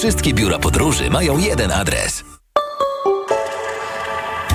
Wszystkie 0.00 0.34
biura 0.34 0.58
podróży 0.58 1.10
mają 1.10 1.38
jeden 1.38 1.72
adres. 1.72 2.24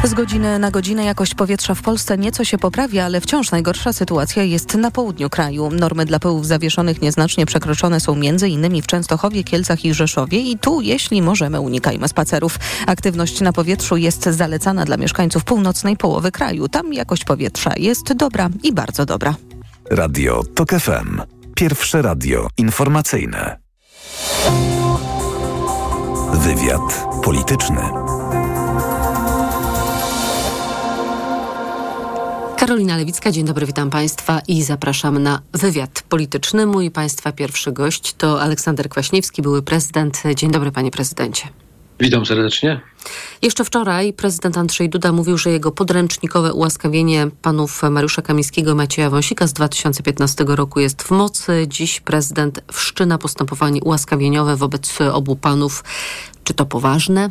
Z 0.03 0.13
godziny 0.13 0.59
na 0.59 0.71
godzinę 0.71 1.05
jakość 1.05 1.35
powietrza 1.35 1.75
w 1.75 1.81
Polsce 1.81 2.17
nieco 2.17 2.45
się 2.45 2.57
poprawia, 2.57 3.05
ale 3.05 3.21
wciąż 3.21 3.51
najgorsza 3.51 3.93
sytuacja 3.93 4.43
jest 4.43 4.75
na 4.75 4.91
południu 4.91 5.29
kraju. 5.29 5.71
Normy 5.71 6.05
dla 6.05 6.19
pyłów 6.19 6.47
zawieszonych 6.47 7.01
nieznacznie 7.01 7.45
przekroczone 7.45 7.99
są 7.99 8.13
m.in. 8.13 8.81
w 8.81 8.87
Częstochowie, 8.87 9.43
Kielcach 9.43 9.85
i 9.85 9.93
Rzeszowie 9.93 10.39
i 10.39 10.57
tu, 10.57 10.81
jeśli 10.81 11.21
możemy, 11.21 11.61
unikajmy 11.61 12.07
spacerów. 12.07 12.59
Aktywność 12.87 13.41
na 13.41 13.53
powietrzu 13.53 13.97
jest 13.97 14.23
zalecana 14.23 14.85
dla 14.85 14.97
mieszkańców 14.97 15.43
północnej 15.43 15.97
połowy 15.97 16.31
kraju. 16.31 16.67
Tam 16.69 16.93
jakość 16.93 17.23
powietrza 17.23 17.71
jest 17.77 18.13
dobra 18.13 18.49
i 18.63 18.73
bardzo 18.73 19.05
dobra. 19.05 19.35
Radio 19.91 20.43
TOK 20.55 20.69
FM. 20.69 21.21
Pierwsze 21.55 22.01
radio 22.01 22.47
informacyjne. 22.57 23.65
Wywiad 26.33 27.07
polityczny. 27.23 27.81
Karolina 32.57 32.97
Lewicka, 32.97 33.31
dzień 33.31 33.45
dobry, 33.45 33.65
witam 33.65 33.89
Państwa 33.89 34.41
i 34.47 34.63
zapraszam 34.63 35.23
na 35.23 35.41
wywiad 35.53 36.03
polityczny. 36.09 36.65
Mój 36.65 36.91
Państwa 36.91 37.31
pierwszy 37.31 37.71
gość 37.71 38.13
to 38.13 38.41
Aleksander 38.41 38.89
Kwaśniewski, 38.89 39.41
były 39.41 39.61
prezydent. 39.61 40.23
Dzień 40.35 40.51
dobry, 40.51 40.71
panie 40.71 40.91
prezydencie. 40.91 41.64
Witam 41.99 42.25
serdecznie. 42.25 42.81
Jeszcze 43.41 43.65
wczoraj 43.65 44.13
prezydent 44.13 44.57
Andrzej 44.57 44.89
Duda 44.89 45.11
mówił, 45.11 45.37
że 45.37 45.49
jego 45.49 45.71
podręcznikowe 45.71 46.53
ułaskawienie 46.53 47.27
panów 47.41 47.81
Mariusza 47.91 48.21
Kamińskiego 48.21 48.71
i 48.71 48.75
Macieja 48.75 49.09
Wąsika 49.09 49.47
z 49.47 49.53
2015 49.53 50.45
roku 50.47 50.79
jest 50.79 51.03
w 51.03 51.11
mocy. 51.11 51.65
Dziś 51.67 51.99
prezydent 51.99 52.61
wszczyna 52.73 53.17
postępowanie 53.17 53.81
ułaskawieniowe 53.81 54.55
wobec 54.55 55.01
obu 55.01 55.35
panów. 55.35 55.83
Czy 56.43 56.53
to 56.53 56.65
poważne? 56.65 57.29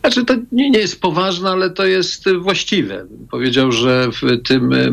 Znaczy 0.00 0.24
to 0.24 0.34
nie, 0.52 0.70
nie 0.70 0.78
jest 0.78 1.00
poważne, 1.00 1.50
ale 1.50 1.70
to 1.70 1.86
jest 1.86 2.30
właściwe. 2.30 3.06
Powiedział, 3.30 3.72
że 3.72 4.08
w 4.12 4.42
tym 4.42 4.72
e, 4.72 4.88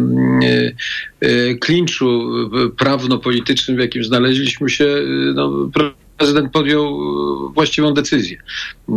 e, 1.20 1.56
klinczu 1.56 2.30
prawno-politycznym, 2.78 3.78
w 3.78 3.80
jakim 3.80 4.04
znaleźliśmy 4.04 4.70
się, 4.70 4.86
e, 4.86 5.34
no, 5.34 5.70
prezydent 6.24 6.52
podjął 6.52 6.86
e, 6.86 7.54
właściwą 7.54 7.94
decyzję. 7.94 8.38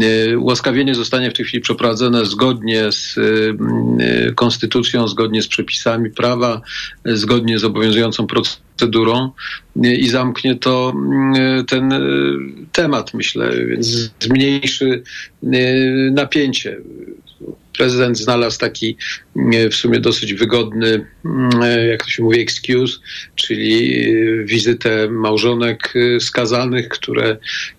E, 0.02 0.38
ułaskawienie 0.38 0.94
zostanie 0.94 1.30
w 1.30 1.34
tej 1.34 1.44
chwili 1.44 1.60
przeprowadzone 1.60 2.24
zgodnie 2.24 2.92
z 2.92 3.18
e, 3.18 4.32
konstytucją, 4.32 5.08
zgodnie 5.08 5.42
z 5.42 5.48
przepisami 5.48 6.10
prawa, 6.10 6.60
zgodnie 7.04 7.58
z 7.58 7.64
obowiązującą 7.64 8.26
procedurą 8.26 9.30
i 9.76 10.08
zamknie 10.08 10.54
to 10.54 10.94
ten 11.68 11.94
temat, 12.72 13.14
myślę, 13.14 13.66
więc 13.66 14.10
zmniejszy 14.20 15.02
napięcie 16.12 16.80
prezydent 17.76 18.18
znalazł 18.18 18.58
taki 18.58 18.96
w 19.70 19.74
sumie 19.74 20.00
dosyć 20.00 20.34
wygodny, 20.34 21.06
jak 21.90 22.04
to 22.04 22.10
się 22.10 22.22
mówi, 22.22 22.40
excuse, 22.40 22.98
czyli 23.34 24.06
wizytę 24.44 25.08
małżonek 25.10 25.94
skazanych, 26.20 26.88
które 26.88 27.36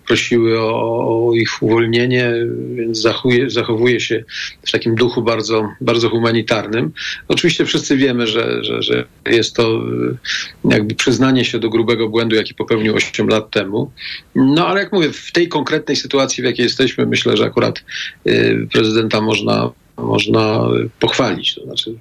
prosiły 0.08 0.60
o, 0.60 1.32
ich 1.36 1.64
uwolnienie, 1.64 2.34
więc 2.76 3.02
zachowuje, 3.02 3.50
zachowuje 3.50 4.00
się 4.00 4.24
w 4.66 4.72
takim 4.72 4.96
duchu 4.96 5.22
bardzo, 5.22 5.70
bardzo 5.82 6.10
humanitarnym. 6.10 6.92
Oczywiście 7.28 7.66
wszyscy 7.66 7.98
wiemy, 7.98 8.28
że, 8.28 8.64
że, 8.64 8.84
że 8.84 9.06
jest 9.26 9.56
to 9.56 9.82
jakby 10.66 10.96
przyznanie 10.96 11.46
się 11.46 11.60
do 11.60 11.70
grubego 11.70 12.10
błędu, 12.10 12.36
jaki 12.36 12.54
popełnił 12.54 12.96
8 12.96 13.28
lat 13.28 13.52
temu. 13.52 13.92
No 14.36 14.68
ale 14.68 14.80
jak 14.80 14.94
mówię, 14.94 15.12
w 15.12 15.32
tej 15.32 15.48
konkretnej 15.48 15.96
sytuacji, 15.96 16.42
w 16.42 16.46
jakiej 16.46 16.64
jesteśmy, 16.64 17.06
myślę, 17.06 17.38
że 17.38 17.46
akurat 17.46 17.84
prezydenta 18.72 19.22
można 19.22 19.72
można 19.98 20.60
pochwalić. 21.00 21.56
To 21.56 21.64
znaczy, 21.64 21.96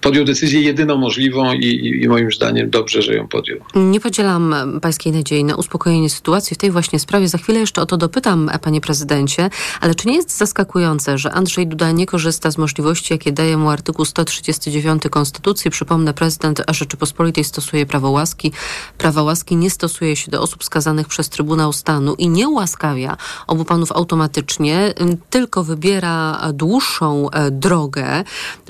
podjął 0.00 0.24
decyzję 0.24 0.60
jedyną 0.60 0.96
możliwą 0.96 1.52
i, 1.52 2.00
i, 2.02 2.08
moim 2.08 2.32
zdaniem 2.32 2.70
dobrze, 2.70 3.02
że 3.02 3.14
ją 3.14 3.28
podjął. 3.28 3.58
Nie 3.74 4.00
podzielam 4.00 4.54
pańskiej 4.82 5.12
nadziei 5.12 5.44
na 5.44 5.56
uspokojenie 5.56 6.10
sytuacji 6.10 6.54
w 6.54 6.58
tej 6.58 6.70
właśnie 6.70 6.98
sprawie. 6.98 7.28
Za 7.28 7.38
chwilę 7.38 7.60
jeszcze 7.60 7.82
o 7.82 7.86
to 7.86 7.96
dopytam, 7.96 8.50
panie 8.62 8.80
prezydencie, 8.80 9.50
ale 9.80 9.94
czy 9.94 10.08
nie 10.08 10.16
jest 10.16 10.36
zaskakujące, 10.36 11.18
że 11.18 11.32
Andrzej 11.32 11.66
Duda 11.66 11.90
nie 11.90 12.06
korzysta 12.06 12.50
z 12.50 12.58
możliwości, 12.58 13.12
jakie 13.12 13.32
daje 13.32 13.56
mu 13.56 13.70
artykuł 13.70 14.04
139 14.04 15.02
Konstytucji? 15.10 15.70
Przypomnę, 15.70 16.14
prezydent 16.14 16.62
Rzeczypospolitej 16.68 17.44
stosuje 17.44 17.86
prawo 17.86 18.10
łaski. 18.10 18.52
Prawa 18.98 19.22
łaski 19.22 19.56
nie 19.56 19.70
stosuje 19.70 20.16
się 20.16 20.30
do 20.30 20.42
osób 20.42 20.64
skazanych 20.64 21.08
przez 21.08 21.28
Trybunał 21.28 21.72
Stanu 21.72 22.14
i 22.14 22.28
nie 22.28 22.48
ułaskawia 22.48 23.16
obu 23.46 23.64
panów 23.64 23.92
automatycznie, 23.92 24.94
tylko 25.30 25.64
wybiera 25.64 26.40
dłuższą 26.52 26.89
dłuższą 26.90 27.30
e, 27.30 27.50
drogę, 27.50 28.24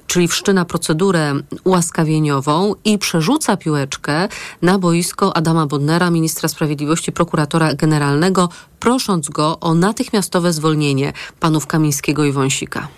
czyli 0.06 0.28
wszczyna 0.28 0.64
procedurę 0.64 1.34
ułaskawieniową 1.64 2.74
i 2.84 2.98
przerzuca 2.98 3.56
piłeczkę 3.56 4.28
na 4.62 4.78
boisko 4.78 5.36
Adama 5.36 5.66
Bodnera, 5.66 6.10
ministra 6.10 6.48
sprawiedliwości, 6.48 7.12
prokuratora 7.12 7.74
generalnego, 7.74 8.48
prosząc 8.80 9.28
go 9.28 9.60
o 9.60 9.74
natychmiastowe 9.74 10.52
zwolnienie 10.52 11.12
panów 11.40 11.66
Kamińskiego 11.66 12.24
i 12.24 12.32
Wąsika. 12.32 12.88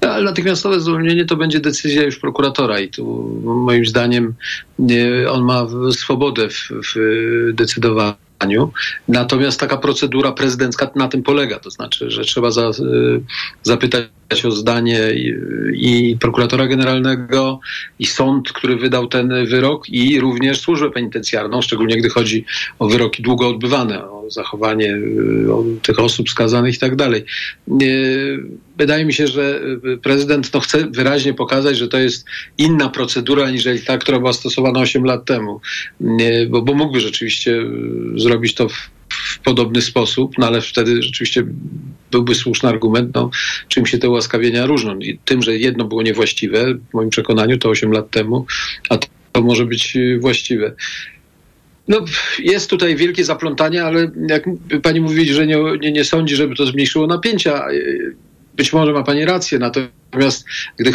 Ale 0.00 0.24
natychmiastowe 0.24 0.80
zwolnienie 0.80 1.24
to 1.24 1.36
będzie 1.36 1.60
decyzja 1.60 2.02
już 2.02 2.18
prokuratora 2.18 2.80
i 2.80 2.88
tu 2.88 3.04
moim 3.44 3.86
zdaniem 3.86 4.34
on 5.30 5.44
ma 5.44 5.66
swobodę 5.92 6.48
w, 6.48 6.68
w 6.94 6.94
decydowaniu 7.52 8.20
Natomiast 9.08 9.60
taka 9.60 9.76
procedura 9.76 10.32
prezydencka 10.32 10.90
na 10.94 11.08
tym 11.08 11.22
polega, 11.22 11.58
to 11.58 11.70
znaczy, 11.70 12.10
że 12.10 12.22
trzeba 12.22 12.50
za, 12.50 12.68
y, 12.68 12.72
zapytać 13.62 14.04
o 14.44 14.50
zdanie 14.50 15.00
i, 15.14 15.34
i, 15.74 16.16
prokuratora 16.16 16.66
generalnego, 16.66 17.60
i 17.98 18.06
sąd, 18.06 18.52
który 18.52 18.76
wydał 18.76 19.06
ten 19.06 19.46
wyrok, 19.46 19.88
i 19.88 20.20
również 20.20 20.60
służbę 20.60 20.90
penitencjarną, 20.90 21.62
szczególnie 21.62 21.96
gdy 21.96 22.08
chodzi 22.08 22.44
o 22.78 22.88
wyroki 22.88 23.22
długo 23.22 23.48
odbywane, 23.48 24.04
o 24.04 24.24
zachowanie 24.28 24.94
y, 25.46 25.54
o 25.54 25.64
tych 25.82 25.98
osób 25.98 26.30
skazanych 26.30 26.74
i 26.74 26.78
tak 26.78 26.96
dalej. 26.96 27.24
Y, 27.82 28.42
wydaje 28.76 29.04
mi 29.04 29.12
się, 29.12 29.26
że 29.26 29.60
prezydent 30.02 30.54
no, 30.54 30.60
chce 30.60 30.86
wyraźnie 30.90 31.34
pokazać, 31.34 31.78
że 31.78 31.88
to 31.88 31.98
jest 31.98 32.26
inna 32.58 32.88
procedura 32.88 33.50
niż 33.50 33.64
ta, 33.86 33.98
która 33.98 34.18
była 34.18 34.32
stosowana 34.32 34.80
8 34.80 35.04
lat 35.04 35.24
temu, 35.24 35.60
bo, 36.48 36.62
bo 36.62 36.74
mógłby 36.74 37.00
rzeczywiście 37.00 37.62
zrobić 38.16 38.54
to 38.54 38.68
w, 38.68 38.90
w 39.30 39.38
podobny 39.38 39.82
sposób, 39.82 40.32
no 40.38 40.46
ale 40.46 40.60
wtedy 40.60 41.02
rzeczywiście 41.02 41.44
byłby 42.10 42.34
słuszny 42.34 42.68
argument, 42.68 43.14
no, 43.14 43.30
czym 43.68 43.86
się 43.86 43.98
te 43.98 44.08
ułaskawienia 44.08 44.66
różnią. 44.66 44.98
I 44.98 45.18
tym, 45.24 45.42
że 45.42 45.56
jedno 45.56 45.84
było 45.84 46.02
niewłaściwe, 46.02 46.74
w 46.74 46.94
moim 46.94 47.10
przekonaniu, 47.10 47.58
to 47.58 47.68
8 47.68 47.92
lat 47.92 48.10
temu, 48.10 48.46
a 48.88 48.98
to 49.32 49.42
może 49.42 49.66
być 49.66 49.96
y, 49.96 50.18
właściwe. 50.20 50.72
No, 51.88 52.04
jest 52.38 52.70
tutaj 52.70 52.96
wielkie 52.96 53.24
zaplątanie, 53.24 53.84
ale 53.84 54.10
jak 54.28 54.44
pani 54.82 55.00
mówi, 55.00 55.32
że 55.32 55.46
nie, 55.46 55.58
nie, 55.80 55.92
nie 55.92 56.04
sądzi, 56.04 56.36
żeby 56.36 56.54
to 56.54 56.66
zmniejszyło 56.66 57.06
napięcia, 57.06 57.70
y, 57.70 58.16
być 58.56 58.72
może 58.72 58.92
ma 58.92 59.02
pani 59.02 59.24
rację, 59.24 59.58
natomiast 59.58 59.99
gdy, 60.78 60.92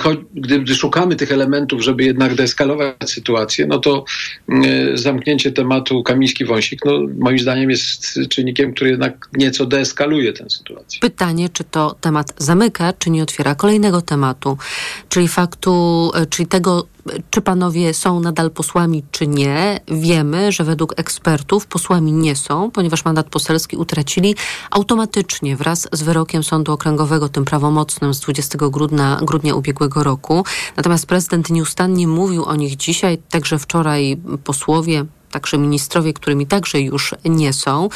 gdy, 0.60 0.76
szukamy 0.76 1.16
tych 1.16 1.32
elementów, 1.32 1.82
żeby 1.82 2.04
jednak 2.04 2.36
deeskalować 2.36 2.96
sytuację, 3.06 3.66
no 3.66 3.80
to 3.80 4.06
y, 4.50 4.98
zamknięcie 4.98 5.52
tematu 5.52 6.04
Kamiński-Wąsik, 6.04 6.78
no, 6.86 6.92
moim 7.20 7.40
zdaniem 7.40 7.70
jest 7.70 8.20
czynnikiem, 8.30 8.74
który 8.74 8.90
jednak 8.90 9.30
nieco 9.34 9.66
deeskaluje 9.66 10.34
tę 10.34 10.50
sytuację. 10.50 11.00
Pytanie, 11.00 11.50
czy 11.50 11.64
to 11.64 11.96
temat 12.02 12.34
zamyka, 12.38 12.94
czy 12.94 13.10
nie 13.10 13.24
otwiera 13.24 13.56
kolejnego 13.56 14.02
tematu, 14.02 14.58
czyli 15.10 15.28
faktu, 15.28 16.12
y, 16.22 16.26
czyli 16.26 16.48
tego, 16.48 16.88
czy 17.30 17.42
panowie 17.42 17.94
są 17.94 18.20
nadal 18.20 18.52
posłami, 18.52 19.04
czy 19.12 19.28
nie. 19.28 19.80
Wiemy, 19.88 20.52
że 20.52 20.64
według 20.64 20.94
ekspertów 21.00 21.68
posłami 21.68 22.12
nie 22.12 22.36
są, 22.36 22.72
ponieważ 22.72 23.06
mandat 23.06 23.30
poselski 23.30 23.78
utracili 23.78 24.36
automatycznie 24.72 25.56
wraz 25.56 25.88
z 25.92 26.04
wyrokiem 26.04 26.44
Sądu 26.44 26.74
Okręgowego, 26.74 27.30
tym 27.30 27.46
prawomocnym 27.46 28.14
z 28.14 28.20
20 28.20 28.58
grudnia, 28.58 29.20
grudnia 29.22 29.56
ubiegłego 29.56 30.04
roku. 30.04 30.46
Natomiast 30.78 31.06
prezydent 31.06 31.50
nieustannie 31.50 32.08
mówił 32.08 32.46
o 32.46 32.56
nich 32.56 32.76
dzisiaj, 32.76 33.18
także 33.30 33.60
wczoraj 33.60 34.18
posłowie, 34.44 35.06
także 35.36 35.58
ministrowie, 35.58 36.14
którymi 36.14 36.48
także 36.48 36.82
już 36.82 37.16
nie 37.26 37.54
są. 37.54 37.90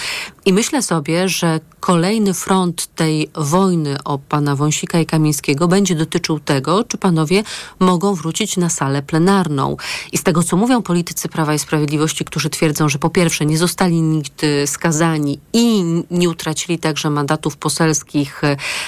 I 0.45 0.53
myślę 0.53 0.81
sobie, 0.81 1.29
że 1.29 1.59
kolejny 1.79 2.33
front 2.33 2.87
tej 2.95 3.29
wojny 3.35 4.03
o 4.03 4.17
pana 4.17 4.55
Wąsika 4.55 4.99
i 4.99 5.05
Kamińskiego 5.05 5.67
będzie 5.67 5.95
dotyczył 5.95 6.39
tego, 6.39 6.83
czy 6.83 6.97
panowie 6.97 7.43
mogą 7.79 8.15
wrócić 8.15 8.57
na 8.57 8.69
salę 8.69 9.01
plenarną. 9.01 9.77
I 10.11 10.17
z 10.17 10.23
tego, 10.23 10.43
co 10.43 10.57
mówią 10.57 10.81
politycy 10.81 11.29
Prawa 11.29 11.53
i 11.53 11.59
Sprawiedliwości, 11.59 12.25
którzy 12.25 12.49
twierdzą, 12.49 12.89
że 12.89 12.99
po 12.99 13.09
pierwsze 13.09 13.45
nie 13.45 13.57
zostali 13.57 14.01
nigdy 14.01 14.67
skazani 14.67 15.39
i 15.53 15.83
nie 16.11 16.29
utracili 16.29 16.79
także 16.79 17.09
mandatów 17.09 17.57
poselskich, 17.57 18.41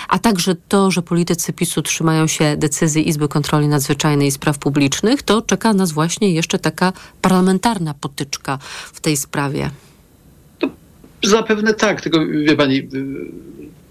a 0.10 0.20
także 0.20 0.56
to, 0.56 0.92
że 0.92 1.02
politycy 1.02 1.54
PiSu 1.54 1.82
trzymają 1.82 2.28
się 2.28 2.58
decyzji 2.58 3.10
Izby 3.10 3.28
Kontroli 3.28 3.68
Nadzwyczajnej 3.68 4.28
i 4.28 4.32
Spraw 4.32 4.58
Publicznych, 4.58 5.24
to 5.24 5.42
czeka 5.42 5.74
nas 5.74 5.92
właśnie 5.92 6.32
jeszcze 6.32 6.60
taka 6.60 6.94
parlamentarna 7.22 7.94
potyczka 7.94 8.41
w 8.94 9.02
tej 9.02 9.18
sprawie 9.18 9.70
Zapewne 11.24 11.74
tak, 11.74 12.02
tylko 12.02 12.26
wie 12.26 12.56
pani, 12.56 12.88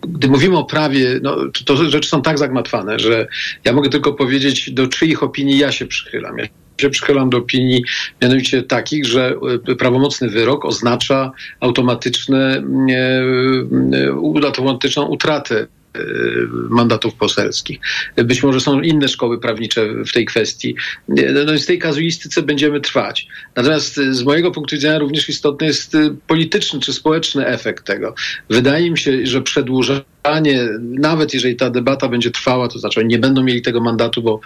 gdy 0.02 0.28
mówimy 0.28 0.58
o 0.58 0.64
prawie, 0.64 1.20
no, 1.22 1.36
to, 1.64 1.76
rzeczy 1.90 2.08
są 2.08 2.22
tak 2.22 2.38
zagmatwane, 2.38 2.98
że 2.98 3.26
ja 3.64 3.72
mogę 3.72 3.90
tylko 3.90 4.12
powiedzieć, 4.12 4.70
do 4.70 4.88
czyich 4.88 5.22
opinii 5.22 5.58
ja 5.58 5.72
się 5.72 5.86
przychylam. 5.86 6.38
Ja 6.38 6.46
się 6.80 6.90
przychylam 6.90 7.30
do 7.30 7.38
opinii 7.38 7.84
mianowicie 8.22 8.62
takich, 8.62 9.06
że 9.06 9.34
prawomocny 9.78 10.28
wyrok 10.28 10.64
oznacza 10.64 11.32
automatyczne, 11.60 12.62
automatyczną 14.44 15.06
utratę 15.06 15.66
mandatów 16.70 17.14
poselskich. 17.14 17.78
Być 18.16 18.42
może 18.42 18.60
są 18.60 18.80
inne 18.80 19.08
szkoły 19.08 19.40
prawnicze 19.40 19.94
w 20.06 20.12
tej 20.12 20.26
kwestii. 20.26 20.76
No 21.46 21.54
i 21.54 21.58
z 21.58 21.66
tej 21.66 21.78
kazuistyce 21.78 22.42
będziemy 22.42 22.80
trwać. 22.80 23.26
Natomiast 23.56 23.94
z 23.94 24.22
mojego 24.22 24.50
punktu 24.50 24.76
widzenia 24.76 24.98
również 24.98 25.28
istotny 25.28 25.66
jest 25.66 25.96
polityczny 26.26 26.80
czy 26.80 26.92
społeczny 26.92 27.46
efekt 27.46 27.86
tego. 27.86 28.14
Wydaje 28.50 28.90
mi 28.90 28.98
się, 28.98 29.26
że 29.26 29.42
przedłużanie, 30.22 30.68
nawet 30.80 31.34
jeżeli 31.34 31.56
ta 31.56 31.70
debata 31.70 32.08
będzie 32.08 32.30
trwała, 32.30 32.68
to 32.68 32.78
znaczy 32.78 33.00
oni 33.00 33.08
nie 33.08 33.18
będą 33.18 33.42
mieli 33.42 33.62
tego 33.62 33.80
mandatu, 33.80 34.22
bo 34.22 34.40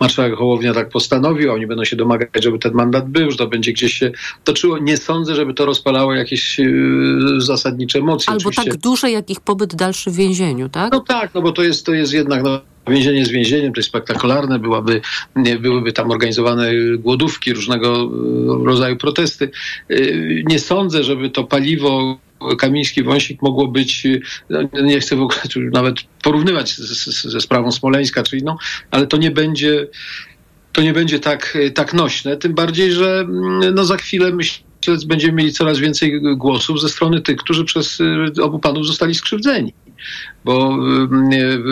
marszałek 0.00 0.34
Hołownia 0.34 0.74
tak 0.74 0.88
postanowił, 0.88 1.52
oni 1.52 1.66
będą 1.66 1.84
się 1.84 1.96
domagać, 1.96 2.44
żeby 2.44 2.58
ten 2.58 2.72
mandat 2.72 3.08
był, 3.08 3.30
że 3.30 3.36
to 3.36 3.46
będzie 3.46 3.72
gdzieś 3.72 3.92
się 3.92 4.12
toczyło. 4.44 4.78
Nie 4.78 4.96
sądzę, 4.96 5.34
żeby 5.34 5.54
to 5.54 5.66
rozpalało 5.66 6.14
jakieś 6.14 6.58
yy, 6.58 7.40
zasadnicze 7.40 7.98
emocje. 7.98 8.32
Albo 8.32 8.48
Oczywiście. 8.48 8.70
tak 8.70 8.80
duże, 8.80 9.10
jak 9.10 9.30
ich 9.30 9.40
pobyt 9.40 9.74
dalszy 9.74 10.10
w 10.10 10.14
więzieniu, 10.14 10.68
tak? 10.68 10.92
No 10.92 11.00
tak, 11.00 11.34
no 11.34 11.42
bo 11.42 11.52
to 11.52 11.62
jest, 11.62 11.86
to 11.86 11.94
jest 11.94 12.12
jednak... 12.12 12.42
No, 12.42 12.60
Więzienie 12.88 13.24
z 13.24 13.30
więzieniem, 13.30 13.72
to 13.72 13.78
jest 13.78 13.88
spektakularne, 13.88 14.58
byłaby, 14.58 15.00
nie, 15.36 15.58
byłyby 15.58 15.92
tam 15.92 16.10
organizowane 16.10 16.72
głodówki, 16.98 17.52
różnego 17.52 18.10
y, 18.62 18.64
rodzaju 18.64 18.96
protesty. 18.96 19.50
Y, 19.90 20.42
nie 20.46 20.58
sądzę, 20.58 21.04
żeby 21.04 21.30
to 21.30 21.44
paliwo 21.44 22.18
Kamiński 22.58 23.02
Wąsik 23.02 23.42
mogło 23.42 23.68
być, 23.68 24.06
no, 24.50 24.60
nie 24.82 25.00
chcę 25.00 25.16
w 25.16 25.22
ogóle 25.22 25.40
nawet 25.72 25.96
porównywać 26.22 26.76
ze 26.76 27.40
sprawą 27.40 27.72
Smoleńska 27.72 28.22
czy 28.22 28.38
inną, 28.38 28.56
ale 28.90 29.06
to 29.06 29.16
nie 29.16 29.30
będzie, 29.30 29.86
to 30.72 30.82
nie 30.82 30.92
będzie 30.92 31.18
tak, 31.18 31.58
tak 31.74 31.94
nośne, 31.94 32.36
tym 32.36 32.54
bardziej, 32.54 32.92
że 32.92 33.20
mm, 33.20 33.74
no 33.74 33.84
za 33.84 33.96
chwilę 33.96 34.32
myślę, 34.32 34.64
będziemy 35.06 35.32
mieli 35.32 35.52
coraz 35.52 35.78
więcej 35.78 36.20
głosów 36.36 36.80
ze 36.80 36.88
strony 36.88 37.20
tych, 37.20 37.36
którzy 37.36 37.64
przez 37.64 37.98
obu 38.42 38.58
panów 38.58 38.86
zostali 38.86 39.14
skrzywdzeni 39.14 39.72
bo 40.44 40.78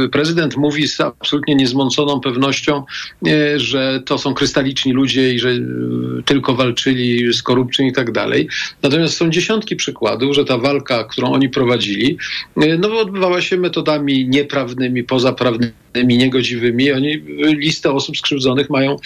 y, 0.04 0.08
prezydent 0.08 0.56
mówi 0.56 0.88
z 0.88 1.00
absolutnie 1.00 1.54
niezmąconą 1.54 2.20
pewnością, 2.20 2.84
y, 3.26 3.60
że 3.60 4.02
to 4.06 4.18
są 4.18 4.34
krystaliczni 4.34 4.92
ludzie 4.92 5.34
i 5.34 5.38
że 5.38 5.48
y, 5.48 5.62
tylko 6.24 6.54
walczyli 6.54 7.32
z 7.32 7.42
korupcją 7.42 7.86
i 7.86 7.92
tak 7.92 8.12
dalej. 8.12 8.48
Natomiast 8.82 9.16
są 9.16 9.30
dziesiątki 9.30 9.76
przykładów, 9.76 10.34
że 10.34 10.44
ta 10.44 10.58
walka, 10.58 11.04
którą 11.04 11.32
oni 11.32 11.48
prowadzili, 11.48 12.18
no, 12.56 13.00
odbywała 13.00 13.40
się 13.40 13.56
metodami 13.56 14.28
nieprawnymi, 14.28 15.04
pozaprawnymi, 15.04 15.72
niegodziwymi. 16.04 16.92
Oni 16.92 17.22
listę 17.40 17.92
osób 17.92 18.16
skrzywdzonych 18.16 18.70
mają 18.70 18.96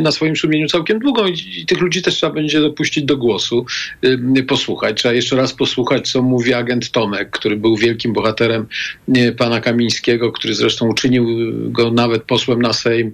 na 0.00 0.12
swoim 0.12 0.36
sumieniu 0.36 0.68
całkiem 0.68 0.98
długą 0.98 1.26
i 1.26 1.66
tych 1.66 1.80
ludzi 1.80 2.02
też 2.02 2.14
trzeba 2.14 2.32
będzie 2.32 2.60
dopuścić 2.60 3.04
do 3.04 3.16
głosu, 3.16 3.66
posłuchać. 4.48 4.96
Trzeba 4.96 5.14
jeszcze 5.14 5.36
raz 5.36 5.52
posłuchać, 5.52 6.10
co 6.10 6.22
mówi 6.22 6.54
agent 6.54 6.90
Tomek, 6.90 7.30
który 7.30 7.56
był 7.56 7.76
wielkim 7.76 8.12
bohaterem 8.12 8.39
bohaterem 8.40 8.66
pana 9.36 9.60
Kamińskiego, 9.60 10.32
który 10.32 10.54
zresztą 10.54 10.88
uczynił 10.88 11.26
go 11.70 11.90
nawet 11.90 12.22
posłem 12.22 12.62
na 12.62 12.72
Sejm, 12.72 13.12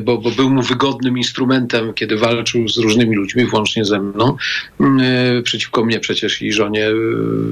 bo, 0.00 0.18
bo 0.18 0.30
był 0.30 0.50
mu 0.50 0.62
wygodnym 0.62 1.18
instrumentem, 1.18 1.94
kiedy 1.94 2.16
walczył 2.16 2.68
z 2.68 2.78
różnymi 2.78 3.16
ludźmi, 3.16 3.46
włącznie 3.46 3.84
ze 3.84 4.00
mną. 4.00 4.36
E, 4.80 5.42
przeciwko 5.42 5.84
mnie 5.84 6.00
przecież 6.00 6.42
i 6.42 6.52
żonie 6.52 6.88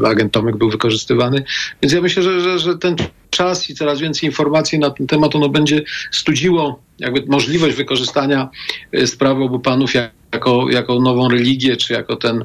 e, 0.05 0.08
agent 0.08 0.32
Tomek 0.32 0.56
był 0.56 0.70
wykorzystywany. 0.70 1.44
Więc 1.82 1.93
ja 1.93 2.00
myślę, 2.00 2.22
że, 2.22 2.40
że, 2.40 2.58
że 2.58 2.78
ten 2.78 2.96
czas 3.31 3.70
i 3.70 3.75
coraz 3.75 4.00
więcej 4.00 4.28
informacji 4.28 4.78
na 4.78 4.90
ten 4.90 5.06
temat 5.06 5.34
ono 5.34 5.49
będzie 5.49 5.82
studziło 6.11 6.82
jakby 6.99 7.22
możliwość 7.26 7.76
wykorzystania 7.76 8.49
e, 8.93 9.06
sprawy 9.06 9.44
obu 9.44 9.58
panów 9.58 9.90
jako, 10.32 10.70
jako 10.70 11.00
nową 11.00 11.28
religię, 11.28 11.76
czy 11.76 11.93
jako 11.93 12.16
ten 12.16 12.44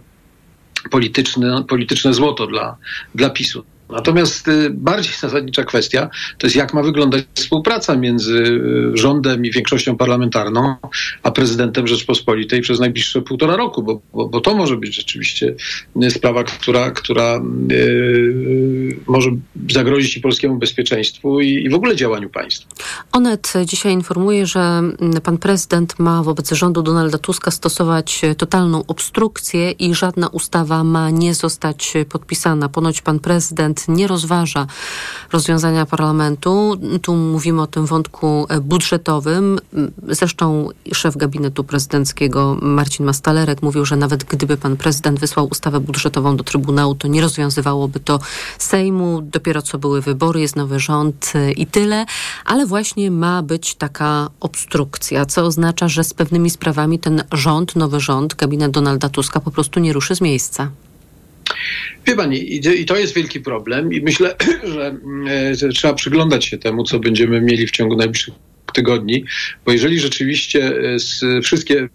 polityczny, 0.91 1.63
polityczne 1.67 2.13
złoto 2.13 2.47
dla, 2.47 2.77
dla 3.15 3.29
PiSu. 3.29 3.63
Natomiast 3.93 4.47
y, 4.47 4.69
bardziej 4.69 5.13
zasadnicza 5.13 5.63
kwestia 5.63 6.09
to 6.37 6.47
jest, 6.47 6.55
jak 6.55 6.73
ma 6.73 6.83
wyglądać 6.83 7.23
współpraca 7.33 7.95
między 7.95 8.37
y, 8.37 8.97
rządem 8.97 9.45
i 9.45 9.51
większością 9.51 9.97
parlamentarną, 9.97 10.75
a 11.23 11.31
prezydentem 11.31 11.87
Rzeczpospolitej 11.87 12.61
przez 12.61 12.79
najbliższe 12.79 13.21
półtora 13.21 13.55
roku, 13.55 13.83
bo, 13.83 14.01
bo, 14.13 14.29
bo 14.29 14.41
to 14.41 14.55
może 14.55 14.77
być 14.77 14.95
rzeczywiście 14.95 15.55
y, 16.03 16.11
sprawa, 16.11 16.43
która, 16.43 16.91
która 16.91 17.41
yy, 17.69 18.99
może 19.07 19.29
zagrozić 19.71 20.17
i 20.17 20.21
polskiemu 20.21 20.57
bezpieczeństwu 20.57 21.41
i, 21.41 21.47
i 21.47 21.69
w 21.69 21.73
ogóle 21.73 21.95
działaniu 21.95 22.29
państwa. 22.29 22.69
Onet 23.11 23.53
dzisiaj 23.65 23.93
informuje, 23.93 24.45
że 24.45 24.59
mm, 24.59 25.21
pan 25.23 25.37
prezydent 25.37 25.99
ma 25.99 26.23
wobec 26.23 26.51
rządu 26.51 26.81
Donalda 26.81 27.17
Tuska 27.17 27.51
stosować 27.51 28.21
totalną 28.37 28.85
obstrukcję 28.87 29.71
i 29.71 29.95
żadna 29.95 30.27
ustawa 30.27 30.83
ma 30.83 31.09
nie 31.09 31.33
zostać 31.33 31.93
podpisana. 32.09 32.69
Ponoć 32.69 33.01
pan 33.01 33.19
prezydent 33.19 33.82
nie 33.87 34.07
rozważa 34.07 34.67
rozwiązania 35.31 35.85
parlamentu. 35.85 36.77
Tu 37.01 37.15
mówimy 37.15 37.61
o 37.61 37.67
tym 37.67 37.85
wątku 37.85 38.45
e, 38.49 38.61
budżetowym. 38.61 39.59
Zresztą 40.07 40.69
szef 40.93 41.17
gabinetu 41.17 41.63
prezydenckiego 41.63 42.57
Marcin 42.61 43.05
Mastalerek 43.05 43.61
mówił, 43.61 43.85
że 43.85 43.95
nawet 43.95 44.23
gdyby 44.23 44.57
pan 44.57 44.77
prezydent 44.77 45.19
wysłał 45.19 45.47
ustawę 45.51 45.79
budżetową 45.79 46.37
do 46.37 46.43
Trybunału, 46.43 46.95
to 46.95 47.07
nie 47.07 47.21
rozwiązywałoby 47.21 47.99
to 47.99 48.19
Sejmu. 48.57 49.21
Dopiero 49.21 49.61
co 49.61 49.77
były 49.77 50.01
wybory, 50.01 50.41
jest 50.41 50.55
nowy 50.55 50.79
rząd 50.79 51.33
e, 51.35 51.51
i 51.51 51.67
tyle. 51.67 52.05
Ale 52.45 52.65
właśnie 52.65 53.11
ma 53.11 53.43
być 53.43 53.75
taka 53.75 54.29
obstrukcja, 54.39 55.25
co 55.25 55.41
oznacza, 55.41 55.87
że 55.87 56.03
z 56.03 56.13
pewnymi 56.13 56.49
sprawami 56.49 56.99
ten 56.99 57.23
rząd, 57.31 57.75
nowy 57.75 57.99
rząd, 57.99 58.35
gabinet 58.35 58.71
Donalda 58.71 59.09
Tuska 59.09 59.39
po 59.39 59.51
prostu 59.51 59.79
nie 59.79 59.93
ruszy 59.93 60.15
z 60.15 60.21
miejsca. 60.21 60.69
Wie 62.07 62.15
pani, 62.15 62.55
i 62.55 62.85
to 62.85 62.97
jest 62.97 63.15
wielki 63.15 63.39
problem 63.39 63.93
i 63.93 64.01
myślę, 64.01 64.35
że, 64.73 64.95
e, 65.29 65.55
że 65.55 65.69
trzeba 65.69 65.93
przyglądać 65.93 66.45
się 66.45 66.57
temu, 66.57 66.83
co 66.83 66.99
będziemy 66.99 67.41
mieli 67.41 67.67
w 67.67 67.71
ciągu 67.71 67.95
najbliższych 67.95 68.33
tygodni, 68.73 69.25
bo 69.65 69.71
jeżeli 69.71 69.99
rzeczywiście 69.99 70.73
e, 71.37 71.41
wszystkie 71.41 71.79
e, 71.79 71.89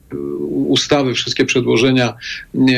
ustawy, 0.48 1.14
wszystkie 1.14 1.44
przedłożenia 1.44 2.14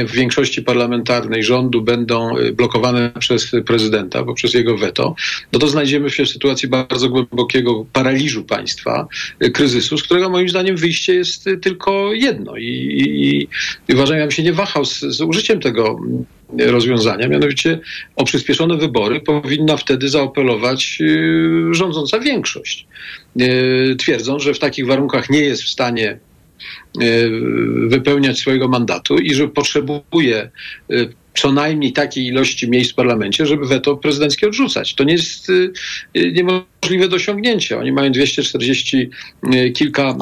w 0.07 0.11
większości 0.11 0.63
parlamentarnej 0.63 1.43
rządu 1.43 1.83
będą 1.83 2.35
blokowane 2.53 3.11
przez 3.19 3.51
prezydenta 3.67 4.23
poprzez 4.25 4.55
jego 4.55 4.79
weto, 4.79 5.15
no 5.53 5.59
to 5.59 5.69
znajdziemy 5.69 6.11
się 6.11 6.25
w 6.25 6.29
sytuacji 6.29 6.69
bardzo 6.69 7.09
głębokiego 7.09 7.87
paraliżu 7.93 8.45
państwa, 8.45 9.09
kryzysu, 9.53 9.99
z 9.99 10.03
którego 10.03 10.31
moim 10.31 10.49
zdaniem 10.49 10.77
wyjście 10.77 11.15
jest 11.15 11.45
tylko 11.62 12.12
jedno 12.12 12.57
i, 12.57 12.67
i, 12.67 13.49
i 13.89 13.95
uważam, 13.95 14.17
ja 14.17 14.23
bym 14.23 14.31
się 14.31 14.43
nie 14.43 14.53
wahał 14.53 14.85
z, 14.85 15.00
z 15.00 15.21
użyciem 15.21 15.61
tego 15.61 16.00
rozwiązania, 16.59 17.28
mianowicie 17.28 17.80
o 18.16 18.25
przyspieszone 18.25 18.76
wybory 18.76 19.21
powinna 19.21 19.76
wtedy 19.76 20.09
zaopelować 20.09 20.99
y, 21.00 21.75
rządząca 21.75 22.19
większość. 22.19 22.87
Y, 23.40 23.97
twierdzą, 23.99 24.38
że 24.38 24.54
w 24.54 24.59
takich 24.59 24.87
warunkach 24.87 25.30
nie 25.30 25.40
jest 25.40 25.62
w 25.62 25.69
stanie 25.69 26.19
y, 27.02 27.30
wypełniać 27.87 28.38
swojego 28.38 28.69
mandatu 28.69 29.19
i 29.19 29.35
że 29.35 29.49
potrzebuje 29.49 30.50
co 31.35 31.52
najmniej 31.52 31.92
takiej 31.92 32.26
ilości 32.26 32.71
miejsc 32.71 32.92
w 32.92 32.95
parlamencie, 32.95 33.47
żeby 33.47 33.66
weto 33.66 33.97
prezydenckie 33.97 34.49
odrzucać. 34.49 34.95
To 34.95 35.04
nie 35.04 35.12
jest 35.12 35.52
niemożliwe 36.14 37.09
do 37.09 37.16
osiągnięcia. 37.16 37.78
Oni 37.78 37.92
mają 37.92 38.12
240 38.12 39.11
kilka, 39.75 40.16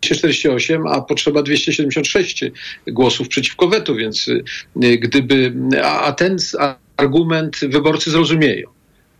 248, 0.00 0.86
a 0.86 1.00
potrzeba 1.00 1.42
276 1.42 2.44
głosów 2.86 3.28
przeciwko 3.28 3.68
wetu, 3.68 3.94
więc 3.94 4.28
y, 4.28 4.44
gdyby, 4.76 5.52
a 5.82 6.12
ten 6.12 6.36
argument 6.96 7.60
wyborcy 7.62 8.10
zrozumieją. 8.10 8.68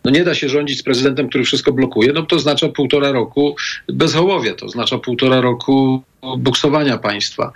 No 0.05 0.11
nie 0.11 0.25
da 0.25 0.35
się 0.35 0.49
rządzić 0.49 0.79
z 0.79 0.83
prezydentem, 0.83 1.29
który 1.29 1.45
wszystko 1.45 1.73
blokuje, 1.73 2.13
no 2.13 2.23
to 2.23 2.37
oznacza 2.37 2.69
półtora 2.69 3.13
roku 3.13 3.57
bezhołowia, 3.89 4.55
to 4.55 4.67
oznacza 4.67 4.99
półtora 4.99 5.41
roku 5.41 6.03
buksowania 6.39 6.99
państwa. 6.99 7.53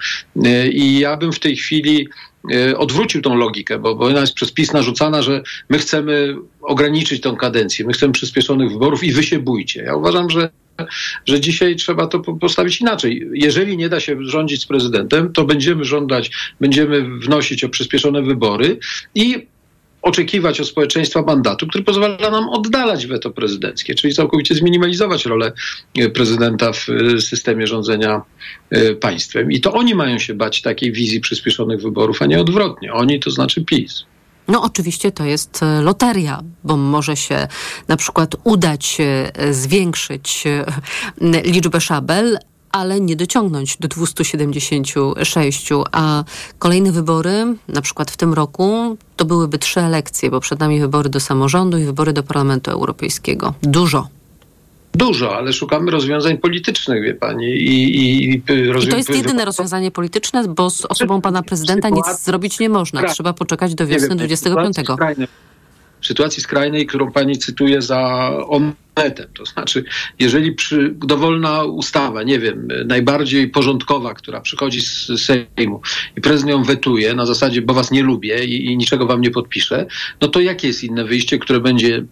Y, 0.46 0.68
I 0.68 0.98
ja 0.98 1.16
bym 1.16 1.32
w 1.32 1.40
tej 1.40 1.56
chwili 1.56 2.08
y, 2.52 2.78
odwrócił 2.78 3.22
tą 3.22 3.34
logikę, 3.34 3.78
bo, 3.78 3.94
bo 3.94 4.04
ona 4.04 4.20
jest 4.20 4.34
przez 4.34 4.52
PiS 4.52 4.72
narzucana, 4.72 5.22
że 5.22 5.42
my 5.68 5.78
chcemy 5.78 6.36
ograniczyć 6.62 7.20
tą 7.20 7.36
kadencję, 7.36 7.86
my 7.86 7.92
chcemy 7.92 8.12
przyspieszonych 8.12 8.70
wyborów 8.70 9.04
i 9.04 9.12
wy 9.12 9.22
się 9.22 9.38
bójcie. 9.38 9.82
Ja 9.82 9.94
uważam, 9.94 10.30
że 10.30 10.50
że 11.26 11.40
dzisiaj 11.40 11.76
trzeba 11.76 12.06
to 12.06 12.20
postawić 12.20 12.80
inaczej. 12.80 13.28
Jeżeli 13.32 13.76
nie 13.76 13.88
da 13.88 14.00
się 14.00 14.16
rządzić 14.20 14.62
z 14.62 14.66
prezydentem, 14.66 15.32
to 15.32 15.44
będziemy 15.44 15.84
żądać, 15.84 16.30
będziemy 16.60 17.18
wnosić 17.18 17.64
o 17.64 17.68
przyspieszone 17.68 18.22
wybory 18.22 18.78
i 19.14 19.46
oczekiwać 20.02 20.60
od 20.60 20.68
społeczeństwa 20.68 21.22
mandatu, 21.22 21.66
który 21.66 21.84
pozwala 21.84 22.30
nam 22.30 22.48
oddalać 22.48 23.06
weto 23.06 23.30
prezydenckie, 23.30 23.94
czyli 23.94 24.14
całkowicie 24.14 24.54
zminimalizować 24.54 25.26
rolę 25.26 25.52
prezydenta 26.14 26.72
w 26.72 26.86
systemie 27.20 27.66
rządzenia 27.66 28.22
państwem. 29.00 29.52
I 29.52 29.60
to 29.60 29.72
oni 29.72 29.94
mają 29.94 30.18
się 30.18 30.34
bać 30.34 30.62
takiej 30.62 30.92
wizji 30.92 31.20
przyspieszonych 31.20 31.82
wyborów, 31.82 32.22
a 32.22 32.26
nie 32.26 32.40
odwrotnie. 32.40 32.92
Oni 32.92 33.20
to 33.20 33.30
znaczy 33.30 33.64
PiS. 33.64 34.04
No 34.52 34.62
oczywiście 34.62 35.12
to 35.12 35.24
jest 35.24 35.62
e, 35.62 35.82
loteria, 35.82 36.42
bo 36.64 36.76
może 36.76 37.16
się 37.16 37.48
na 37.88 37.96
przykład 37.96 38.36
udać 38.44 38.98
e, 39.00 39.54
zwiększyć 39.54 40.44
e, 40.46 40.64
liczbę 41.42 41.80
szabel, 41.80 42.38
ale 42.72 43.00
nie 43.00 43.16
dociągnąć 43.16 43.76
do 43.76 43.88
276. 43.88 45.68
A 45.92 46.24
kolejne 46.58 46.92
wybory, 46.92 47.54
na 47.68 47.82
przykład 47.82 48.10
w 48.10 48.16
tym 48.16 48.34
roku, 48.34 48.96
to 49.16 49.24
byłyby 49.24 49.58
trzy 49.58 49.80
elekcje, 49.80 50.30
bo 50.30 50.40
przed 50.40 50.60
nami 50.60 50.80
wybory 50.80 51.08
do 51.08 51.20
samorządu 51.20 51.78
i 51.78 51.84
wybory 51.84 52.12
do 52.12 52.22
Parlamentu 52.22 52.70
Europejskiego. 52.70 53.54
Dużo. 53.62 54.08
Dużo, 54.94 55.36
ale 55.36 55.52
szukamy 55.52 55.90
rozwiązań 55.90 56.38
politycznych, 56.38 57.02
wie 57.02 57.14
pani. 57.14 57.46
I, 57.46 57.96
i, 57.96 58.30
i, 58.30 58.42
I 58.84 58.88
to 58.88 58.96
jest 58.96 59.10
jedyne 59.10 59.44
rozwiązanie 59.44 59.90
polityczne, 59.90 60.48
bo 60.48 60.70
z 60.70 60.84
osobą 60.84 61.20
pana 61.20 61.42
prezydenta 61.42 61.88
nic 61.88 62.24
zrobić 62.24 62.60
nie 62.60 62.68
można. 62.68 63.02
Trzeba 63.02 63.32
poczekać 63.32 63.74
do 63.74 63.86
wiosny 63.86 64.16
25. 64.16 64.76
W 66.00 66.06
sytuacji 66.06 66.42
skrajnej, 66.42 66.86
którą 66.86 67.12
pani 67.12 67.38
cytuje 67.38 67.82
za 67.82 68.30
onetem, 68.48 69.26
to 69.34 69.46
znaczy, 69.46 69.84
jeżeli 70.18 70.52
przy, 70.52 70.94
dowolna 70.96 71.64
ustawa, 71.64 72.22
nie 72.22 72.38
wiem, 72.38 72.68
najbardziej 72.86 73.48
porządkowa, 73.48 74.14
która 74.14 74.40
przychodzi 74.40 74.80
z 74.80 75.06
Sejmu 75.20 75.80
i 76.16 76.20
prezydent 76.20 76.50
ją 76.50 76.64
wetuje 76.64 77.14
na 77.14 77.26
zasadzie, 77.26 77.62
bo 77.62 77.74
was 77.74 77.90
nie 77.90 78.02
lubię 78.02 78.44
i, 78.44 78.66
i 78.66 78.76
niczego 78.76 79.06
wam 79.06 79.20
nie 79.20 79.30
podpiszę, 79.30 79.86
no 80.20 80.28
to 80.28 80.40
jakie 80.40 80.68
jest 80.68 80.84
inne 80.84 81.04
wyjście, 81.04 81.38
które 81.38 81.60
będzie 81.60 82.04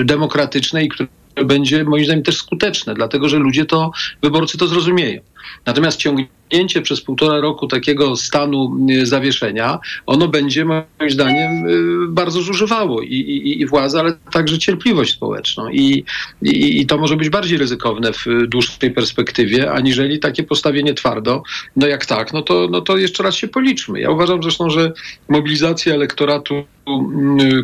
y, 0.00 0.04
demokratyczne 0.04 0.84
i 0.84 0.88
które 0.88 1.08
będzie 1.34 1.84
moim 1.84 2.04
zdaniem 2.04 2.22
też 2.22 2.36
skuteczne, 2.36 2.94
dlatego 2.94 3.28
że 3.28 3.38
ludzie 3.38 3.64
to, 3.64 3.90
wyborcy 4.22 4.58
to 4.58 4.66
zrozumieją. 4.66 5.20
Natomiast 5.66 5.98
ciągnięcie 5.98 6.82
przez 6.82 7.00
półtora 7.00 7.40
roku 7.40 7.66
takiego 7.66 8.16
stanu 8.16 8.76
y, 8.90 9.06
zawieszenia, 9.06 9.78
ono 10.06 10.28
będzie 10.28 10.64
moim 10.64 11.10
zdaniem 11.10 11.66
y, 11.66 12.08
bardzo 12.08 12.42
zużywało 12.42 13.02
i, 13.02 13.14
i, 13.14 13.60
i 13.60 13.66
władzę, 13.66 14.00
ale 14.00 14.12
także 14.32 14.58
cierpliwość 14.58 15.12
społeczną. 15.12 15.68
I, 15.68 16.04
i, 16.42 16.80
I 16.80 16.86
to 16.86 16.98
może 16.98 17.16
być 17.16 17.28
bardziej 17.28 17.58
ryzykowne 17.58 18.12
w 18.12 18.26
dłuższej 18.48 18.90
perspektywie, 18.90 19.72
aniżeli 19.72 20.18
takie 20.18 20.42
postawienie 20.42 20.94
twardo. 20.94 21.42
No 21.76 21.86
jak 21.86 22.06
tak, 22.06 22.32
no 22.32 22.42
to, 22.42 22.68
no 22.70 22.80
to 22.80 22.96
jeszcze 22.96 23.22
raz 23.22 23.34
się 23.34 23.48
policzmy. 23.48 24.00
Ja 24.00 24.10
uważam 24.10 24.42
zresztą, 24.42 24.70
że 24.70 24.92
mobilizacja 25.28 25.94
elektoratu 25.94 26.54
y, 26.54 26.64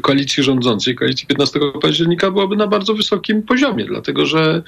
koalicji 0.02 0.42
rządzącej, 0.42 0.94
koalicji 0.94 1.26
15 1.26 1.60
października 1.82 2.30
byłaby 2.30 2.56
na 2.56 2.66
bardzo 2.66 2.94
wysokim 2.94 3.42
poziomie, 3.42 3.84
dlatego 3.84 4.26
że, 4.26 4.62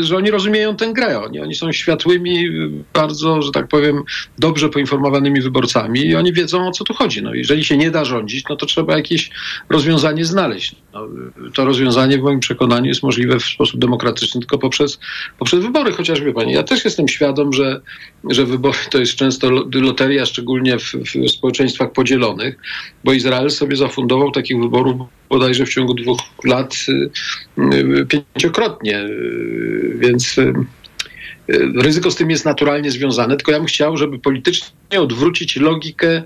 że 0.00 0.16
oni 0.16 0.30
rozumieją 0.30 0.76
tę 0.76 0.92
grę. 0.92 1.20
Oni, 1.20 1.40
oni 1.40 1.54
są 1.54 1.72
światłymi, 1.72 2.48
bardzo, 2.94 3.42
że 3.42 3.52
tak 3.52 3.68
powiem, 3.68 4.02
dobrze 4.38 4.68
poinformowanymi 4.68 5.40
wyborcami 5.40 6.06
i 6.06 6.16
oni 6.16 6.32
wiedzą, 6.32 6.68
o 6.68 6.70
co 6.70 6.84
tu 6.84 6.94
chodzi. 6.94 7.22
No, 7.22 7.34
jeżeli 7.34 7.64
się 7.64 7.76
nie 7.76 7.90
da 7.90 8.04
rządzić, 8.04 8.44
no 8.50 8.56
to 8.56 8.66
trzeba 8.66 8.96
jakieś 8.96 9.30
rozwiązanie 9.68 10.24
znaleźć. 10.24 10.76
No, 10.94 11.08
to 11.54 11.64
rozwiązanie 11.64 12.18
w 12.18 12.22
moim 12.22 12.40
przekonaniu 12.40 12.86
jest 12.86 13.02
możliwe 13.02 13.40
w 13.40 13.44
sposób 13.44 13.80
demokratyczny 13.80 14.40
tylko 14.40 14.58
poprzez, 14.58 14.98
poprzez 15.38 15.60
wybory. 15.60 15.92
Chociaż 15.92 16.20
wie 16.20 16.32
pani, 16.32 16.52
ja 16.52 16.62
też 16.62 16.84
jestem 16.84 17.08
świadom, 17.08 17.52
że, 17.52 17.80
że 18.30 18.46
wybory 18.46 18.78
to 18.90 18.98
jest 18.98 19.14
często 19.14 19.50
loteria, 19.72 20.26
szczególnie 20.26 20.78
w, 20.78 20.92
w 21.26 21.30
społeczeństwach 21.30 21.92
podzielonych, 21.92 22.58
bo 23.04 23.12
Izrael 23.12 23.50
sobie 23.50 23.76
zafundował 23.80 24.30
takich 24.30 24.60
wyborów 24.60 24.96
bodajże 25.28 25.66
w 25.66 25.74
ciągu 25.74 25.94
dwóch 25.94 26.20
lat 26.44 26.76
y, 26.88 27.10
y, 27.74 28.06
pięciokrotnie. 28.06 29.00
Y, 29.00 29.96
więc 29.98 30.36
ryzyko 31.74 32.10
z 32.10 32.16
tym 32.16 32.30
jest 32.30 32.44
naturalnie 32.44 32.90
związane, 32.90 33.36
tylko 33.36 33.52
ja 33.52 33.58
bym 33.58 33.66
chciał, 33.66 33.96
żeby 33.96 34.18
politycznie 34.18 35.00
odwrócić 35.00 35.56
logikę 35.56 36.22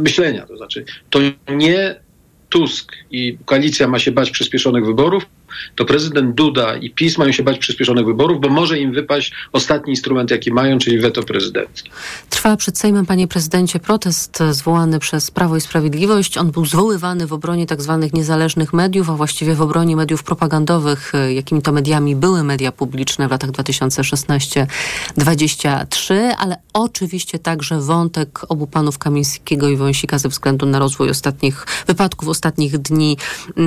myślenia. 0.00 0.46
To 0.46 0.56
znaczy, 0.56 0.84
to 1.10 1.18
nie 1.48 2.00
Tusk 2.48 2.92
i 3.10 3.38
koalicja 3.44 3.88
ma 3.88 3.98
się 3.98 4.12
bać 4.12 4.30
przyspieszonych 4.30 4.86
wyborów, 4.86 5.26
to 5.74 5.84
prezydent 5.84 6.34
Duda 6.34 6.76
i 6.76 6.90
PiS 6.90 7.18
mają 7.18 7.32
się 7.32 7.42
bać 7.42 7.58
przyspieszonych 7.58 8.06
wyborów, 8.06 8.40
bo 8.40 8.48
może 8.48 8.78
im 8.78 8.92
wypaść 8.92 9.32
ostatni 9.52 9.92
instrument, 9.92 10.30
jaki 10.30 10.52
mają, 10.52 10.78
czyli 10.78 10.98
weto 10.98 11.22
prezydenckie. 11.22 11.90
Trwa 12.30 12.56
przed 12.56 12.78
Sejmem, 12.78 13.06
panie 13.06 13.28
prezydencie, 13.28 13.78
protest 13.78 14.38
zwołany 14.50 14.98
przez 14.98 15.30
Prawo 15.30 15.56
i 15.56 15.60
Sprawiedliwość. 15.60 16.38
On 16.38 16.50
był 16.50 16.66
zwoływany 16.66 17.26
w 17.26 17.32
obronie 17.32 17.66
tak 17.66 17.82
zwanych 17.82 18.12
niezależnych 18.12 18.72
mediów, 18.72 19.10
a 19.10 19.12
właściwie 19.12 19.54
w 19.54 19.62
obronie 19.62 19.96
mediów 19.96 20.22
propagandowych, 20.22 21.12
jakimi 21.34 21.62
to 21.62 21.72
mediami 21.72 22.16
były 22.16 22.44
media 22.44 22.72
publiczne 22.72 23.28
w 23.28 23.30
latach 23.30 23.50
2016-23, 23.50 26.14
ale 26.38 26.56
oczywiście 26.72 27.38
także 27.38 27.80
wątek 27.80 28.40
obu 28.48 28.66
panów 28.66 28.98
Kamińskiego 28.98 29.68
i 29.68 29.76
Wąsika 29.76 30.18
ze 30.18 30.28
względu 30.28 30.66
na 30.66 30.78
rozwój 30.78 31.10
ostatnich 31.10 31.66
wypadków, 31.86 32.28
ostatnich 32.28 32.78
dni 32.78 33.16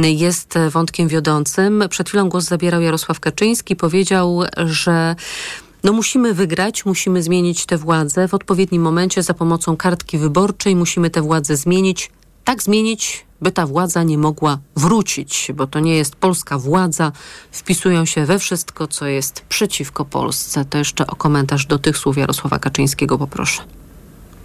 jest 0.04 0.60
wątkiem 0.70 1.08
wiodącym. 1.08 1.71
Przed 1.90 2.10
chwilą 2.10 2.30
głos 2.30 2.44
zabierał 2.44 2.82
Jarosław 2.82 3.20
Kaczyński. 3.20 3.76
Powiedział, 3.76 4.44
że 4.66 5.16
no 5.84 5.94
musimy 5.94 6.34
wygrać, 6.34 6.86
musimy 6.86 7.24
zmienić 7.24 7.66
tę 7.66 7.78
władzę 7.78 8.28
w 8.28 8.34
odpowiednim 8.34 8.82
momencie 8.82 9.24
za 9.24 9.34
pomocą 9.34 9.78
kartki 9.78 10.18
wyborczej. 10.18 10.76
Musimy 10.76 11.10
tę 11.10 11.22
władzę 11.22 11.56
zmienić, 11.56 12.12
tak 12.44 12.64
zmienić, 12.64 13.26
by 13.42 13.52
ta 13.52 13.68
władza 13.68 14.04
nie 14.04 14.18
mogła 14.18 14.58
wrócić, 14.76 15.52
bo 15.56 15.68
to 15.68 15.80
nie 15.80 15.96
jest 15.96 16.16
polska 16.16 16.58
władza. 16.58 17.12
Wpisują 17.52 18.06
się 18.06 18.26
we 18.26 18.40
wszystko, 18.40 18.88
co 18.88 19.06
jest 19.06 19.42
przeciwko 19.50 20.06
Polsce. 20.06 20.66
To 20.66 20.78
jeszcze 20.78 21.08
o 21.08 21.16
komentarz 21.16 21.66
do 21.66 21.80
tych 21.80 21.98
słów 21.98 22.18
Jarosława 22.18 22.60
Kaczyńskiego 22.60 23.18
poproszę. 23.18 23.62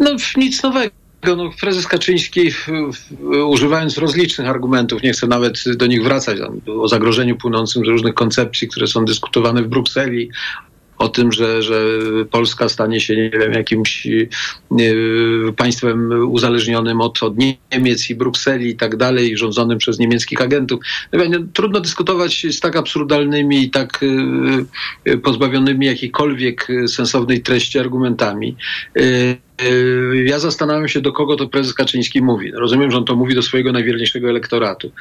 No 0.01 0.11
nic 0.37 0.63
nowego 0.63 1.06
no, 1.35 1.51
prezes 1.61 1.87
Kaczyński, 1.87 2.51
używając 3.47 3.99
rozlicznych 3.99 4.49
argumentów, 4.49 5.03
nie 5.03 5.13
chcę 5.13 5.27
nawet 5.27 5.65
do 5.77 5.87
nich 5.87 6.03
wracać, 6.03 6.39
o 6.81 6.89
zagrożeniu 6.89 7.37
płynącym 7.37 7.85
z 7.85 7.89
różnych 7.89 8.15
koncepcji, 8.15 8.69
które 8.69 8.87
są 8.87 9.05
dyskutowane 9.05 9.63
w 9.63 9.69
Brukseli, 9.69 10.31
o 10.99 11.09
tym, 11.09 11.33
że, 11.33 11.63
że 11.63 11.81
Polska 12.31 12.69
stanie 12.69 13.01
się, 13.01 13.17
nie 13.17 13.31
wiem, 13.31 13.53
jakimś 13.53 14.07
nie, 14.71 14.95
państwem 15.57 16.11
uzależnionym 16.31 17.01
od, 17.01 17.23
od 17.23 17.35
Niemiec 17.73 18.11
i 18.11 18.15
Brukseli 18.15 18.69
i 18.69 18.77
tak 18.77 18.97
dalej, 18.97 19.37
rządzonym 19.37 19.79
przez 19.79 19.99
niemieckich 19.99 20.43
agentów. 20.43 20.81
No, 21.13 21.39
trudno 21.53 21.81
dyskutować 21.81 22.47
z 22.51 22.61
tak 22.61 22.77
absurdalnymi 22.77 23.63
i 23.63 23.71
tak 23.71 24.01
y, 25.07 25.19
pozbawionymi 25.19 25.87
jakiejkolwiek 25.87 26.69
sensownej 26.87 27.43
treści 27.43 27.79
argumentami. 27.79 28.57
Y, 29.63 29.67
y, 30.15 30.25
ja 30.25 30.39
zastanawiam 30.39 30.89
się, 30.89 31.01
do 31.01 31.13
kogo 31.13 31.37
to 31.37 31.49
prezes 31.49 31.75
Kaczyński 31.75 32.23
mówi. 32.23 32.53
Rozumiem, 32.53 32.91
że 32.91 32.99
on 32.99 33.05
to 33.05 33.17
mówi 33.17 33.35
do 33.35 33.43
swojego 33.43 33.73
najwierniejszego 33.73 34.31
elektoratu. 34.31 34.93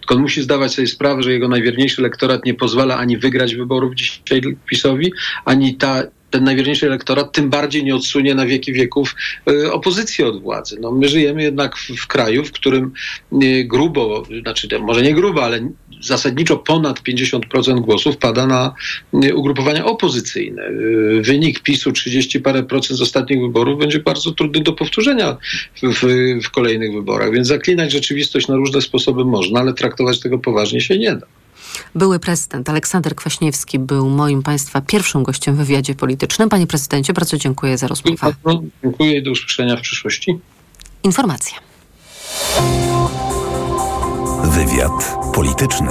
Tylko 0.00 0.14
on 0.14 0.20
musi 0.20 0.42
zdawać 0.42 0.74
sobie 0.74 0.88
sprawę, 0.88 1.22
że 1.22 1.32
jego 1.32 1.48
najwierniejszy 1.48 2.02
elektorat 2.02 2.44
nie 2.44 2.54
pozwala 2.54 2.96
ani 2.96 3.18
wygrać 3.18 3.54
wyborów 3.54 3.94
dzisiaj 3.94 4.42
PiSowi, 4.66 5.12
ani 5.44 5.74
ta 5.74 6.02
ten 6.30 6.44
najwierniejszy 6.44 6.86
elektorat 6.86 7.32
tym 7.32 7.50
bardziej 7.50 7.84
nie 7.84 7.94
odsunie 7.96 8.34
na 8.34 8.46
wieki 8.46 8.72
wieków 8.72 9.14
y, 9.50 9.72
opozycję 9.72 10.26
od 10.26 10.42
władzy. 10.42 10.78
No, 10.80 10.92
my 10.92 11.08
żyjemy 11.08 11.42
jednak 11.42 11.76
w, 11.76 11.88
w 11.96 12.06
kraju, 12.06 12.44
w 12.44 12.52
którym 12.52 12.92
y, 13.42 13.64
grubo, 13.64 14.22
znaczy 14.42 14.68
może 14.80 15.02
nie 15.02 15.14
grubo, 15.14 15.44
ale 15.44 15.70
zasadniczo 16.00 16.56
ponad 16.56 17.00
50% 17.00 17.80
głosów 17.80 18.16
pada 18.16 18.46
na 18.46 18.74
y, 19.24 19.34
ugrupowania 19.34 19.84
opozycyjne. 19.84 20.62
Wynik 21.20 21.60
PiSu 21.60 21.92
30 21.92 22.40
parę 22.40 22.62
procent 22.62 22.98
z 22.98 23.02
ostatnich 23.02 23.40
wyborów 23.40 23.78
będzie 23.78 23.98
bardzo 23.98 24.30
trudny 24.30 24.60
do 24.62 24.72
powtórzenia 24.72 25.36
w, 25.82 26.06
w 26.44 26.50
kolejnych 26.50 26.92
wyborach, 26.92 27.32
więc 27.32 27.48
zaklinać 27.48 27.92
rzeczywistość 27.92 28.48
na 28.48 28.56
różne 28.56 28.80
sposoby 28.80 29.24
można, 29.24 29.60
ale 29.60 29.74
traktować 29.74 30.20
tego 30.20 30.38
poważnie 30.38 30.80
się 30.80 30.98
nie 30.98 31.16
da. 31.16 31.26
Były 31.94 32.18
prezydent 32.18 32.68
Aleksander 32.68 33.14
Kwaśniewski 33.14 33.78
był 33.78 34.08
moim 34.08 34.42
Państwa 34.42 34.80
pierwszym 34.80 35.22
gościem 35.22 35.54
w 35.54 35.58
wywiadzie 35.58 35.94
politycznym. 35.94 36.48
Panie 36.48 36.66
prezydencie, 36.66 37.12
bardzo 37.12 37.36
dziękuję 37.36 37.78
za 37.78 37.86
rozmowę. 37.86 38.32
Dziękuję 38.82 39.18
i 39.18 39.22
do 39.22 39.30
usłyszenia 39.30 39.76
w 39.76 39.80
przyszłości. 39.80 40.38
Informacja. 41.02 41.58
Wywiad 44.44 45.16
polityczny. 45.34 45.90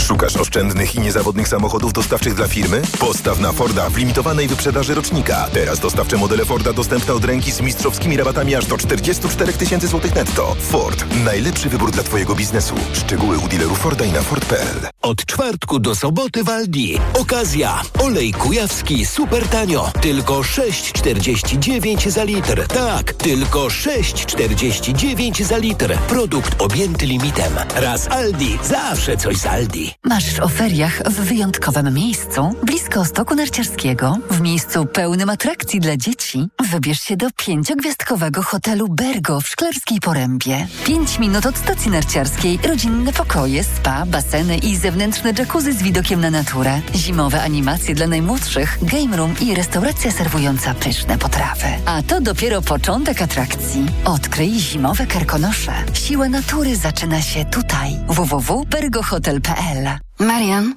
Szukasz 0.00 0.36
oszczędnych 0.36 0.94
i 0.94 1.00
niezawodnych 1.00 1.48
samochodów 1.48 1.92
dostawczych 1.92 2.34
dla 2.34 2.48
firmy? 2.48 2.82
Postaw 2.98 3.40
na 3.40 3.52
Forda 3.52 3.90
w 3.90 3.96
limitowanej 3.96 4.48
wyprzedaży 4.48 4.94
rocznika. 4.94 5.48
Teraz 5.52 5.80
dostawcze 5.80 6.16
modele 6.16 6.44
Forda 6.44 6.72
dostępne 6.72 7.14
od 7.14 7.24
ręki 7.24 7.52
z 7.52 7.60
mistrzowskimi 7.60 8.16
rabatami 8.16 8.54
aż 8.54 8.66
do 8.66 8.78
44 8.78 9.52
tysięcy 9.52 9.88
złotych 9.88 10.14
netto. 10.14 10.56
Ford. 10.60 11.04
Najlepszy 11.24 11.68
wybór 11.68 11.90
dla 11.90 12.02
Twojego 12.02 12.34
biznesu. 12.34 12.74
Szczegóły 12.92 13.38
u 13.38 13.48
dealerów 13.48 13.78
Forda 13.78 14.04
i 14.04 14.12
na 14.12 14.22
Ford.pl. 14.22 14.88
Od 15.02 15.24
czwartku 15.26 15.78
do 15.78 15.94
soboty 15.94 16.44
w 16.44 16.48
Aldi. 16.48 16.98
Okazja. 17.20 17.82
Olej 17.98 18.32
kujawski 18.32 19.06
super 19.06 19.48
tanio. 19.48 19.92
Tylko 20.00 20.40
6,49 20.40 22.10
za 22.10 22.24
litr. 22.24 22.66
Tak, 22.66 23.12
tylko 23.12 23.66
6,49 23.66 25.44
za 25.44 25.56
litr. 25.56 25.98
Produkt 26.08 26.62
objęty 26.62 27.06
limitem. 27.06 27.52
Raz 27.74 28.08
Aldi. 28.08 28.58
Zawsze 28.62 29.16
coś 29.16 29.36
z 29.36 29.46
Aldi. 29.46 29.89
Marzysz 30.04 30.40
o 30.40 30.48
feriach 30.48 31.02
w 31.06 31.12
wyjątkowym 31.12 31.94
miejscu, 31.94 32.54
blisko 32.62 33.04
stoku 33.04 33.34
narciarskiego, 33.34 34.18
w 34.30 34.40
miejscu 34.40 34.86
pełnym 34.86 35.30
atrakcji 35.30 35.80
dla 35.80 35.96
dzieci? 35.96 36.48
Wybierz 36.70 37.00
się 37.00 37.16
do 37.16 37.26
pięciogwiazdkowego 37.36 38.42
hotelu 38.42 38.88
Bergo 38.88 39.40
w 39.40 39.48
Szklarskiej 39.48 40.00
Porębie. 40.00 40.66
Pięć 40.84 41.18
minut 41.18 41.46
od 41.46 41.58
stacji 41.58 41.90
narciarskiej, 41.90 42.58
rodzinne 42.68 43.12
pokoje, 43.12 43.64
spa, 43.64 44.06
baseny 44.06 44.58
i 44.58 44.76
zewnętrzne 44.76 45.32
jacuzzi 45.38 45.72
z 45.72 45.82
widokiem 45.82 46.20
na 46.20 46.30
naturę. 46.30 46.80
Zimowe 46.94 47.42
animacje 47.42 47.94
dla 47.94 48.06
najmłodszych, 48.06 48.78
game 48.82 49.16
room 49.16 49.34
i 49.40 49.54
restauracja 49.54 50.10
serwująca 50.10 50.74
pyszne 50.74 51.18
potrawy. 51.18 51.66
A 51.86 52.02
to 52.02 52.20
dopiero 52.20 52.62
początek 52.62 53.22
atrakcji. 53.22 53.86
Odkryj 54.04 54.58
zimowe 54.58 55.06
karkonosze. 55.06 55.72
Siła 55.92 56.28
natury 56.28 56.76
zaczyna 56.76 57.22
się 57.22 57.44
tutaj. 57.44 57.96
www.bergohotel.pl 58.08 59.79
Marian, 60.18 60.74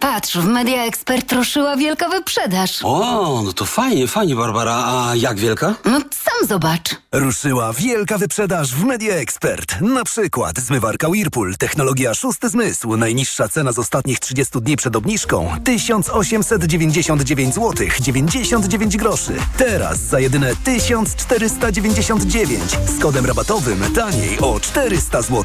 patrz, 0.00 0.36
w 0.36 0.46
Media 0.46 0.84
Expert 0.84 1.32
ruszyła 1.32 1.76
wielka 1.76 2.08
wyprzedaż. 2.08 2.80
O, 2.82 3.42
no 3.44 3.52
to 3.52 3.64
fajnie, 3.64 4.08
fajnie, 4.08 4.36
Barbara. 4.36 4.84
A 4.86 5.14
jak 5.14 5.38
wielka? 5.38 5.74
No 5.84 6.00
sam 6.00 6.48
zobacz. 6.48 6.90
Ruszyła 7.12 7.72
wielka 7.72 8.18
wyprzedaż 8.18 8.74
w 8.74 8.84
Media 8.84 9.14
Expert. 9.14 9.80
Na 9.80 10.04
przykład 10.04 10.58
zmywarka 10.58 11.08
Whirlpool, 11.08 11.56
technologia 11.56 12.14
szósty 12.14 12.48
zmysł. 12.48 12.96
Najniższa 12.96 13.48
cena 13.48 13.72
z 13.72 13.78
ostatnich 13.78 14.18
30 14.20 14.60
dni 14.60 14.76
przed 14.76 14.96
obniżką 14.96 15.50
1899 15.64 17.54
zł 17.54 17.86
99 18.00 18.96
groszy. 18.96 19.32
Teraz 19.56 19.98
za 19.98 20.20
jedyne 20.20 20.56
1499 20.64 22.62
z 22.96 23.02
kodem 23.02 23.26
rabatowym 23.26 23.92
taniej 23.94 24.38
o 24.40 24.60
400 24.60 25.22
zł. 25.22 25.44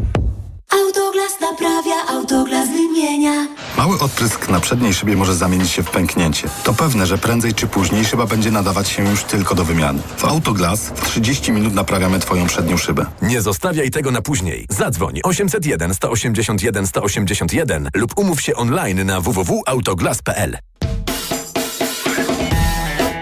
Autoglas 1.21 1.51
naprawia, 1.51 2.07
autoglas 2.07 2.69
wymienia. 2.69 3.47
Mały 3.77 3.99
odprysk 3.99 4.49
na 4.49 4.59
przedniej 4.59 4.93
szybie 4.93 5.15
może 5.15 5.35
zamienić 5.35 5.71
się 5.71 5.83
w 5.83 5.89
pęknięcie. 5.89 6.47
To 6.63 6.73
pewne, 6.73 7.05
że 7.05 7.17
prędzej 7.17 7.53
czy 7.53 7.67
później 7.67 8.05
szyba 8.05 8.25
będzie 8.25 8.51
nadawać 8.51 8.89
się 8.89 9.09
już 9.09 9.23
tylko 9.23 9.55
do 9.55 9.65
wymiany. 9.65 10.01
W 10.17 10.25
Autoglas 10.25 10.89
w 10.95 11.05
30 11.05 11.51
minut 11.51 11.73
naprawiamy 11.73 12.19
Twoją 12.19 12.47
przednią 12.47 12.77
szybę. 12.77 13.05
Nie 13.21 13.41
zostawiaj 13.41 13.91
tego 13.91 14.11
na 14.11 14.21
później. 14.21 14.65
Zadzwoń 14.69 15.19
801 15.23 15.93
181 15.93 16.87
181 16.87 17.89
lub 17.93 18.17
umów 18.17 18.41
się 18.41 18.55
online 18.55 19.05
na 19.05 19.21
www.autoglas.pl. 19.21 20.57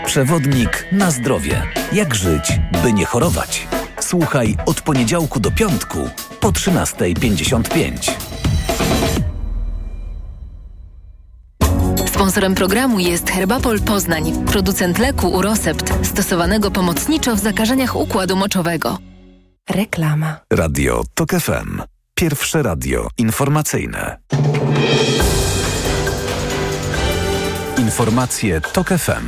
Przewodnik 0.05 0.85
na 0.91 1.11
zdrowie. 1.11 1.63
Jak 1.91 2.15
żyć, 2.15 2.59
by 2.83 2.93
nie 2.93 3.05
chorować? 3.05 3.67
Słuchaj 3.99 4.57
od 4.65 4.81
poniedziałku 4.81 5.39
do 5.39 5.51
piątku 5.51 6.09
po 6.39 6.51
13.55. 6.51 8.11
Sponsorem 12.07 12.55
programu 12.55 12.99
jest 12.99 13.29
Herbapol 13.29 13.79
Poznań, 13.79 14.45
producent 14.45 14.99
leku 14.99 15.27
Urosept, 15.27 16.07
stosowanego 16.07 16.71
pomocniczo 16.71 17.35
w 17.35 17.39
zakażeniach 17.39 17.95
układu 17.95 18.35
moczowego. 18.35 18.97
Reklama. 19.69 20.39
Radio 20.53 21.03
TOK 21.13 21.31
FM. 21.31 21.81
Pierwsze 22.15 22.63
radio 22.63 23.07
informacyjne. 23.17 24.17
Informacje 27.77 28.61
TOK 28.61 28.87
FM. 28.87 29.27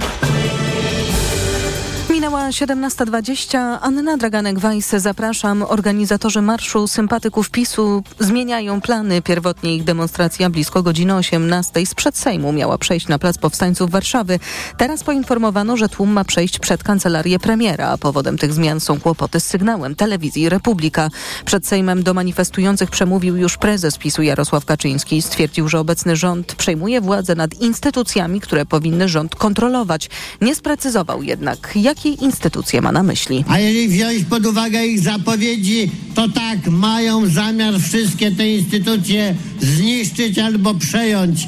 Minęła 2.31 2.49
17.20. 2.49 3.77
Anna 3.81 4.17
Draganek-Weiss, 4.17 4.99
zapraszam. 4.99 5.63
Organizatorzy 5.67 6.41
marszu 6.41 6.87
sympatyków 6.87 7.49
PiSu 7.49 8.03
zmieniają 8.19 8.81
plany. 8.81 9.21
Pierwotnie 9.21 9.75
ich 9.75 9.83
demonstracja 9.83 10.49
blisko 10.49 10.83
godziny 10.83 11.15
18 11.15 11.85
sprzed 11.85 12.17
Sejmu 12.17 12.51
miała 12.51 12.77
przejść 12.77 13.07
na 13.07 13.19
Plac 13.19 13.37
Powstańców 13.37 13.91
Warszawy. 13.91 14.39
Teraz 14.77 15.03
poinformowano, 15.03 15.77
że 15.77 15.89
tłum 15.89 16.09
ma 16.09 16.23
przejść 16.23 16.59
przed 16.59 16.83
kancelarię 16.83 17.39
premiera. 17.39 17.97
Powodem 17.97 18.37
tych 18.37 18.53
zmian 18.53 18.79
są 18.79 18.99
kłopoty 18.99 19.39
z 19.39 19.45
sygnałem 19.45 19.95
telewizji 19.95 20.49
Republika. 20.49 21.09
Przed 21.45 21.67
Sejmem 21.67 22.03
do 22.03 22.13
manifestujących 22.13 22.89
przemówił 22.89 23.35
już 23.35 23.57
prezes 23.57 23.97
PiSu 23.97 24.21
Jarosław 24.21 24.65
Kaczyński. 24.65 25.21
Stwierdził, 25.21 25.69
że 25.69 25.79
obecny 25.79 26.15
rząd 26.15 26.55
przejmuje 26.55 27.01
władzę 27.01 27.35
nad 27.35 27.53
instytucjami, 27.53 28.41
które 28.41 28.65
powinny 28.65 29.09
rząd 29.09 29.35
kontrolować. 29.35 30.09
Nie 30.41 30.55
sprecyzował 30.55 31.23
jednak, 31.23 31.71
jakie 31.75 32.20
instytucje 32.21 32.81
ma 32.81 32.91
na 32.91 33.03
myśli. 33.03 33.45
A 33.47 33.59
jeżeli 33.59 33.87
wziąć 33.87 34.23
pod 34.23 34.45
uwagę 34.45 34.85
ich 34.85 34.99
zapowiedzi, 34.99 35.91
to 36.15 36.29
tak, 36.29 36.67
mają 36.67 37.27
zamiar 37.29 37.79
wszystkie 37.79 38.31
te 38.31 38.49
instytucje 38.49 39.35
zniszczyć 39.61 40.39
albo 40.39 40.73
przejąć, 40.73 41.47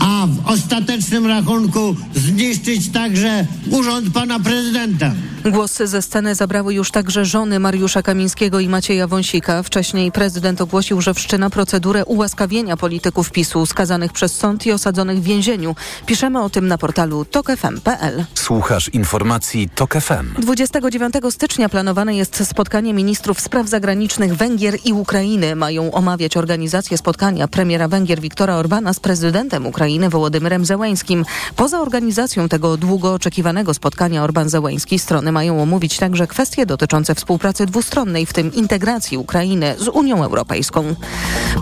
a 0.00 0.26
w 0.26 0.46
ostatecznym 0.46 1.26
rachunku 1.26 1.96
zniszczyć 2.14 2.88
także 2.88 3.46
urząd 3.70 4.12
pana 4.14 4.40
prezydenta. 4.40 5.12
Głos 5.44 5.76
ze 5.84 6.02
sceny 6.02 6.34
zabrały 6.34 6.74
już 6.74 6.90
także 6.90 7.24
żony 7.24 7.60
Mariusza 7.60 8.02
Kamińskiego 8.02 8.60
i 8.60 8.68
Macieja 8.68 9.06
Wąsika. 9.06 9.62
Wcześniej 9.62 10.12
prezydent 10.12 10.60
ogłosił, 10.60 11.00
że 11.00 11.14
wszczyna 11.14 11.50
procedurę 11.50 12.04
ułaskawienia 12.04 12.76
polityków 12.76 13.30
PiSu 13.30 13.66
skazanych 13.66 14.12
przez 14.12 14.36
sąd 14.36 14.66
i 14.66 14.72
osadzonych 14.72 15.18
w 15.18 15.22
więzieniu. 15.22 15.76
Piszemy 16.06 16.42
o 16.42 16.50
tym 16.50 16.66
na 16.66 16.78
portalu 16.78 17.24
tokefm.pl. 17.24 18.24
Słuchasz 18.34 18.88
informacji 18.88 19.68
TOK 19.74 19.94
FM. 19.94 20.42
29 20.42 21.14
stycznia 21.30 21.68
planowane 21.68 22.16
jest 22.16 22.46
spotkanie 22.46 22.94
ministrów 22.94 23.40
spraw 23.40 23.68
zagranicznych 23.68 24.36
Węgier 24.36 24.76
i 24.84 24.92
Ukrainy. 24.92 25.56
Mają 25.56 25.92
omawiać 25.92 26.36
organizację 26.36 26.98
spotkania 26.98 27.48
premiera 27.48 27.88
Węgier 27.88 28.20
Viktora 28.20 28.54
Orbana 28.54 28.92
z 28.92 29.00
prezydentem 29.00 29.66
Ukrainy 29.66 29.87
Wołodymyrem 30.10 30.64
Zełańskim. 30.64 31.24
Poza 31.56 31.80
organizacją 31.80 32.48
tego 32.48 32.76
długo 32.76 33.14
oczekiwanego 33.14 33.74
spotkania 33.74 34.24
Orban-Zełański 34.24 34.98
strony 34.98 35.32
mają 35.32 35.62
omówić 35.62 35.96
także 35.96 36.26
kwestie 36.26 36.66
dotyczące 36.66 37.14
współpracy 37.14 37.66
dwustronnej, 37.66 38.26
w 38.26 38.32
tym 38.32 38.54
integracji 38.54 39.18
Ukrainy 39.18 39.74
z 39.78 39.88
Unią 39.88 40.24
Europejską. 40.24 40.94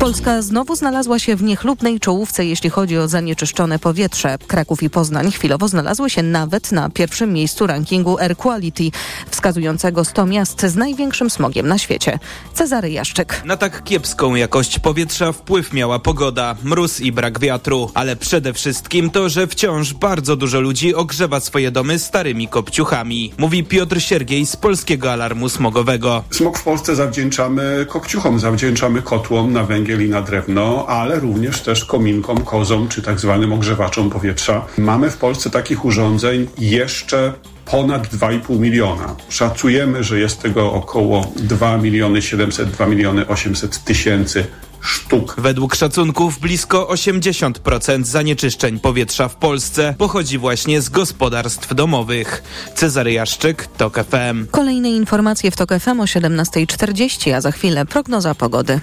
Polska 0.01 0.43
znowu 0.43 0.77
znalazła 0.77 1.19
się 1.19 1.37
w 1.37 1.43
niechlubnej 1.43 2.01
czołówce, 2.01 2.45
jeśli 2.45 2.71
chodzi 2.71 2.99
o 2.99 3.09
zanieczyszczone 3.09 3.79
powietrze. 3.79 4.39
Kraków 4.47 4.83
i 4.83 4.91
Poznań 4.91 5.33
chwilowo 5.33 5.69
znalazły 5.69 6.11
się 6.11 6.23
nawet 6.23 6.73
na 6.73 6.91
pierwszym 6.91 7.33
miejscu 7.33 7.67
rankingu 7.67 8.19
Air 8.19 8.37
Quality, 8.37 8.91
wskazującego 9.31 10.05
100 10.05 10.27
miast 10.27 10.61
z 10.61 10.77
największym 10.77 11.31
smogiem 11.31 11.69
na 11.69 11.79
świecie. 11.79 12.19
Cezary 12.55 12.91
Jaszczyk. 12.91 13.43
Na 13.45 13.57
tak 13.57 13.85
kiepską 13.85 14.35
jakość 14.35 14.79
powietrza 14.79 15.33
wpływ 15.33 15.73
miała 15.73 15.99
pogoda, 15.99 16.57
mróz 16.65 17.01
i 17.01 17.13
brak 17.13 17.41
wiatru, 17.41 17.91
ale 17.95 18.16
przede 18.17 18.53
wszystkim 18.53 19.11
to, 19.11 19.29
że 19.29 19.47
wciąż 19.47 19.95
bardzo 19.95 20.37
dużo 20.37 20.61
ludzi 20.61 20.95
ogrzewa 20.95 21.41
swoje 21.41 21.71
domy 21.71 21.99
starymi 21.99 22.49
kopciuchami, 22.49 23.33
mówi 23.39 23.65
Piotr 23.65 24.01
Siergiej 24.01 24.47
z 24.47 24.57
Polskiego 24.57 25.13
Alarmu 25.13 25.49
Smogowego. 25.49 26.25
Smog 26.31 26.59
w 26.59 26.63
Polsce 26.63 26.97
zawdzięczamy 26.97 27.87
kopciuchom, 27.89 28.41
zawdzięczamy 28.41 29.03
kotłom 29.03 29.53
na 29.53 29.65
węgiel 29.65 30.07
i 30.07 30.09
na 30.09 30.23
drewno, 30.23 30.87
ale 30.89 31.21
również 31.21 31.61
też 31.61 31.85
kominkom, 31.85 32.45
kozom 32.45 32.89
czy 32.89 33.03
tak 33.03 33.21
zwanym 33.21 33.53
ogrzewaczom 33.53 34.11
powietrza. 34.11 34.67
Mamy 34.79 35.11
w 35.11 35.17
Polsce 35.17 35.51
takich 35.51 35.85
urządzeń 35.85 36.47
jeszcze 36.59 37.33
ponad 37.67 38.07
2,5 38.07 38.61
miliona. 38.61 39.17
Szacujemy, 39.29 40.05
że 40.05 40.21
jest 40.21 40.43
tego 40.43 40.73
około 40.73 41.33
2 41.37 41.77
miliony 41.77 42.23
700, 42.23 42.71
2 42.71 42.87
miliony 42.87 43.27
800 43.27 43.85
tysięcy 43.85 44.47
sztuk. 44.87 45.35
Według 45.39 45.75
szacunków 45.75 46.41
blisko 46.41 46.89
80% 46.91 48.05
zanieczyszczeń 48.05 48.81
powietrza 48.81 49.29
w 49.29 49.37
Polsce 49.37 49.95
pochodzi 49.99 50.39
właśnie 50.39 50.81
z 50.81 50.89
gospodarstw 50.89 51.75
domowych. 51.75 52.43
Cezary 52.75 53.13
Jaszczyk, 53.13 53.67
TOK 53.67 53.99
FM. 54.05 54.47
Kolejne 54.51 54.91
informacje 54.91 55.51
w 55.51 55.57
TOK 55.57 55.71
FM 55.81 56.01
o 56.01 56.05
17.40, 56.05 57.33
a 57.33 57.41
za 57.41 57.51
chwilę 57.51 57.87
prognoza 57.87 58.35
pogody. 58.35 58.81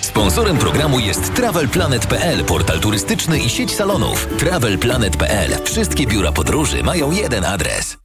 Sponsorem 0.00 0.58
programu 0.58 1.00
jest 1.00 1.34
TravelPlanet.pl, 1.34 2.44
portal 2.44 2.80
turystyczny 2.80 3.38
i 3.38 3.48
sieć 3.48 3.74
salonów. 3.74 4.28
TravelPlanet.pl. 4.38 5.50
Wszystkie 5.64 6.06
biura 6.06 6.32
podróży 6.32 6.82
mają 6.82 7.10
jeden 7.10 7.44
adres. 7.44 8.01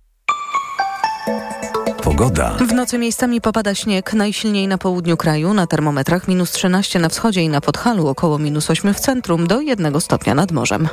Pogoda. 2.04 2.50
W 2.50 2.74
nocy 2.74 2.98
miejscami 2.98 3.42
popada 3.42 3.76
śnieg, 3.76 4.14
najsilniej 4.14 4.68
na 4.68 4.78
południu 4.78 5.18
kraju, 5.18 5.54
na 5.54 5.68
termometrach 5.68 6.28
minus 6.28 6.52
13 6.52 7.00
na 7.00 7.10
wschodzie 7.10 7.42
i 7.42 7.50
na 7.50 7.62
Podhalu, 7.62 8.08
około 8.08 8.38
minus 8.40 8.70
8 8.70 8.94
w 8.94 9.00
centrum, 9.00 9.48
do 9.48 9.62
1 9.62 10.02
stopnia 10.02 10.36
nad 10.36 10.52
morzem. 10.52 10.88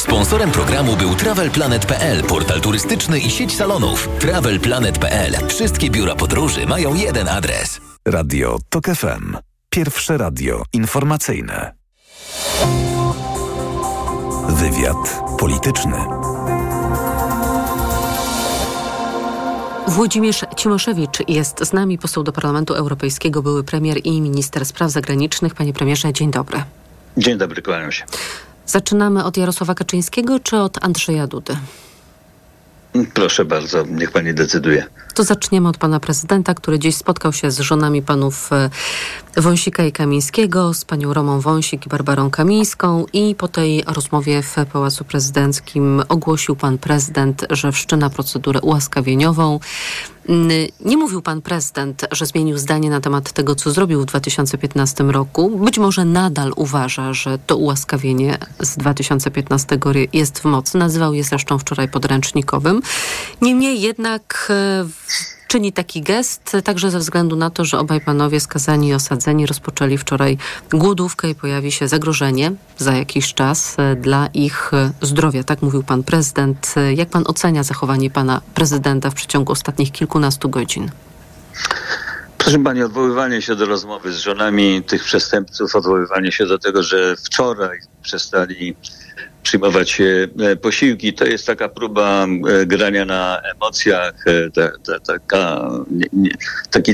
Sponsorem 0.00 0.50
programu 0.50 0.96
był 0.96 1.14
TravelPlanet.pl, 1.14 2.24
portal 2.24 2.60
turystyczny 2.60 3.18
i 3.18 3.30
sieć 3.30 3.56
salonów. 3.56 4.08
TravelPlanet.pl. 4.18 5.36
Wszystkie 5.48 5.90
biura 5.90 6.14
podróży 6.14 6.66
mają 6.66 6.94
jeden 6.94 7.28
adres. 7.28 7.80
Radio 8.08 8.58
TOK 8.68 8.86
FM. 8.86 9.36
Pierwsze 9.70 10.18
radio 10.18 10.62
informacyjne. 10.72 11.74
Wywiad 14.48 15.20
polityczny. 15.38 16.27
Włodzimierz 19.88 20.44
Cimoszewicz 20.56 21.28
jest 21.28 21.66
z 21.66 21.72
nami, 21.72 21.98
poseł 21.98 22.22
do 22.22 22.32
Parlamentu 22.32 22.74
Europejskiego, 22.74 23.42
były 23.42 23.64
premier 23.64 24.00
i 24.04 24.20
minister 24.20 24.66
spraw 24.66 24.90
zagranicznych. 24.90 25.54
Panie 25.54 25.72
premierze, 25.72 26.12
dzień 26.12 26.30
dobry. 26.30 26.62
Dzień 27.16 27.38
dobry, 27.38 27.62
kłaniam 27.62 27.92
się. 27.92 28.04
Zaczynamy 28.66 29.24
od 29.24 29.36
Jarosława 29.36 29.74
Kaczyńskiego 29.74 30.40
czy 30.40 30.56
od 30.56 30.84
Andrzeja 30.84 31.26
Dudy? 31.26 31.56
Proszę 33.14 33.44
bardzo, 33.44 33.84
niech 33.86 34.10
pani 34.12 34.34
decyduje. 34.34 34.86
To 35.14 35.24
zaczniemy 35.24 35.68
od 35.68 35.78
pana 35.78 36.00
prezydenta, 36.00 36.54
który 36.54 36.78
dziś 36.78 36.96
spotkał 36.96 37.32
się 37.32 37.50
z 37.50 37.58
żonami 37.58 38.02
panów 38.02 38.50
e, 38.52 38.70
Wąsika 39.36 39.84
i 39.84 39.92
Kamińskiego, 39.92 40.74
z 40.74 40.84
panią 40.84 41.14
Romą 41.14 41.40
Wąsik 41.40 41.86
i 41.86 41.88
Barbarą 41.88 42.30
Kamińską 42.30 43.06
i 43.12 43.34
po 43.34 43.48
tej 43.48 43.82
rozmowie 43.86 44.42
w 44.42 44.56
Pałacu 44.72 45.04
Prezydenckim 45.04 46.02
ogłosił 46.08 46.56
pan 46.56 46.78
prezydent, 46.78 47.46
że 47.50 47.72
wszczyna 47.72 48.10
procedurę 48.10 48.60
ułaskawieniową. 48.60 49.60
Nie 50.80 50.96
mówił 50.96 51.22
pan 51.22 51.42
prezydent, 51.42 52.06
że 52.12 52.26
zmienił 52.26 52.58
zdanie 52.58 52.90
na 52.90 53.00
temat 53.00 53.32
tego, 53.32 53.54
co 53.54 53.70
zrobił 53.70 54.00
w 54.00 54.04
2015 54.04 55.04
roku. 55.04 55.58
Być 55.58 55.78
może 55.78 56.04
nadal 56.04 56.52
uważa, 56.56 57.12
że 57.12 57.38
to 57.46 57.56
ułaskawienie 57.56 58.38
z 58.60 58.76
2015 58.76 59.78
jest 60.12 60.38
w 60.38 60.44
mocy. 60.44 60.78
Nazywał 60.78 61.14
je 61.14 61.24
zresztą 61.24 61.58
wczoraj 61.58 61.88
podręcznikowym. 61.88 62.82
Niemniej 63.42 63.80
jednak 63.80 64.48
e, 64.50 64.84
czyni 65.48 65.72
taki 65.72 66.02
gest, 66.02 66.56
także 66.64 66.90
ze 66.90 66.98
względu 66.98 67.36
na 67.36 67.50
to, 67.50 67.64
że 67.64 67.78
obaj 67.78 68.00
panowie 68.00 68.40
skazani 68.40 68.88
i 68.88 68.94
osadzeni 68.94 69.46
rozpoczęli 69.46 69.98
wczoraj 69.98 70.38
głodówkę 70.70 71.30
i 71.30 71.34
pojawi 71.34 71.72
się 71.72 71.88
zagrożenie 71.88 72.52
za 72.78 72.92
jakiś 72.92 73.34
czas 73.34 73.76
e, 73.78 73.96
dla 73.96 74.26
ich 74.26 74.74
e, 74.74 74.90
zdrowia. 75.02 75.44
Tak 75.44 75.62
mówił 75.62 75.82
pan 75.82 76.02
prezydent. 76.02 76.74
Jak 76.94 77.08
pan 77.08 77.24
ocenia 77.26 77.62
zachowanie 77.62 78.10
pana 78.10 78.40
prezydenta 78.54 79.10
w 79.10 79.14
przeciągu 79.14 79.52
ostatnich 79.52 79.92
kilkunastu 79.92 80.48
godzin? 80.48 80.90
Proszę 82.38 82.58
Pani, 82.58 82.82
odwoływanie 82.82 83.42
się 83.42 83.54
do 83.54 83.66
rozmowy 83.66 84.12
z 84.12 84.18
żonami 84.18 84.82
tych 84.82 85.04
przestępców, 85.04 85.76
odwoływanie 85.76 86.32
się 86.32 86.46
do 86.46 86.58
tego, 86.58 86.82
że 86.82 87.16
wczoraj 87.16 87.78
przestali 88.02 88.76
przyjmować 89.48 90.00
e, 90.00 90.56
posiłki. 90.56 91.12
To 91.12 91.24
jest 91.24 91.46
taka 91.46 91.68
próba 91.68 92.26
e, 92.26 92.66
grania 92.66 93.04
na 93.04 93.40
emocjach, 93.54 94.14
e, 94.26 94.50
ta, 94.50 94.70
ta, 94.86 95.00
taka, 95.00 95.70
nie, 95.90 96.06
nie, 96.12 96.30
taki 96.70 96.92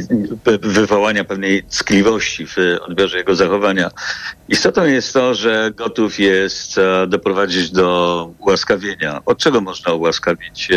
wywołania 0.62 1.24
pewnej 1.24 1.64
ckliwości 1.68 2.46
w 2.46 2.56
odbiorze 2.80 3.18
jego 3.18 3.34
zachowania. 3.34 3.90
Istotą 4.48 4.84
jest 4.84 5.12
to, 5.12 5.34
że 5.34 5.70
gotów 5.76 6.18
jest 6.18 6.76
doprowadzić 7.08 7.70
do 7.70 8.30
ułaskawienia. 8.38 9.20
Od 9.26 9.38
czego 9.38 9.60
można 9.60 9.92
ułaskawić 9.92 10.68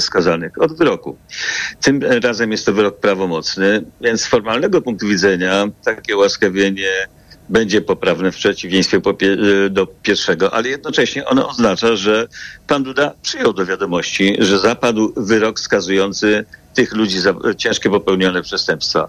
skazanych? 0.00 0.52
Od 0.62 0.78
wyroku. 0.78 1.16
Tym 1.82 2.02
razem 2.22 2.52
jest 2.52 2.66
to 2.66 2.72
wyrok 2.72 3.00
prawomocny, 3.00 3.82
więc 4.00 4.20
z 4.20 4.26
formalnego 4.26 4.82
punktu 4.82 5.06
widzenia 5.06 5.68
takie 5.84 6.16
ułaskawienie 6.16 6.90
będzie 7.48 7.80
poprawne 7.80 8.32
w 8.32 8.36
przeciwieństwie 8.36 9.00
do 9.70 9.86
pierwszego, 9.86 10.54
ale 10.54 10.68
jednocześnie 10.68 11.26
ono 11.26 11.48
oznacza, 11.48 11.96
że 11.96 12.28
pan 12.66 12.82
Duda 12.82 13.12
przyjął 13.22 13.52
do 13.52 13.66
wiadomości, 13.66 14.36
że 14.38 14.58
zapadł 14.58 15.12
wyrok 15.16 15.60
skazujący 15.60 16.44
tych 16.76 16.94
ludzi 16.94 17.20
za 17.20 17.34
ciężkie 17.56 17.90
popełnione 17.90 18.42
przestępstwa. 18.42 19.08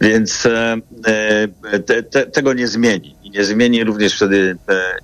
Więc 0.00 0.46
e, 0.46 0.76
e, 1.06 1.78
te, 1.78 2.02
te, 2.02 2.26
tego 2.26 2.52
nie 2.52 2.68
zmieni. 2.68 3.16
I 3.22 3.30
nie 3.30 3.44
zmieni 3.44 3.84
również 3.84 4.16
wtedy 4.16 4.56
e, 4.68 4.96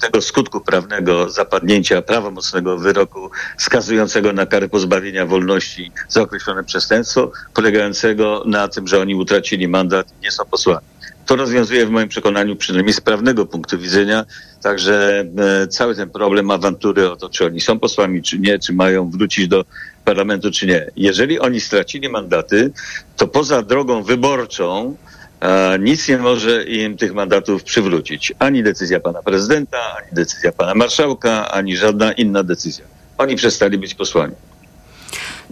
tego 0.00 0.22
skutku 0.22 0.60
prawnego 0.60 1.30
zapadnięcia 1.30 2.02
prawomocnego 2.02 2.78
wyroku 2.78 3.30
skazującego 3.58 4.32
na 4.32 4.46
karę 4.46 4.68
pozbawienia 4.68 5.26
wolności 5.26 5.92
za 6.08 6.22
określone 6.22 6.64
przestępstwo, 6.64 7.32
polegającego 7.54 8.42
na 8.46 8.68
tym, 8.68 8.88
że 8.88 9.00
oni 9.00 9.14
utracili 9.14 9.68
mandat 9.68 10.06
i 10.20 10.24
nie 10.24 10.30
są 10.30 10.44
posłami. 10.44 10.86
To 11.28 11.36
rozwiązuje 11.36 11.86
w 11.86 11.90
moim 11.90 12.08
przekonaniu, 12.08 12.56
przynajmniej 12.56 12.92
z 12.94 13.00
prawnego 13.00 13.46
punktu 13.46 13.78
widzenia, 13.78 14.24
także 14.62 15.24
e, 15.62 15.68
cały 15.68 15.94
ten 15.94 16.10
problem 16.10 16.50
awantury 16.50 17.10
o 17.10 17.16
to, 17.16 17.28
czy 17.28 17.46
oni 17.46 17.60
są 17.60 17.78
posłami, 17.78 18.22
czy 18.22 18.38
nie, 18.38 18.58
czy 18.58 18.72
mają 18.72 19.10
wrócić 19.10 19.48
do 19.48 19.64
parlamentu, 20.04 20.50
czy 20.50 20.66
nie. 20.66 20.90
Jeżeli 20.96 21.40
oni 21.40 21.60
stracili 21.60 22.08
mandaty, 22.08 22.70
to 23.16 23.28
poza 23.28 23.62
drogą 23.62 24.02
wyborczą 24.02 24.96
e, 25.40 25.78
nic 25.78 26.08
nie 26.08 26.18
może 26.18 26.64
im 26.64 26.96
tych 26.96 27.14
mandatów 27.14 27.62
przywrócić. 27.62 28.32
Ani 28.38 28.62
decyzja 28.62 29.00
pana 29.00 29.22
prezydenta, 29.22 29.78
ani 29.96 30.08
decyzja 30.12 30.52
pana 30.52 30.74
marszałka, 30.74 31.50
ani 31.50 31.76
żadna 31.76 32.12
inna 32.12 32.42
decyzja. 32.42 32.84
Oni 33.18 33.36
przestali 33.36 33.78
być 33.78 33.94
posłami. 33.94 34.34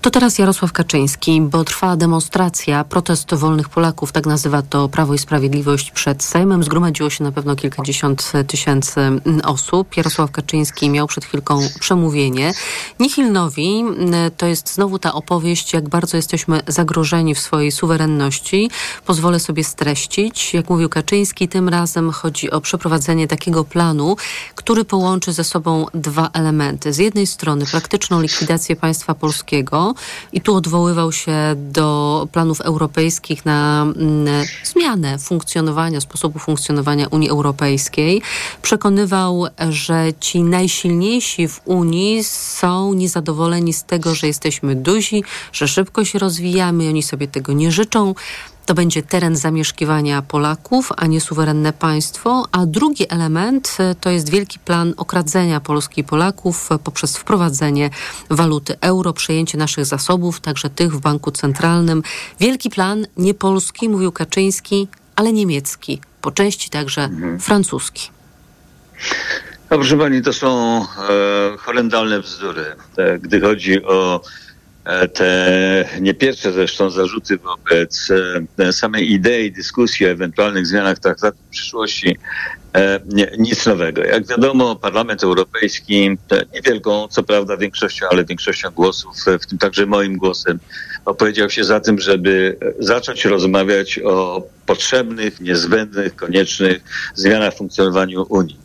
To 0.07 0.11
teraz 0.11 0.39
Jarosław 0.39 0.73
Kaczyński, 0.73 1.41
bo 1.41 1.65
trwa 1.65 1.97
demonstracja, 1.97 2.85
protest 2.85 3.35
wolnych 3.35 3.69
Polaków, 3.69 4.13
tak 4.13 4.27
nazywa 4.27 4.63
to 4.63 4.89
Prawo 4.89 5.15
i 5.15 5.19
Sprawiedliwość 5.19 5.91
przed 5.91 6.23
Sejmem. 6.23 6.65
Zgromadziło 6.65 7.11
się 7.11 7.25
na 7.25 7.33
pewno 7.33 7.57
kilkadziesiąt 7.57 8.33
tysięcy 8.47 9.01
osób. 9.45 9.97
Jarosław 9.97 10.31
Kaczyński 10.31 10.91
miał 10.91 11.07
przed 11.07 11.25
chwilką 11.25 11.61
przemówienie. 11.81 12.55
Nihilnowi 13.01 13.85
to 14.37 14.47
jest 14.47 14.75
znowu 14.75 14.99
ta 14.99 15.15
opowieść, 15.15 15.73
jak 15.73 15.89
bardzo 15.89 16.17
jesteśmy 16.17 16.61
zagrożeni 16.69 17.35
w 17.35 17.41
swojej 17.41 17.73
suwerenności. 17.73 18.71
Pozwolę 19.07 19.41
sobie 19.41 19.65
streścić. 19.65 20.55
Jak 20.55 20.71
mówił 20.71 20.89
Kaczyński, 20.89 21.49
tym 21.49 21.69
razem 21.69 22.11
chodzi 22.11 22.51
o 22.51 22.61
przeprowadzenie 22.61 23.29
takiego 23.29 23.65
planu, 23.65 24.17
który 24.55 24.85
połączy 24.85 25.33
ze 25.33 25.45
sobą 25.45 25.87
dwa 25.95 26.31
elementy. 26.33 26.93
Z 26.93 26.99
jednej 26.99 27.27
strony 27.27 27.67
praktyczną 27.67 28.21
likwidację 28.21 28.77
państwa 28.77 29.15
polskiego 29.15 29.96
i 30.33 30.41
tu 30.41 30.55
odwoływał 30.55 31.13
się 31.13 31.37
do 31.57 32.29
planów 32.33 32.61
europejskich 32.61 33.45
na 33.45 33.83
mm, 33.83 34.47
zmianę 34.65 35.19
funkcjonowania, 35.19 36.01
sposobu 36.01 36.39
funkcjonowania 36.39 37.07
Unii 37.09 37.31
Europejskiej. 37.31 38.23
Przekonywał, 38.63 39.47
że 39.69 40.09
ci 40.21 40.43
najsilniejsi 40.43 41.49
w 41.49 41.61
Unii 41.65 42.25
są 42.25 42.95
niezadowoleni 42.95 43.73
z 43.73 43.85
tego, 43.85 44.15
że 44.15 44.27
jesteśmy 44.27 44.75
duzi, 44.75 45.25
że 45.53 45.69
szybko 45.69 46.05
się 46.05 46.19
rozwijamy, 46.19 46.89
oni 46.89 47.03
sobie 47.03 47.29
tego 47.29 47.53
nie 47.53 47.73
życzą. 47.73 48.15
To 48.67 48.75
będzie 48.75 49.03
teren 49.03 49.37
zamieszkiwania 49.37 50.23
Polaków, 50.23 50.93
a 50.97 51.07
nie 51.07 51.21
suwerenne 51.21 51.73
państwo. 51.73 52.45
A 52.53 52.67
drugi 52.67 53.07
element 53.09 53.77
e, 53.79 53.95
to 53.95 54.11
jest 54.11 54.31
wielki 54.31 54.59
plan 54.59 54.95
okradzenia 54.97 55.61
Polski 55.61 56.01
i 56.01 56.05
Polaków 56.05 56.73
e, 56.73 56.79
poprzez 56.79 57.17
wprowadzenie 57.17 57.91
waluty 58.31 58.77
euro, 58.81 59.13
przejęcie 59.13 59.59
naszych 59.59 59.85
zasobów, 59.85 60.41
także 60.41 60.71
tych 60.71 60.93
w 60.93 61.01
banku 61.01 61.31
centralnym. 61.31 62.03
Wielki 62.41 62.71
plan, 62.71 63.07
nie 63.17 63.35
polski, 63.35 63.89
mówił 63.89 64.13
Kaczyński, 64.13 64.89
ale 65.17 65.33
niemiecki, 65.33 66.01
po 66.21 66.31
części 66.31 66.71
także 66.71 67.05
mhm. 67.05 67.41
francuski. 67.41 68.11
No, 69.71 69.77
proszę 69.77 69.99
pani, 69.99 70.23
to 70.23 70.33
są 70.33 70.81
e, 70.83 71.57
horrendalne 71.59 72.21
bzdury. 72.21 72.65
E, 72.97 73.19
gdy 73.19 73.41
chodzi 73.41 73.85
o 73.85 74.21
te 75.13 75.89
nie 76.01 76.15
pierwsze 76.15 76.53
zresztą 76.53 76.91
zarzuty 76.91 77.39
wobec 77.39 78.09
e, 78.59 78.73
samej 78.73 79.13
idei 79.13 79.53
dyskusji 79.53 80.07
o 80.07 80.09
ewentualnych 80.09 80.67
zmianach 80.67 80.99
traktatu 80.99 81.39
w 81.47 81.51
przyszłości 81.51 82.17
e, 82.75 83.01
nic 83.39 83.67
nowego. 83.67 84.05
Jak 84.05 84.27
wiadomo, 84.27 84.77
Parlament 84.77 85.23
Europejski 85.23 86.19
niewielką, 86.55 87.09
co 87.09 87.23
prawda 87.23 87.57
większością, 87.57 88.07
ale 88.11 88.25
większością 88.25 88.71
głosów, 88.71 89.17
w 89.41 89.47
tym 89.47 89.59
także 89.59 89.87
moim 89.87 90.17
głosem, 90.17 90.59
opowiedział 91.05 91.51
się 91.51 91.65
za 91.65 91.81
tym, 91.81 92.01
żeby 92.01 92.57
zacząć 92.79 93.25
rozmawiać 93.25 93.99
o 93.99 94.47
potrzebnych, 94.67 95.41
niezbędnych, 95.41 96.17
koniecznych 96.17 96.83
zmianach 97.15 97.55
w 97.55 97.59
funkcjonowaniu 97.59 98.27
Unii. 98.29 98.59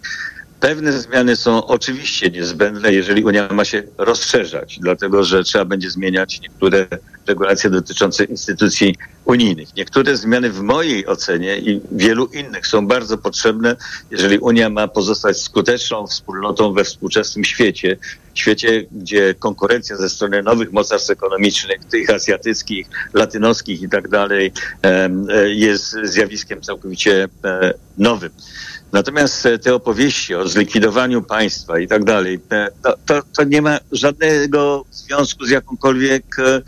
Pewne 0.61 0.91
zmiany 0.91 1.35
są 1.35 1.65
oczywiście 1.65 2.29
niezbędne, 2.29 2.93
jeżeli 2.93 3.23
Unia 3.23 3.47
ma 3.51 3.65
się 3.65 3.83
rozszerzać, 3.97 4.79
dlatego 4.81 5.23
że 5.23 5.43
trzeba 5.43 5.65
będzie 5.65 5.91
zmieniać 5.91 6.41
niektóre 6.41 6.87
regulacje 7.27 7.69
dotyczące 7.69 8.23
instytucji 8.23 8.95
unijnych. 9.25 9.75
Niektóre 9.75 10.17
zmiany 10.17 10.49
w 10.49 10.61
mojej 10.61 11.07
ocenie 11.07 11.57
i 11.57 11.81
wielu 11.91 12.25
innych 12.25 12.67
są 12.67 12.87
bardzo 12.87 13.17
potrzebne, 13.17 13.75
jeżeli 14.11 14.39
Unia 14.39 14.69
ma 14.69 14.87
pozostać 14.87 15.41
skuteczną 15.41 16.07
wspólnotą 16.07 16.73
we 16.73 16.83
współczesnym 16.83 17.45
świecie, 17.45 17.97
świecie, 18.33 18.85
gdzie 18.91 19.33
konkurencja 19.33 19.97
ze 19.97 20.09
strony 20.09 20.43
nowych 20.43 20.71
mocarstw 20.71 21.09
ekonomicznych, 21.09 21.85
tych 21.85 22.09
azjatyckich, 22.09 22.87
latynoskich 23.13 23.81
i 23.81 23.89
tak 23.89 24.07
dalej, 24.09 24.51
jest 25.45 25.95
zjawiskiem 26.03 26.61
całkowicie 26.61 27.29
e, 27.43 27.73
nowym. 27.97 28.29
Natomiast 28.91 29.45
e, 29.45 29.59
te 29.59 29.75
opowieści 29.75 30.35
o 30.35 30.47
zlikwidowaniu 30.47 31.21
państwa 31.21 31.79
i 31.79 31.87
tak 31.87 32.03
dalej, 32.03 32.39
to, 33.05 33.21
to, 33.35 33.43
nie 33.43 33.61
ma 33.61 33.79
żadnego 33.91 34.85
związku 34.91 35.45
z 35.45 35.49
jakąkolwiek 35.49 36.25
e, 36.39 36.61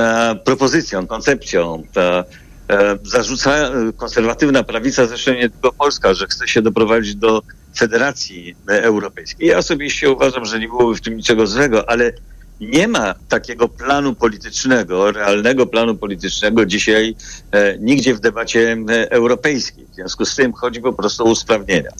e 0.00 0.34
propozycją, 0.44 1.06
koncepcją. 1.06 1.82
Ta, 1.92 2.24
e, 2.70 2.98
zarzuca 3.02 3.70
konserwatywna 3.96 4.62
prawica, 4.62 5.06
zresztą 5.06 5.34
nie 5.34 5.50
tylko 5.50 5.72
Polska, 5.72 6.14
że 6.14 6.26
chce 6.26 6.48
się 6.48 6.62
doprowadzić 6.62 7.14
do 7.14 7.42
Federacji 7.78 8.56
Europejskiej. 8.68 9.48
Ja 9.48 9.58
osobiście 9.58 10.10
uważam, 10.10 10.44
że 10.44 10.58
nie 10.58 10.68
byłoby 10.68 10.94
w 10.94 11.00
tym 11.00 11.16
niczego 11.16 11.46
złego, 11.46 11.90
ale 11.90 12.12
nie 12.60 12.88
ma 12.88 13.14
takiego 13.28 13.68
planu 13.68 14.14
politycznego, 14.14 15.12
realnego 15.12 15.66
planu 15.66 15.96
politycznego 15.96 16.66
dzisiaj 16.66 17.16
e, 17.50 17.78
nigdzie 17.78 18.14
w 18.14 18.20
debacie 18.20 18.76
e, 18.88 19.10
europejskiej. 19.10 19.86
W 19.92 19.94
związku 19.94 20.24
z 20.24 20.36
tym 20.36 20.52
chodzi 20.52 20.80
po 20.80 20.92
prostu 20.92 21.24
o 21.24 21.30
usprawnienia. 21.30 21.90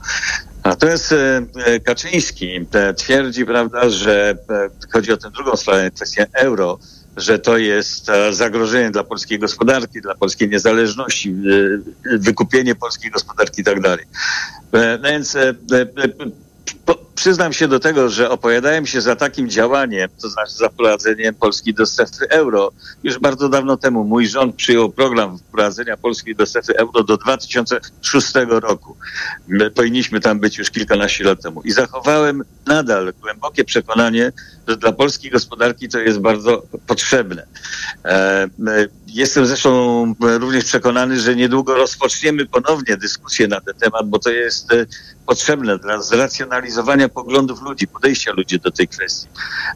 Natomiast 0.64 1.12
e, 1.12 1.42
e 1.66 1.80
Kaczyński 1.80 2.66
e, 2.72 2.94
twierdzi, 2.94 3.46
prawda, 3.46 3.90
że 3.90 4.36
chodzi 4.92 5.12
o 5.12 5.16
tę 5.16 5.30
drugą 5.30 5.56
stronę, 5.56 5.90
kwestię 5.90 6.26
euro, 6.32 6.78
że 7.16 7.38
to 7.38 7.58
jest 7.58 8.06
zagrożenie 8.30 8.90
dla 8.90 9.04
polskiej 9.04 9.38
gospodarki, 9.38 10.00
dla 10.00 10.14
polskiej 10.14 10.48
niezależności, 10.48 11.34
wykupienie 12.12 12.74
polskiej 12.74 13.10
gospodarki 13.10 13.60
i 13.60 13.64
tak 13.64 13.80
dalej. 13.80 14.04
No 14.72 15.10
więc 15.10 15.36
przyznam 17.18 17.52
się 17.52 17.68
do 17.68 17.80
tego, 17.80 18.08
że 18.08 18.30
opowiadałem 18.30 18.86
się 18.86 19.00
za 19.00 19.16
takim 19.16 19.48
działaniem, 19.48 20.10
to 20.22 20.28
znaczy 20.28 20.52
za 20.52 20.68
wprowadzeniem 20.68 21.34
Polski 21.34 21.74
do 21.74 21.86
strefy 21.86 22.28
euro. 22.28 22.72
Już 23.02 23.18
bardzo 23.18 23.48
dawno 23.48 23.76
temu 23.76 24.04
mój 24.04 24.26
rząd 24.26 24.56
przyjął 24.56 24.90
program 24.90 25.38
wprowadzenia 25.38 25.96
Polski 25.96 26.34
do 26.34 26.46
strefy 26.46 26.76
euro 26.76 27.02
do 27.04 27.16
2006 27.16 28.32
roku. 28.48 28.96
My 29.48 29.70
powinniśmy 29.70 30.20
tam 30.20 30.40
być 30.40 30.58
już 30.58 30.70
kilkanaście 30.70 31.24
lat 31.24 31.42
temu. 31.42 31.62
I 31.62 31.70
zachowałem 31.70 32.42
nadal 32.66 33.12
głębokie 33.20 33.64
przekonanie, 33.64 34.32
że 34.68 34.76
dla 34.76 34.92
polskiej 34.92 35.30
gospodarki 35.30 35.88
to 35.88 35.98
jest 35.98 36.18
bardzo 36.18 36.62
potrzebne. 36.86 37.46
E, 38.04 38.48
jestem 39.06 39.46
zresztą 39.46 40.14
również 40.20 40.64
przekonany, 40.64 41.20
że 41.20 41.36
niedługo 41.36 41.74
rozpoczniemy 41.74 42.46
ponownie 42.46 42.96
dyskusję 42.96 43.48
na 43.48 43.60
ten 43.60 43.74
temat, 43.74 44.08
bo 44.08 44.18
to 44.18 44.30
jest 44.30 44.72
e, 44.72 44.86
potrzebne 45.26 45.78
dla 45.78 46.02
zracjonalizowania 46.02 47.08
poglądów 47.08 47.62
ludzi, 47.62 47.86
podejścia 47.86 48.32
ludzi 48.32 48.60
do 48.60 48.70
tej 48.70 48.88
kwestii. 48.88 49.28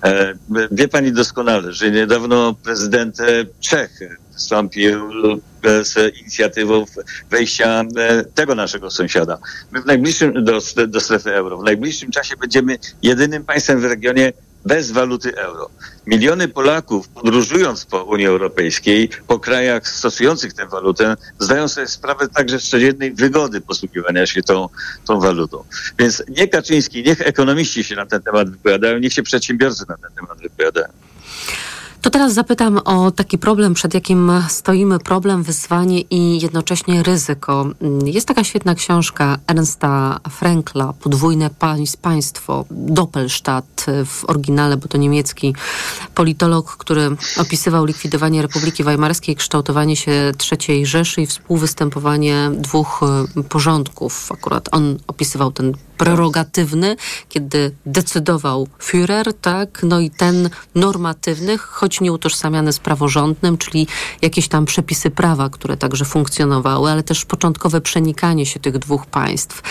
E, 0.04 0.34
wie 0.70 0.88
pani 0.88 1.12
doskonale, 1.12 1.72
że 1.72 1.90
niedawno 1.90 2.54
prezydent 2.54 3.18
Czech 3.60 3.98
wystąpił 4.32 5.10
z 5.82 6.16
inicjatywą 6.20 6.84
wejścia 7.30 7.84
tego 8.34 8.54
naszego 8.54 8.90
sąsiada. 8.90 9.38
My 9.72 9.82
w 9.82 9.86
najbliższym 9.86 10.44
do, 10.44 10.58
do 10.88 11.00
strefy 11.00 11.34
euro, 11.34 11.58
w 11.58 11.64
najbliższym 11.64 12.10
czasie 12.10 12.36
będziemy 12.36 12.78
jedynym 13.02 13.44
państwem 13.44 13.80
w 13.80 13.84
regionie, 13.84 14.32
bez 14.66 14.90
waluty 14.90 15.36
euro. 15.36 15.70
Miliony 16.06 16.48
Polaków 16.48 17.08
podróżując 17.08 17.84
po 17.84 18.04
Unii 18.04 18.26
Europejskiej, 18.26 19.08
po 19.26 19.38
krajach 19.38 19.88
stosujących 19.88 20.52
tę 20.52 20.66
walutę, 20.66 21.16
zdają 21.38 21.68
sobie 21.68 21.86
sprawę 21.86 22.28
także 22.28 22.60
z 22.60 22.68
codziennej 22.68 23.14
wygody 23.14 23.60
posługiwania 23.60 24.26
się 24.26 24.42
tą, 24.42 24.68
tą 25.06 25.20
walutą. 25.20 25.64
Więc 25.98 26.22
nie 26.28 26.48
Kaczyński, 26.48 27.02
niech 27.02 27.20
ekonomiści 27.20 27.84
się 27.84 27.96
na 27.96 28.06
ten 28.06 28.22
temat 28.22 28.50
wypowiadają, 28.50 28.98
niech 28.98 29.12
się 29.12 29.22
przedsiębiorcy 29.22 29.84
na 29.88 29.96
ten 29.96 30.10
temat 30.12 30.38
wypowiadają. 30.38 30.88
To 32.02 32.10
teraz 32.10 32.34
zapytam 32.34 32.78
o 32.84 33.10
taki 33.10 33.38
problem, 33.38 33.74
przed 33.74 33.94
jakim 33.94 34.32
stoimy, 34.48 34.98
problem, 34.98 35.42
wyzwanie 35.42 36.00
i 36.00 36.40
jednocześnie 36.40 37.02
ryzyko. 37.02 37.66
Jest 38.04 38.28
taka 38.28 38.44
świetna 38.44 38.74
książka 38.74 39.38
Ernsta 39.46 40.20
Frankla, 40.30 40.92
Podwójne 40.92 41.50
państwo, 42.02 42.64
Doppelstadt 42.70 43.86
w 44.06 44.24
oryginale, 44.30 44.76
bo 44.76 44.88
to 44.88 44.98
niemiecki 44.98 45.54
politolog, 46.14 46.76
który 46.76 47.16
opisywał 47.36 47.84
likwidowanie 47.84 48.42
Republiki 48.42 48.84
Weimarskiej, 48.84 49.36
kształtowanie 49.36 49.96
się 49.96 50.32
III 50.52 50.86
Rzeszy 50.86 51.22
i 51.22 51.26
współwystępowanie 51.26 52.50
dwóch 52.54 53.00
e, 53.02 53.42
porządków. 53.42 54.32
Akurat 54.32 54.68
on 54.72 54.98
opisywał 55.06 55.52
ten 55.52 55.72
prerogatywny, 55.98 56.96
kiedy 57.28 57.74
decydował 57.86 58.68
Führer, 58.80 59.32
tak, 59.40 59.80
no 59.82 60.00
i 60.00 60.10
ten 60.10 60.50
normatywny, 60.74 61.58
choć 61.58 62.00
nie 62.00 62.12
utożsamiany 62.12 62.72
z 62.72 62.78
praworządnym, 62.78 63.58
czyli 63.58 63.86
jakieś 64.22 64.48
tam 64.48 64.64
przepisy 64.64 65.10
prawa, 65.10 65.48
które 65.48 65.76
także 65.76 66.04
funkcjonowały, 66.04 66.90
ale 66.90 67.02
też 67.02 67.24
początkowe 67.24 67.80
przenikanie 67.80 68.46
się 68.46 68.60
tych 68.60 68.78
dwóch 68.78 69.06
państw. 69.06 69.62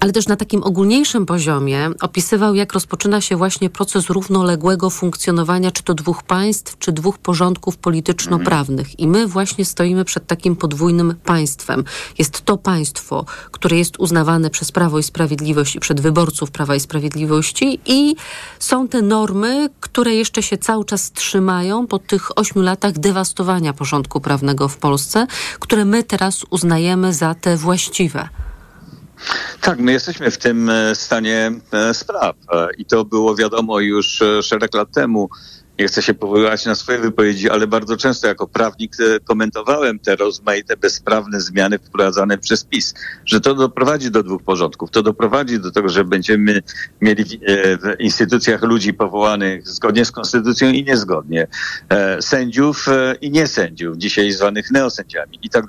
Ale 0.00 0.12
też 0.12 0.28
na 0.28 0.36
takim 0.36 0.62
ogólniejszym 0.62 1.26
poziomie 1.26 1.90
opisywał, 2.00 2.54
jak 2.54 2.72
rozpoczyna 2.72 3.20
się 3.20 3.36
właśnie 3.36 3.70
proces 3.70 4.10
równoległego 4.10 4.90
funkcjonowania 4.90 5.70
czy 5.70 5.82
to 5.82 5.94
dwóch 5.94 6.22
państw, 6.22 6.78
czy 6.78 6.92
dwóch 6.92 7.18
porządków 7.18 7.76
polityczno-prawnych. 7.76 9.00
I 9.00 9.08
my 9.08 9.26
właśnie 9.26 9.64
stoimy 9.64 10.04
przed 10.04 10.26
takim 10.26 10.56
podwójnym 10.56 11.14
państwem. 11.24 11.84
Jest 12.18 12.42
to 12.42 12.56
państwo, 12.56 13.24
które 13.50 13.78
jest 13.78 13.98
uznawane 13.98 14.50
przez 14.50 14.72
Prawo 14.72 14.98
i 14.98 15.02
Sprawiedliwość 15.02 15.76
i 15.76 15.80
przed 15.80 16.00
wyborców 16.00 16.50
Prawa 16.50 16.74
i 16.74 16.80
Sprawiedliwości 16.80 17.80
i 17.86 18.16
są 18.58 18.88
te 18.88 19.02
normy, 19.02 19.68
które 19.80 20.14
jeszcze 20.14 20.42
się 20.42 20.58
cały 20.58 20.84
czas 20.84 21.12
trzymają 21.12 21.86
po 21.86 21.98
tych 21.98 22.38
ośmiu 22.38 22.62
latach 22.62 22.92
dewastowania 22.92 23.72
porządku 23.72 24.20
prawnego 24.20 24.68
w 24.68 24.76
Polsce, 24.76 25.26
które 25.60 25.84
my 25.84 26.04
teraz 26.04 26.44
uznajemy 26.50 27.14
za 27.14 27.34
te 27.34 27.56
właściwe. 27.56 28.28
Tak, 29.60 29.78
my 29.78 29.92
jesteśmy 29.92 30.30
w 30.30 30.38
tym 30.38 30.70
e, 30.70 30.94
stanie 30.94 31.52
e, 31.72 31.94
spraw 31.94 32.36
e, 32.52 32.68
i 32.78 32.84
to 32.84 33.04
było 33.04 33.36
wiadomo 33.36 33.80
już 33.80 34.22
szereg 34.42 34.74
lat 34.74 34.90
temu. 34.92 35.30
Nie 35.78 35.86
chcę 35.86 36.02
się 36.02 36.14
powoływać 36.14 36.66
na 36.66 36.74
swoje 36.74 36.98
wypowiedzi, 36.98 37.50
ale 37.50 37.66
bardzo 37.66 37.96
często 37.96 38.26
jako 38.26 38.46
prawnik 38.46 38.92
komentowałem 39.24 39.98
te 39.98 40.16
rozmaite 40.16 40.76
bezprawne 40.76 41.40
zmiany 41.40 41.78
wprowadzane 41.78 42.38
przez 42.38 42.64
PiS, 42.64 42.94
że 43.24 43.40
to 43.40 43.54
doprowadzi 43.54 44.10
do 44.10 44.22
dwóch 44.22 44.42
porządków. 44.42 44.90
To 44.90 45.02
doprowadzi 45.02 45.60
do 45.60 45.70
tego, 45.70 45.88
że 45.88 46.04
będziemy 46.04 46.62
mieli 47.00 47.24
w 47.82 48.00
instytucjach 48.00 48.62
ludzi 48.62 48.94
powołanych 48.94 49.68
zgodnie 49.68 50.04
z 50.04 50.12
konstytucją 50.12 50.70
i 50.70 50.84
niezgodnie, 50.84 51.46
sędziów 52.20 52.86
i 53.20 53.30
niesędziów, 53.30 53.96
dzisiaj 53.96 54.32
zwanych 54.32 54.70
neosędziami 54.70 55.38
i 55.42 55.50
tak. 55.50 55.66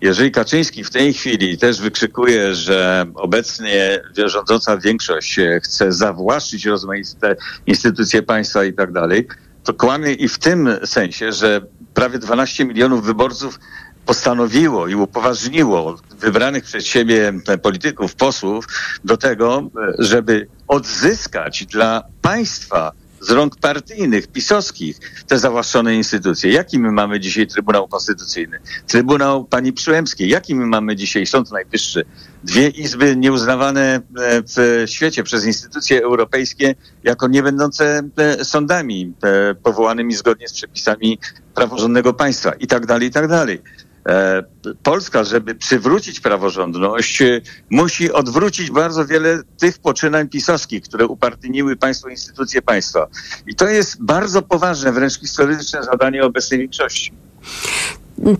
Jeżeli 0.00 0.30
Kaczyński 0.30 0.84
w 0.84 0.90
tej 0.90 1.12
chwili 1.14 1.58
też 1.58 1.80
wykrzykuje, 1.80 2.54
że 2.54 3.06
obecnie 3.14 4.00
rządząca 4.26 4.76
większość 4.76 5.36
chce 5.62 5.92
zawłaszczyć 5.92 6.66
rozmaite 6.66 7.36
instytucje 7.66 8.22
państwa 8.22 8.64
i 8.64 8.72
tak 8.72 8.92
dalej, 8.92 9.26
to 9.64 9.74
kłamie 9.74 10.12
i 10.12 10.28
w 10.28 10.38
tym 10.38 10.68
sensie, 10.84 11.32
że 11.32 11.60
prawie 11.94 12.18
12 12.18 12.64
milionów 12.64 13.04
wyborców 13.04 13.60
postanowiło 14.06 14.88
i 14.88 14.94
upoważniło 14.94 15.98
wybranych 16.20 16.64
przez 16.64 16.84
siebie 16.84 17.32
polityków, 17.62 18.14
posłów 18.14 18.66
do 19.04 19.16
tego, 19.16 19.70
żeby 19.98 20.48
odzyskać 20.68 21.66
dla 21.66 22.02
państwa 22.22 22.92
z 23.20 23.30
rąk 23.30 23.56
partyjnych, 23.56 24.26
pisowskich, 24.26 24.98
te 25.26 25.38
zawłaszczone 25.38 25.94
instytucje. 25.94 26.52
Jaki 26.52 26.78
my 26.78 26.92
mamy 26.92 27.20
dzisiaj 27.20 27.46
Trybunał 27.46 27.88
Konstytucyjny? 27.88 28.60
Trybunał 28.86 29.44
pani 29.44 29.72
Przyłębskiej. 29.72 30.28
Jaki 30.28 30.54
my 30.54 30.66
mamy 30.66 30.96
dzisiaj 30.96 31.26
Sąd 31.26 31.50
Najwyższy? 31.50 32.04
Dwie 32.44 32.68
izby 32.68 33.16
nieuznawane 33.16 33.94
e, 33.94 34.00
w 34.42 34.84
świecie 34.90 35.22
przez 35.22 35.46
instytucje 35.46 36.02
europejskie 36.02 36.74
jako 37.04 37.28
nie 37.28 37.42
będące 37.42 38.02
e, 38.16 38.44
sądami 38.44 39.14
e, 39.22 39.54
powołanymi 39.54 40.14
zgodnie 40.14 40.48
z 40.48 40.52
przepisami 40.52 41.18
praworządnego 41.54 42.14
państwa 42.14 42.52
i 42.52 42.66
tak 42.66 42.86
dalej, 42.86 43.08
i 43.08 43.10
tak 43.10 43.28
dalej. 43.28 43.62
E, 44.08 44.42
Polska, 44.82 45.24
żeby 45.24 45.54
przywrócić 45.54 46.20
praworządność, 46.20 47.22
e, 47.22 47.40
musi 47.70 48.12
odwrócić 48.12 48.70
bardzo 48.70 49.06
wiele 49.06 49.42
tych 49.58 49.78
poczynań 49.78 50.28
pisowskich, 50.28 50.82
które 50.82 51.06
upartyjniły 51.06 51.76
państwo, 51.76 52.08
instytucje 52.08 52.62
państwa. 52.62 53.06
I 53.46 53.54
to 53.54 53.68
jest 53.68 54.02
bardzo 54.02 54.42
poważne, 54.42 54.92
wręcz 54.92 55.20
historyczne 55.20 55.82
zadanie 55.82 56.24
obecnej 56.24 56.60
większości. 56.60 57.12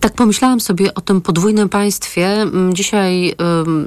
Tak 0.01 0.13
pomyślałam 0.13 0.59
sobie 0.59 0.93
o 0.93 1.01
tym 1.01 1.21
podwójnym 1.21 1.69
państwie. 1.69 2.27
Mm, 2.27 2.73
dzisiaj 2.73 3.35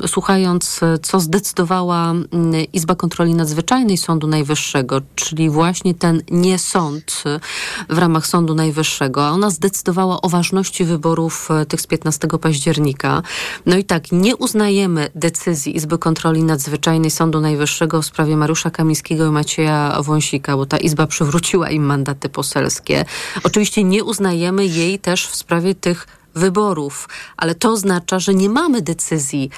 słuchając, 0.06 0.80
co 1.02 1.20
zdecydowała 1.20 2.10
mm, 2.10 2.26
Izba 2.72 2.94
Kontroli 2.94 3.34
Nadzwyczajnej 3.34 3.96
Sądu 3.96 4.26
Najwyższego, 4.26 5.00
czyli 5.14 5.50
właśnie 5.50 5.94
ten 5.94 6.22
niesąd 6.30 7.24
w 7.88 7.98
ramach 7.98 8.26
Sądu 8.26 8.54
Najwyższego, 8.54 9.26
a 9.26 9.30
ona 9.30 9.50
zdecydowała 9.50 10.20
o 10.20 10.28
ważności 10.28 10.84
wyborów 10.84 11.48
tych 11.68 11.80
z 11.80 11.86
15 11.86 12.28
października. 12.40 13.22
No 13.66 13.76
i 13.76 13.84
tak, 13.84 14.12
nie 14.12 14.36
uznajemy 14.36 15.10
decyzji 15.14 15.76
Izby 15.76 15.98
Kontroli 15.98 16.42
Nadzwyczajnej 16.42 17.10
Sądu 17.10 17.40
Najwyższego 17.40 18.02
w 18.02 18.06
sprawie 18.06 18.36
Mariusza 18.36 18.70
Kamińskiego 18.70 19.26
i 19.26 19.30
Macieja 19.30 20.02
Wąsika, 20.02 20.56
bo 20.56 20.66
ta 20.66 20.76
Izba 20.76 21.06
przywróciła 21.06 21.70
im 21.70 21.82
mandaty 21.82 22.28
poselskie. 22.28 23.04
Oczywiście 23.44 23.84
nie 23.84 24.04
uznajemy 24.04 24.66
jej 24.66 24.98
też 24.98 25.26
w 25.26 25.36
sprawie 25.36 25.74
tych 25.84 26.06
wyborów, 26.34 27.08
ale 27.36 27.54
to 27.54 27.70
oznacza, 27.70 28.18
że 28.18 28.34
nie 28.34 28.48
mamy 28.48 28.82
decyzji 28.82 29.50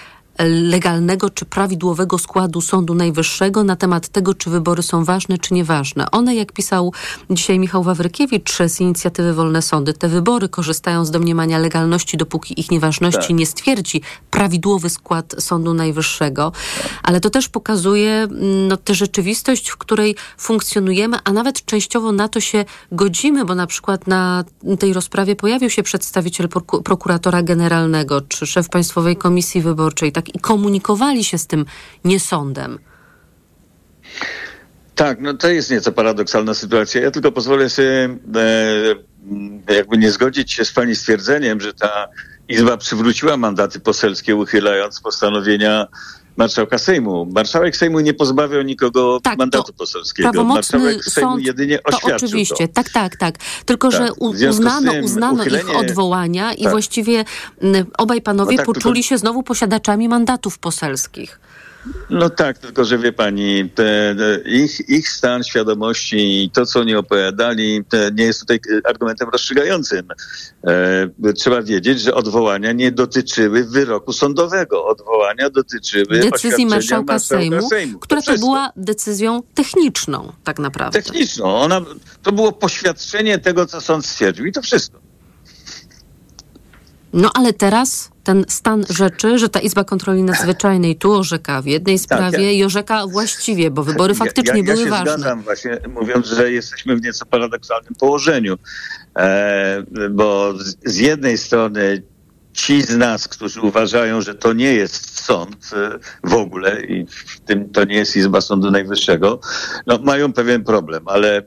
legalnego 0.45 1.31
czy 1.31 1.45
prawidłowego 1.45 2.19
składu 2.19 2.61
Sądu 2.61 2.95
Najwyższego 2.95 3.65
na 3.65 3.77
temat 3.77 4.09
tego, 4.09 4.35
czy 4.35 4.51
wybory 4.51 4.83
są 4.83 5.05
ważne 5.05 5.39
czy 5.39 5.55
nieważne. 5.55 6.11
One, 6.11 6.35
jak 6.35 6.53
pisał 6.53 6.93
dzisiaj 7.31 7.59
Michał 7.59 7.83
Wawrykiewicz 7.83 8.59
z 8.69 8.81
inicjatywy 8.81 9.35
Wolne 9.35 9.63
Sądy, 9.63 9.93
te 9.93 10.09
wybory 10.09 10.49
korzystają 10.49 11.05
z 11.05 11.11
domniemania 11.11 11.59
legalności, 11.59 12.17
dopóki 12.17 12.61
ich 12.61 12.71
nieważności 12.71 13.29
tak. 13.29 13.37
nie 13.37 13.47
stwierdzi 13.47 14.03
prawidłowy 14.31 14.91
skład 14.91 15.35
Sądu 15.39 15.75
Najwyższego. 15.75 16.53
Ale 17.03 17.21
to 17.21 17.31
też 17.31 17.49
pokazuje 17.49 18.13
mm, 18.13 18.69
no, 18.69 18.77
tę 18.77 18.95
rzeczywistość, 18.95 19.69
w 19.69 19.77
której 19.77 20.17
funkcjonujemy, 20.39 21.17
a 21.25 21.33
nawet 21.33 21.65
częściowo 21.65 22.13
na 22.13 22.29
to 22.29 22.41
się 22.41 22.65
godzimy, 22.93 23.45
bo 23.45 23.55
na 23.55 23.67
przykład 23.67 24.07
na 24.07 24.45
tej 24.79 24.93
rozprawie 24.93 25.37
pojawił 25.37 25.71
się 25.71 25.83
przedstawiciel 25.83 26.49
prokuratora 26.85 27.43
generalnego 27.43 28.21
czy 28.21 28.47
szef 28.47 28.69
Państwowej 28.69 29.17
Komisji 29.17 29.63
Wyborczej. 29.63 30.13
Tak 30.13 30.26
i 30.35 30.39
komunikowali 30.39 31.25
się 31.25 31.39
z 31.39 31.47
tym 31.47 31.67
niesądem. 32.05 32.79
Tak, 34.95 35.21
no 35.21 35.35
to 35.35 35.49
jest 35.49 35.71
nieco 35.71 35.93
paradoksalna 35.93 36.55
sytuacja. 36.55 37.01
Ja 37.01 37.11
tylko 37.11 37.33
pozwolę 37.33 37.71
sobie 37.71 38.09
e, 39.69 39.75
jakby 39.75 39.99
nie 39.99 40.11
zgodzić 40.11 40.53
się 40.53 40.65
z 40.65 40.73
pani 40.73 40.97
stwierdzeniem, 40.97 41.61
że 41.61 41.75
ta 41.75 42.09
Izba 42.49 42.77
przywróciła 42.77 43.37
mandaty 43.37 43.81
poselskie, 43.81 44.37
uchylając 44.37 45.01
postanowienia 45.01 45.87
marszałka 46.37 46.79
Sejmu. 46.79 47.27
Marszałek 47.35 47.77
Sejmu 47.77 48.01
nie 48.01 48.15
pozbawiał 48.15 48.63
nikogo 48.63 49.21
tak, 49.23 49.39
mandatu 49.39 49.73
poselskiego. 49.73 50.45
Marszałek 50.45 51.05
Sejmu 51.05 51.31
sąd, 51.31 51.47
jedynie 51.47 51.83
oświadczył 51.83 52.19
to. 52.19 52.27
Oczywiście, 52.27 52.69
to. 52.69 52.75
tak, 52.75 52.91
tak, 52.91 53.17
tak. 53.17 53.35
Tylko, 53.65 53.91
tak. 53.91 54.01
że 54.01 54.13
uznano, 54.13 54.93
uznano 55.03 55.43
uchylenie... 55.43 55.73
ich 55.73 55.79
odwołania 55.79 56.53
i 56.53 56.63
tak. 56.63 56.73
właściwie 56.73 57.25
obaj 57.99 58.23
panowie 58.23 58.57
no 58.57 58.57
tak, 58.57 58.67
poczuli 58.67 58.95
tylko... 58.95 59.09
się 59.09 59.19
znowu 59.19 59.43
posiadaczami 59.43 60.09
mandatów 60.09 60.59
poselskich. 60.59 61.41
No 62.11 62.31
tak, 62.31 62.59
tylko 62.59 62.85
że 62.85 62.99
wie 62.99 63.13
pani, 63.13 63.71
te, 63.75 64.15
te, 64.19 64.51
ich, 64.51 64.89
ich 64.89 65.09
stan 65.09 65.45
świadomości 65.45 66.45
i 66.45 66.51
to, 66.51 66.67
co 66.67 66.81
oni 66.81 66.95
opowiadali, 66.95 67.85
nie 68.15 68.25
jest 68.25 68.41
tutaj 68.41 68.61
argumentem 68.85 69.29
rozstrzygającym. 69.29 70.09
E, 71.25 71.33
trzeba 71.33 71.63
wiedzieć, 71.63 72.01
że 72.01 72.15
odwołania 72.15 72.73
nie 72.73 72.93
dotyczyły 72.93 73.65
wyroku 73.65 74.13
sądowego. 74.13 74.87
Odwołania 74.87 75.51
dotyczyły 75.51 76.19
decyzji 76.19 76.67
marszałka, 76.67 77.13
marszałka 77.13 77.19
Sejmu, 77.19 77.69
Sejmu, 77.69 77.99
która 77.99 78.23
to, 78.23 78.33
to 78.33 78.39
była 78.39 78.73
decyzją 78.77 79.43
techniczną, 79.55 80.33
tak 80.45 80.59
naprawdę. 80.59 81.03
Techniczną. 81.03 81.57
Ona, 81.57 81.81
to 82.23 82.33
było 82.33 82.53
poświadczenie 82.53 83.39
tego, 83.39 83.67
co 83.67 83.81
sąd 83.81 84.07
stwierdził 84.07 84.47
i 84.47 84.53
to 84.53 84.63
wszystko. 84.63 85.06
No 87.17 87.31
ale 87.35 87.53
teraz 87.53 88.11
ten 88.25 88.45
stan 88.49 88.85
rzeczy, 88.91 89.39
że 89.39 89.49
ta 89.49 89.61
Izba 89.61 89.85
Kontroli 89.85 90.23
Nadzwyczajnej 90.23 90.97
tu 90.97 91.13
orzeka 91.13 91.63
w 91.63 91.67
jednej 91.67 91.99
sprawie 91.99 92.33
tak, 92.33 92.43
ja, 92.43 92.51
i 92.51 92.65
orzeka 92.65 93.07
właściwie, 93.07 93.71
bo 93.71 93.83
wybory 93.83 94.15
faktycznie 94.15 94.61
ja, 94.61 94.69
ja, 94.69 94.75
były 94.75 94.91
ważne. 94.91 95.11
Ja 95.11 95.17
się 95.17 95.21
zgadzam 95.21 95.43
właśnie, 95.43 95.79
mówiąc, 95.89 96.27
że 96.27 96.53
jesteśmy 96.53 96.97
w 96.97 97.03
nieco 97.03 97.27
paradoksalnym 97.27 97.95
położeniu, 97.95 98.57
e, 99.17 99.83
bo 100.11 100.59
z, 100.59 100.77
z 100.85 100.97
jednej 100.97 101.39
strony 101.39 102.03
ci 102.57 102.83
z 102.83 102.97
nas, 102.97 103.29
którzy 103.29 103.61
uważają, 103.61 104.21
że 104.21 104.35
to 104.35 104.53
nie 104.53 104.75
jest 104.75 105.21
sąd 105.25 105.71
e, 105.73 105.99
w 106.29 106.35
ogóle 106.35 106.81
i 106.81 107.07
w 107.07 107.41
tym 107.41 107.71
to 107.71 107.85
nie 107.85 107.95
jest 107.95 108.17
Izba 108.17 108.41
Sądu 108.41 108.71
Najwyższego, 108.71 109.41
no, 109.87 109.99
mają 109.99 110.33
pewien 110.33 110.65
problem, 110.65 111.03
ale 111.07 111.37
e, 111.39 111.43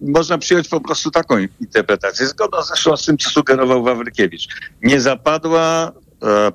można 0.00 0.38
przyjąć 0.38 0.68
po 0.68 0.80
prostu 0.80 1.10
taką 1.10 1.38
interpretację, 1.60 2.26
zgodną 2.26 2.62
zresztą 2.62 2.96
z 2.96 3.04
tym, 3.04 3.18
co 3.18 3.30
sugerował 3.30 3.82
Wawrykiewicz. 3.82 4.48
Nie 4.82 5.00
zapadła 5.00 5.92
e, 6.22 6.52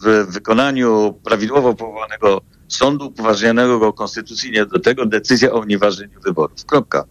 w 0.00 0.32
wykonaniu 0.32 1.20
prawidłowo 1.24 1.74
powołanego 1.74 2.40
sądu 2.68 3.06
upoważnionego 3.06 3.92
konstytucyjnie 3.92 4.66
do 4.66 4.78
tego 4.78 5.06
decyzja 5.06 5.52
o 5.52 5.60
unieważnieniu 5.60 6.20
wyborów. 6.20 6.64
Kropka. 6.66 7.04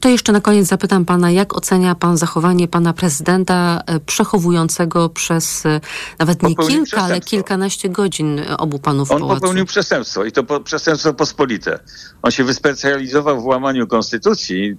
To 0.00 0.08
jeszcze 0.08 0.32
na 0.32 0.40
koniec 0.40 0.68
zapytam 0.68 1.04
pana, 1.04 1.30
jak 1.30 1.56
ocenia 1.56 1.94
pan 1.94 2.16
zachowanie 2.16 2.68
pana 2.68 2.92
prezydenta 2.92 3.80
e, 3.86 4.00
przechowującego 4.00 5.08
przez 5.08 5.66
e, 5.66 5.80
nawet 6.18 6.42
nie 6.42 6.56
kilka, 6.56 7.02
ale 7.02 7.20
kilkanaście 7.20 7.88
godzin 7.88 8.38
e, 8.38 8.56
obu 8.56 8.78
panów 8.78 9.10
On 9.10 9.18
pałacu. 9.18 9.40
popełnił 9.40 9.66
przestępstwo 9.66 10.24
i 10.24 10.32
to 10.32 10.44
po, 10.44 10.60
przestępstwo 10.60 11.14
pospolite. 11.14 11.78
On 12.22 12.30
się 12.30 12.44
wyspecjalizował 12.44 13.40
w 13.40 13.44
łamaniu 13.44 13.86
konstytucji, 13.86 14.76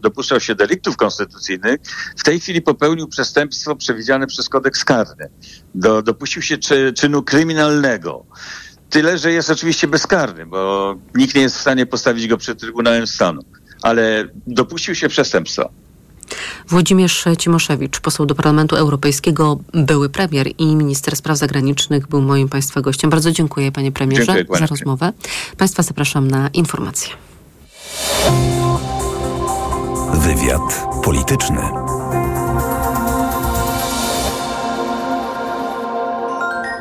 dopuszczał 0.00 0.40
się 0.40 0.54
deliktów 0.54 0.96
konstytucyjnych. 0.96 1.80
W 2.16 2.22
tej 2.22 2.40
chwili 2.40 2.62
popełnił 2.62 3.08
przestępstwo 3.08 3.76
przewidziane 3.76 4.26
przez 4.26 4.48
kodeks 4.48 4.84
karny. 4.84 5.30
Do, 5.74 6.02
dopuścił 6.02 6.42
się 6.42 6.58
czy, 6.58 6.92
czynu 6.92 7.22
kryminalnego. 7.22 8.24
Tyle, 8.90 9.18
że 9.18 9.32
jest 9.32 9.50
oczywiście 9.50 9.88
bezkarny, 9.88 10.46
bo 10.46 10.94
nikt 11.14 11.34
nie 11.34 11.42
jest 11.42 11.56
w 11.56 11.60
stanie 11.60 11.86
postawić 11.86 12.28
go 12.28 12.36
przed 12.36 12.60
Trybunałem 12.60 13.06
Stanu. 13.06 13.42
Ale 13.82 14.28
dopuścił 14.46 14.94
się 14.94 15.08
przestępstwa. 15.08 15.68
Włodzimierz 16.68 17.24
Cimoszewicz, 17.38 18.00
poseł 18.00 18.26
do 18.26 18.34
Parlamentu 18.34 18.76
Europejskiego, 18.76 19.60
były 19.72 20.08
premier 20.08 20.50
i 20.58 20.76
minister 20.76 21.16
spraw 21.16 21.38
zagranicznych, 21.38 22.08
był 22.08 22.22
moim 22.22 22.48
Państwa 22.48 22.80
gościem. 22.80 23.10
Bardzo 23.10 23.32
dziękuję 23.32 23.72
Panie 23.72 23.92
Premierze 23.92 24.34
Dziękuję, 24.34 24.60
za 24.60 24.66
rozmowę. 24.66 25.12
Państwa 25.56 25.82
zapraszam 25.82 26.28
na 26.28 26.48
informacje. 26.48 27.12
Wywiad 30.14 30.86
polityczny. 31.04 31.60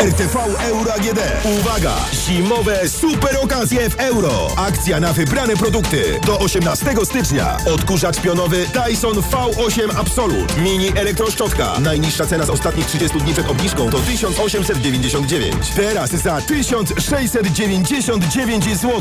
RTV 0.00 0.36
Euro 0.60 0.92
AGD. 0.94 1.20
Uwaga! 1.44 1.94
Zimowe 2.12 2.88
super 2.88 3.36
okazje 3.42 3.90
w 3.90 4.00
euro. 4.00 4.50
Akcja 4.56 5.00
na 5.00 5.12
wybrane 5.12 5.56
produkty. 5.56 6.20
Do 6.26 6.38
18 6.38 6.94
stycznia. 7.04 7.56
Odkurzacz 7.74 8.20
pionowy 8.20 8.66
Dyson 8.66 9.14
V8 9.14 9.88
Absolut. 9.96 10.56
Mini 10.56 10.88
elektroszczotka. 10.98 11.80
Najniższa 11.80 12.26
cena 12.26 12.46
z 12.46 12.50
ostatnich 12.50 12.86
30 12.86 13.18
dni 13.18 13.32
przed 13.32 13.50
obniżką 13.50 13.90
to 13.90 13.98
1899. 13.98 15.54
Teraz 15.76 16.10
za 16.10 16.40
1699 16.40 18.64
zł. 18.64 19.00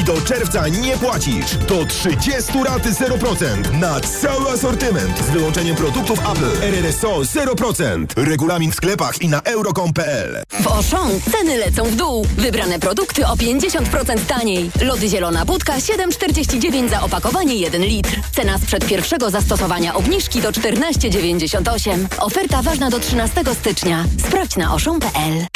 I 0.00 0.04
do 0.04 0.20
czerwca 0.20 0.68
nie 0.68 0.96
płacisz. 0.96 1.56
Do 1.56 1.86
30 1.86 2.52
rat 2.64 2.82
0%. 2.82 3.72
Na 3.72 4.00
cały 4.00 4.50
asortyment. 4.50 5.18
Z 5.18 5.30
wyłączeniem 5.30 5.76
produktów 5.76 6.18
Apple. 6.18 6.62
RRSO 6.62 7.20
0%. 7.20 8.06
Regulamin 8.16 8.72
w 8.72 8.74
sklepach 8.74 9.22
i 9.22 9.28
na 9.28 9.42
euro.com.pl 9.42 10.27
W 10.60 10.66
Auchan 10.66 11.20
ceny 11.32 11.56
lecą 11.56 11.84
w 11.84 11.96
dół. 11.96 12.26
Wybrane 12.36 12.78
produkty 12.78 13.26
o 13.26 13.34
50% 13.36 14.18
taniej. 14.26 14.70
Lody 14.80 15.08
zielona 15.08 15.44
budka 15.44 15.76
7,49 15.76 16.88
za 16.90 17.02
opakowanie 17.02 17.54
1 17.54 17.82
litr. 17.82 18.20
Cena 18.32 18.58
sprzed 18.58 18.86
pierwszego 18.86 19.30
zastosowania 19.30 19.94
obniżki 19.94 20.42
to 20.42 20.50
14,98. 20.50 22.06
Oferta 22.18 22.62
ważna 22.62 22.90
do 22.90 23.00
13 23.00 23.42
stycznia. 23.60 24.04
Sprawdź 24.26 24.56
na 24.56 24.74
oszą.pl. 24.74 25.46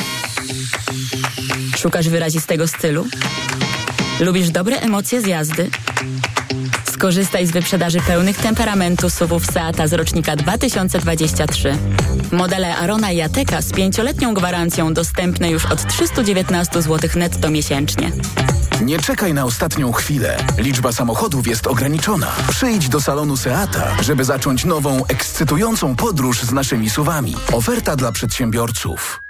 Szukasz 1.77 2.09
wyrazistego 2.09 2.69
stylu? 2.69 3.07
Lubisz 4.21 4.51
dobre 4.51 4.81
emocje 4.81 5.21
z 5.21 5.27
jazdy? 5.27 5.71
Skorzystaj 7.03 7.47
z 7.47 7.51
wyprzedaży 7.51 8.01
pełnych 8.01 8.37
temperamentu 8.37 9.11
SUVów 9.11 9.47
Seata 9.47 9.87
z 9.87 9.93
rocznika 9.93 10.37
2023. 10.37 11.79
Modele 12.33 12.77
Arona 12.77 13.13
i 13.13 13.21
Ateka 13.21 13.63
z 13.63 13.73
pięcioletnią 13.73 14.35
gwarancją 14.35 14.95
dostępne 14.95 15.51
już 15.51 15.67
od 15.67 15.87
319 15.87 16.83
zł 16.83 17.11
netto 17.17 17.51
miesięcznie. 17.51 18.13
Nie 18.83 18.99
czekaj 18.99 19.35
na 19.35 19.45
ostatnią 19.45 19.93
chwilę. 19.93 20.37
Liczba 20.59 20.93
samochodów 20.93 21.47
jest 21.47 21.67
ograniczona. 21.67 22.33
Przyjdź 22.51 22.89
do 22.89 23.01
salonu 23.01 23.37
Seata, 23.37 23.97
żeby 24.03 24.25
zacząć 24.25 24.65
nową, 24.65 25.07
ekscytującą 25.07 25.97
podróż 25.97 26.43
z 26.43 26.53
naszymi 26.53 26.91
suwami. 26.91 27.37
Oferta 27.53 27.97
dla 27.97 28.13
przedsiębiorców. 28.13 29.22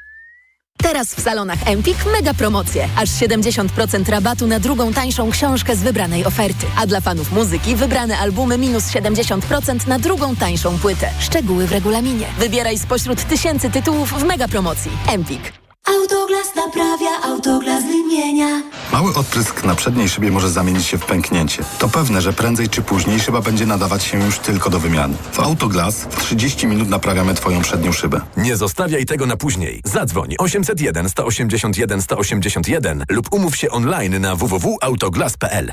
Teraz 0.83 1.15
w 1.15 1.21
salonach 1.21 1.59
Empik 1.69 1.97
mega 2.13 2.35
promocje. 2.35 2.89
Aż 2.97 3.11
70% 3.11 4.11
rabatu 4.11 4.47
na 4.47 4.61
drugą 4.61 4.93
tańszą 4.93 5.31
książkę 5.31 5.77
z 5.77 5.83
wybranej 5.83 6.25
oferty. 6.25 6.67
A 6.77 6.87
dla 6.87 7.01
fanów 7.01 7.33
muzyki 7.33 7.77
wybrane 7.77 8.19
albumy 8.19 8.59
minus 8.59 8.85
70% 8.85 9.89
na 9.89 9.99
drugą 9.99 10.37
tańszą 10.37 10.79
płytę. 10.79 11.11
Szczegóły 11.19 11.67
w 11.67 11.73
regulaminie. 11.73 12.27
Wybieraj 12.39 12.79
spośród 12.79 13.25
tysięcy 13.25 13.71
tytułów 13.71 14.13
w 14.13 14.25
mega 14.25 14.49
promocji. 14.49 14.91
Empik. 15.09 15.62
Autoglas 15.89 16.55
naprawia, 16.57 17.23
autoglas 17.23 17.85
wymienia. 17.85 18.63
Mały 18.93 19.15
odprysk 19.15 19.65
na 19.65 19.75
przedniej 19.75 20.09
szybie 20.09 20.31
może 20.31 20.51
zamienić 20.51 20.87
się 20.87 20.99
w 20.99 21.07
pęknięcie. 21.07 21.63
To 21.79 21.89
pewne, 21.89 22.21
że 22.23 22.33
prędzej 22.33 22.69
czy 22.69 22.83
później 22.83 23.21
szyba 23.21 23.41
będzie 23.41 23.67
nadawać 23.67 24.05
się 24.05 24.25
już 24.25 24.39
tylko 24.39 24.71
do 24.71 24.79
wymiany. 24.81 25.15
W 25.33 25.41
Autoglas 25.41 25.97
w 26.11 26.17
30 26.21 26.67
minut 26.67 26.89
naprawiamy 26.89 27.35
Twoją 27.35 27.61
przednią 27.63 27.93
szybę. 27.93 28.21
Nie 28.37 28.57
zostawiaj 28.57 29.07
tego 29.07 29.27
na 29.27 29.37
później. 29.37 29.81
Zadzwoń 29.85 30.35
801 30.39 31.09
181 31.09 32.03
181 32.03 33.05
lub 33.09 33.33
umów 33.33 33.57
się 33.57 33.71
online 33.71 34.21
na 34.21 34.37
www.autoglas.pl. 34.37 35.73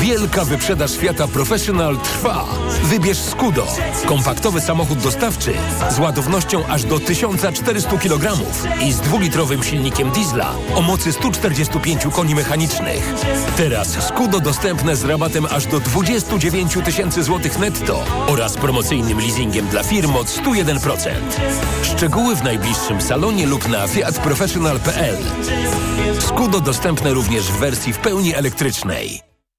Wielka 0.00 0.44
wyprzedaż 0.44 0.96
Fiata 0.96 1.28
Professional 1.28 1.98
trwa. 1.98 2.44
Wybierz 2.82 3.18
Skudo. 3.18 3.66
Kompaktowy 4.06 4.60
samochód 4.60 4.98
dostawczy 4.98 5.52
z 5.90 5.98
ładownością 5.98 6.66
aż 6.66 6.84
do 6.84 7.00
1400 7.00 7.98
kg 7.98 8.36
i 8.80 8.92
z 8.92 9.00
dwulitrowym 9.00 9.62
silnikiem 9.62 10.10
diesla 10.10 10.54
o 10.74 10.82
mocy 10.82 11.12
145 11.12 12.02
koni 12.12 12.34
mechanicznych. 12.34 13.14
Teraz 13.56 14.06
Skudo 14.08 14.40
dostępne 14.40 14.96
z 14.96 15.04
rabatem 15.04 15.46
aż 15.50 15.66
do 15.66 15.80
29 15.80 16.78
tysięcy 16.84 17.22
złotych 17.22 17.58
netto 17.58 18.04
oraz 18.26 18.54
promocyjnym 18.54 19.18
leasingiem 19.18 19.66
dla 19.66 19.82
firm 19.82 20.16
od 20.16 20.26
101%. 20.26 21.10
Szczegóły 21.82 22.36
w 22.36 22.44
najbliższym 22.44 23.02
salonie 23.02 23.46
lub 23.46 23.68
na 23.68 23.88
fiatprofessional.pl. 23.88 25.16
Skudo 26.20 26.60
dostępne 26.60 27.12
również 27.12 27.44
w 27.44 27.56
wersji 27.58 27.92
w 27.92 27.98
pełni 27.98 28.34
elektrycznej. 28.34 29.27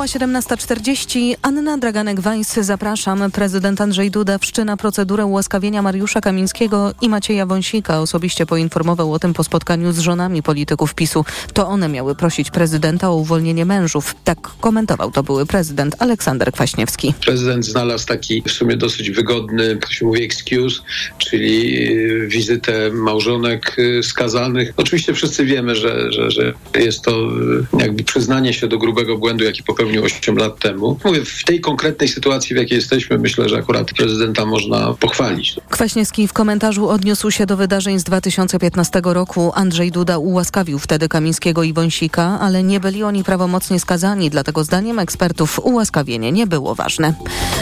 Minęła 0.00 0.26
Minęła 0.26 0.40
17.40. 0.40 1.36
Anna 1.42 1.78
Draganek-Weiss, 1.78 2.62
zapraszam. 2.62 3.30
Prezydent 3.30 3.80
Andrzej 3.80 4.10
Duda 4.10 4.38
wszczyna 4.38 4.76
procedurę 4.76 5.26
ułaskawienia 5.26 5.82
Mariusza 5.82 6.20
Kamińskiego 6.20 6.92
i 7.00 7.08
Macieja 7.08 7.46
Wąsika. 7.46 8.00
Osobiście 8.00 8.46
poinformował 8.46 9.12
o 9.12 9.18
tym 9.18 9.34
po 9.34 9.44
spotkaniu 9.44 9.92
z 9.92 9.98
żonami 9.98 10.42
polityków 10.42 10.94
PiSu. 10.94 11.24
To 11.54 11.68
one 11.68 11.88
miały 11.88 12.14
prosić 12.14 12.50
prezydenta 12.50 13.10
o 13.10 13.14
uwolnienie 13.14 13.64
mężów. 13.64 14.14
Tak 14.24 14.38
komentował 14.60 15.10
to 15.10 15.22
były 15.22 15.46
prezydent 15.46 15.96
Aleksander 15.98 16.52
Kwaśniewski. 16.52 17.14
Prezydent 17.24 17.66
znalazł 17.66 18.06
taki 18.06 18.42
w 18.46 18.50
sumie 18.50 18.76
dosyć 18.76 19.10
wygodny, 19.10 19.76
to 19.76 19.90
się 19.90 20.06
mówi 20.06 20.22
excuse, 20.24 20.82
czyli 21.18 21.76
y, 21.88 22.28
wizytę 22.28 22.90
małżonek 22.92 23.76
y, 23.78 24.02
skazanych. 24.02 24.72
Oczywiście 24.76 25.14
wszyscy 25.14 25.44
wiemy, 25.44 25.74
że, 25.74 26.12
że, 26.12 26.30
że 26.30 26.52
jest 26.74 27.02
to 27.02 27.10
y, 27.12 27.82
jakby 27.82 28.04
przyznanie 28.04 28.52
się 28.52 28.68
do 28.68 28.78
grubego 28.78 29.18
błędu, 29.18 29.44
jaki 29.44 29.62
popełnił 29.62 29.89
8 29.98 30.36
lat 30.36 30.58
temu. 30.58 30.98
Mówię, 31.04 31.24
w 31.24 31.44
tej 31.44 31.60
konkretnej 31.60 32.08
sytuacji, 32.08 32.54
w 32.54 32.58
jakiej 32.58 32.76
jesteśmy, 32.76 33.18
myślę, 33.18 33.48
że 33.48 33.56
akurat 33.56 33.92
prezydenta 33.92 34.46
można 34.46 34.94
pochwalić. 34.94 35.56
Kwaśniewski 35.70 36.28
w 36.28 36.32
komentarzu 36.32 36.88
odniósł 36.88 37.30
się 37.30 37.46
do 37.46 37.56
wydarzeń 37.56 37.98
z 37.98 38.04
2015 38.04 39.00
roku. 39.04 39.52
Andrzej 39.54 39.90
Duda 39.90 40.18
ułaskawił 40.18 40.78
wtedy 40.78 41.08
Kamińskiego 41.08 41.62
i 41.62 41.72
Wąsika, 41.72 42.38
ale 42.40 42.62
nie 42.62 42.80
byli 42.80 43.02
oni 43.02 43.24
prawomocnie 43.24 43.80
skazani, 43.80 44.30
dlatego 44.30 44.64
zdaniem 44.64 44.98
ekspertów 44.98 45.58
ułaskawienie 45.64 46.32
nie 46.32 46.46
było 46.46 46.74
ważne. 46.74 47.14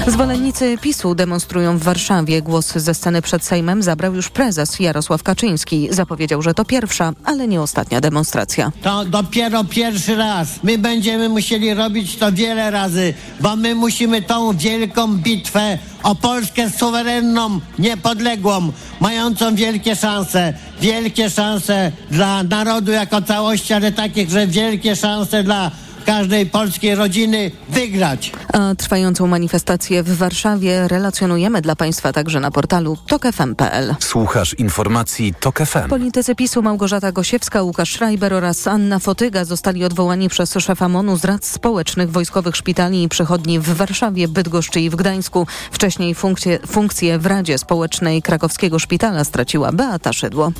Zwolennicy 0.07 0.79
PiSu 0.81 1.15
demonstrują 1.15 1.79
w 1.79 1.83
Warszawie. 1.83 2.43
Głos 2.43 2.73
ze 2.77 2.95
sceny 2.95 3.23
przed 3.23 3.45
Sejmem 3.45 3.83
zabrał 3.83 4.15
już 4.15 4.29
prezes 4.29 4.81
Jarosław 4.81 5.23
Kaczyński. 5.23 5.89
Zapowiedział, 5.91 6.43
że 6.43 6.55
to 6.55 6.65
pierwsza, 6.65 7.13
ale 7.25 7.49
nie 7.49 7.61
ostatnia 7.61 8.01
demonstracja. 8.01 8.73
To 8.83 9.05
dopiero 9.05 9.65
pierwszy 9.65 10.17
raz. 10.17 10.49
My 10.63 10.79
będziemy 10.79 11.29
musieli 11.29 11.75
robić 11.75 12.17
to 12.19 12.33
wiele 12.33 12.71
razy, 12.71 13.15
bo 13.41 13.57
my 13.57 13.75
musimy 13.75 14.23
tą 14.23 14.57
wielką 14.57 15.17
bitwę 15.17 15.79
o 16.03 16.15
Polskę 16.15 16.71
suwerenną, 16.71 17.61
niepodległą, 17.79 18.73
mającą 19.01 19.55
wielkie 19.55 19.97
szanse. 19.97 20.55
Wielkie 20.81 21.31
szanse 21.31 21.93
dla 22.11 22.43
narodu 22.43 22.93
jako 22.93 23.23
całości, 23.23 23.75
ale 23.75 23.93
takie, 23.93 24.27
że 24.27 24.47
wielkie 24.47 24.97
szanse 24.97 25.45
dla 25.45 25.71
każdej 26.09 26.47
polskiej 26.47 26.95
rodziny 26.95 27.51
wygrać. 27.69 28.33
A 28.53 28.75
trwającą 28.75 29.27
manifestację 29.27 30.03
w 30.03 30.17
Warszawie 30.17 30.89
relacjonujemy 30.89 31.63
dla 31.63 31.77
Państwa 31.77 32.13
także 32.13 32.41
na 32.41 32.51
portalu 32.51 32.97
tokefm.pl. 33.07 33.95
Słuchasz 34.01 34.55
informacji 34.55 35.35
TOK 35.41 35.59
FM. 35.59 35.89
Politycy 35.89 36.35
PiSu 36.35 36.63
Małgorzata 36.63 37.13
Gosiewska, 37.13 37.63
Łukasz 37.63 37.93
Schreiber 37.93 38.35
oraz 38.35 38.67
Anna 38.67 38.99
Fotyga 38.99 39.45
zostali 39.45 39.85
odwołani 39.85 40.29
przez 40.29 40.55
szefa 40.55 40.89
MONU 40.89 41.17
z 41.17 41.25
rad 41.25 41.45
społecznych 41.45 42.11
wojskowych 42.11 42.57
szpitali 42.57 43.03
i 43.03 43.09
przychodni 43.09 43.59
w 43.61 43.69
Warszawie, 43.75 44.29
Bydgoszczy 44.29 44.81
i 44.81 44.91
w 44.91 44.97
Gdańsku. 44.97 45.47
Wcześniej 45.71 46.15
funkcję, 46.15 46.59
funkcję 46.67 47.19
w 47.19 47.27
Radzie 47.27 47.59
Społecznej 47.59 48.23
Krakowskiego 48.23 48.79
Szpitala 48.79 49.25
straciła 49.25 49.73
Beata 49.73 50.13
Szydło. 50.13 50.53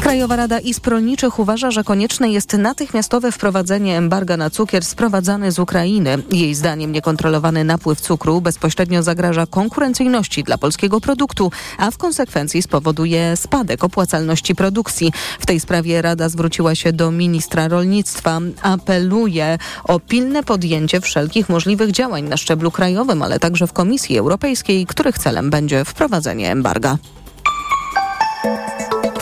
Krajowa 0.00 0.36
Rada 0.36 0.58
Izb 0.58 0.86
Rolniczych 0.86 1.38
uważa, 1.38 1.70
że 1.70 1.84
konieczne 1.84 2.28
jest 2.28 2.52
natychmiastowe 2.52 3.32
wprowadzenie 3.32 3.98
embarga 3.98 4.36
na 4.36 4.50
cukier 4.50 4.85
sprowadzany 4.86 5.52
z 5.52 5.58
Ukrainy. 5.58 6.18
Jej 6.30 6.54
zdaniem 6.54 6.92
niekontrolowany 6.92 7.64
napływ 7.64 8.00
cukru 8.00 8.40
bezpośrednio 8.40 9.02
zagraża 9.02 9.46
konkurencyjności 9.46 10.44
dla 10.44 10.58
polskiego 10.58 11.00
produktu, 11.00 11.50
a 11.78 11.90
w 11.90 11.98
konsekwencji 11.98 12.62
spowoduje 12.62 13.36
spadek 13.36 13.84
opłacalności 13.84 14.54
produkcji. 14.54 15.12
W 15.38 15.46
tej 15.46 15.60
sprawie 15.60 16.02
Rada 16.02 16.28
zwróciła 16.28 16.74
się 16.74 16.92
do 16.92 17.10
ministra 17.10 17.68
rolnictwa. 17.68 18.40
Apeluje 18.62 19.58
o 19.84 20.00
pilne 20.00 20.42
podjęcie 20.42 21.00
wszelkich 21.00 21.48
możliwych 21.48 21.90
działań 21.90 22.24
na 22.24 22.36
szczeblu 22.36 22.70
krajowym, 22.70 23.22
ale 23.22 23.38
także 23.38 23.66
w 23.66 23.72
Komisji 23.72 24.18
Europejskiej, 24.18 24.86
których 24.86 25.18
celem 25.18 25.50
będzie 25.50 25.84
wprowadzenie 25.84 26.50
embarga. 26.50 26.98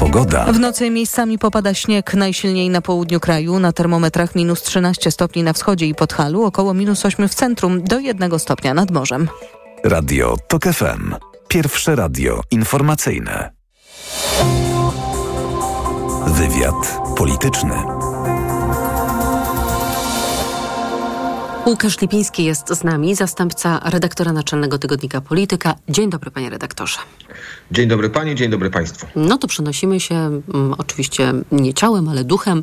Pogoda. 0.05 0.45
W 0.53 0.61
nocy 0.61 0.91
miejscami 0.91 1.39
popada 1.39 1.75
śnieg, 1.75 2.15
najsilniej 2.15 2.71
na 2.71 2.81
południu 2.81 3.21
kraju, 3.21 3.59
na 3.59 3.73
termometrach 3.73 4.35
minus 4.35 4.63
13 4.63 5.11
stopni 5.11 5.43
na 5.43 5.53
wschodzie 5.53 5.87
i 5.87 5.95
Podhalu, 5.95 6.45
około 6.45 6.75
minus 6.75 7.07
8 7.07 7.29
w 7.29 7.35
centrum, 7.35 7.83
do 7.85 7.99
1 7.99 8.39
stopnia 8.39 8.75
nad 8.75 8.91
morzem. 8.91 9.29
Radio 9.85 10.37
TOK 10.49 10.65
FM. 10.65 11.15
Pierwsze 11.49 11.97
radio 11.97 12.41
informacyjne. 12.51 13.51
Wywiad 16.27 17.01
polityczny. 17.17 17.75
Łukasz 21.67 22.01
Lipiński 22.01 22.45
jest 22.45 22.69
z 22.69 22.85
nami, 22.85 23.15
zastępca 23.15 23.81
redaktora 23.85 24.33
naczelnego 24.33 24.79
tygodnika 24.79 25.21
Polityka. 25.21 25.75
Dzień 25.89 26.11
dobry, 26.11 26.31
panie 26.31 26.51
redaktorze. 26.51 26.99
Dzień 27.71 27.89
dobry 27.89 28.11
pani, 28.11 28.35
dzień 28.35 28.51
dobry 28.51 28.71
państwu. 28.71 29.07
No 29.17 29.39
to 29.39 29.49
przenosimy 29.49 30.01
się 30.01 30.15
mm, 30.15 30.75
oczywiście 30.79 31.33
nie 31.53 31.75
ciałem, 31.75 32.09
ale 32.09 32.25
duchem 32.25 32.63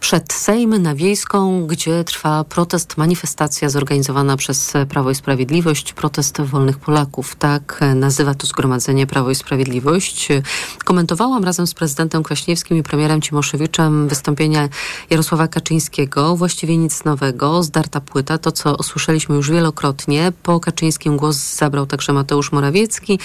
przed 0.00 0.32
Sejm 0.32 0.82
na 0.82 0.94
Wiejską, 0.94 1.66
gdzie 1.66 2.04
trwa 2.04 2.44
protest, 2.44 2.96
manifestacja 2.96 3.68
zorganizowana 3.68 4.36
przez 4.36 4.72
Prawo 4.88 5.10
i 5.10 5.14
Sprawiedliwość, 5.14 5.92
protest 5.92 6.40
wolnych 6.40 6.78
Polaków. 6.78 7.36
Tak 7.36 7.80
nazywa 7.94 8.34
to 8.34 8.46
zgromadzenie 8.46 9.06
Prawo 9.06 9.30
i 9.30 9.34
Sprawiedliwość. 9.34 10.28
Komentowałam 10.84 11.44
razem 11.44 11.66
z 11.66 11.74
prezydentem 11.74 12.22
Kwaśniewskim 12.22 12.76
i 12.76 12.82
premierem 12.82 13.22
Cimoszewiczem 13.22 14.08
wystąpienia 14.08 14.68
Jarosława 15.10 15.48
Kaczyńskiego. 15.48 16.36
Właściwie 16.36 16.76
nic 16.76 17.04
nowego, 17.04 17.62
zdarta 17.62 18.00
płyta, 18.00 18.38
to 18.38 18.52
co 18.52 18.74
usłyszeliśmy 18.74 19.36
już 19.36 19.50
wielokrotnie. 19.50 20.32
Po 20.42 20.60
Kaczyńskim 20.60 21.16
głos 21.16 21.36
zabrał 21.56 21.86
także 21.86 22.12
Mateusz 22.12 22.52
Morawiecki 22.52 23.18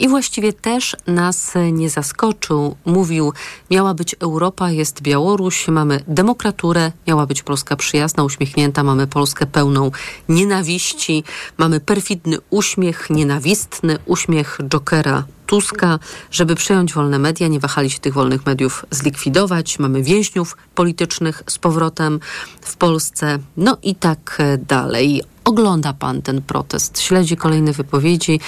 i 0.00 0.08
właściwie 0.08 0.39
też 0.52 0.96
nas 1.06 1.52
nie 1.72 1.90
zaskoczył. 1.90 2.76
Mówił, 2.84 3.32
miała 3.70 3.94
być 3.94 4.16
Europa, 4.20 4.70
jest 4.70 5.02
Białoruś, 5.02 5.68
mamy 5.68 6.02
demokraturę, 6.08 6.92
miała 7.06 7.26
być 7.26 7.42
Polska 7.42 7.76
przyjazna, 7.76 8.24
uśmiechnięta, 8.24 8.82
mamy 8.82 9.06
Polskę 9.06 9.46
pełną 9.46 9.90
nienawiści, 10.28 11.24
mamy 11.58 11.80
perfidny 11.80 12.36
uśmiech, 12.50 13.10
nienawistny 13.10 13.98
uśmiech 14.06 14.58
Jokera 14.68 15.24
Tuska, 15.46 15.98
żeby 16.30 16.54
przejąć 16.54 16.94
wolne 16.94 17.18
media, 17.18 17.48
nie 17.48 17.60
wahali 17.60 17.90
się 17.90 17.98
tych 17.98 18.14
wolnych 18.14 18.46
mediów 18.46 18.86
zlikwidować. 18.90 19.78
Mamy 19.78 20.02
więźniów 20.02 20.56
politycznych 20.74 21.42
z 21.46 21.58
powrotem 21.58 22.20
w 22.60 22.76
Polsce. 22.76 23.38
No 23.56 23.76
i 23.82 23.94
tak 23.94 24.42
dalej. 24.68 25.22
Ogląda 25.44 25.92
pan 25.92 26.22
ten 26.22 26.42
protest, 26.42 27.00
śledzi 27.00 27.36
kolejne 27.36 27.72
wypowiedzi. 27.72 28.40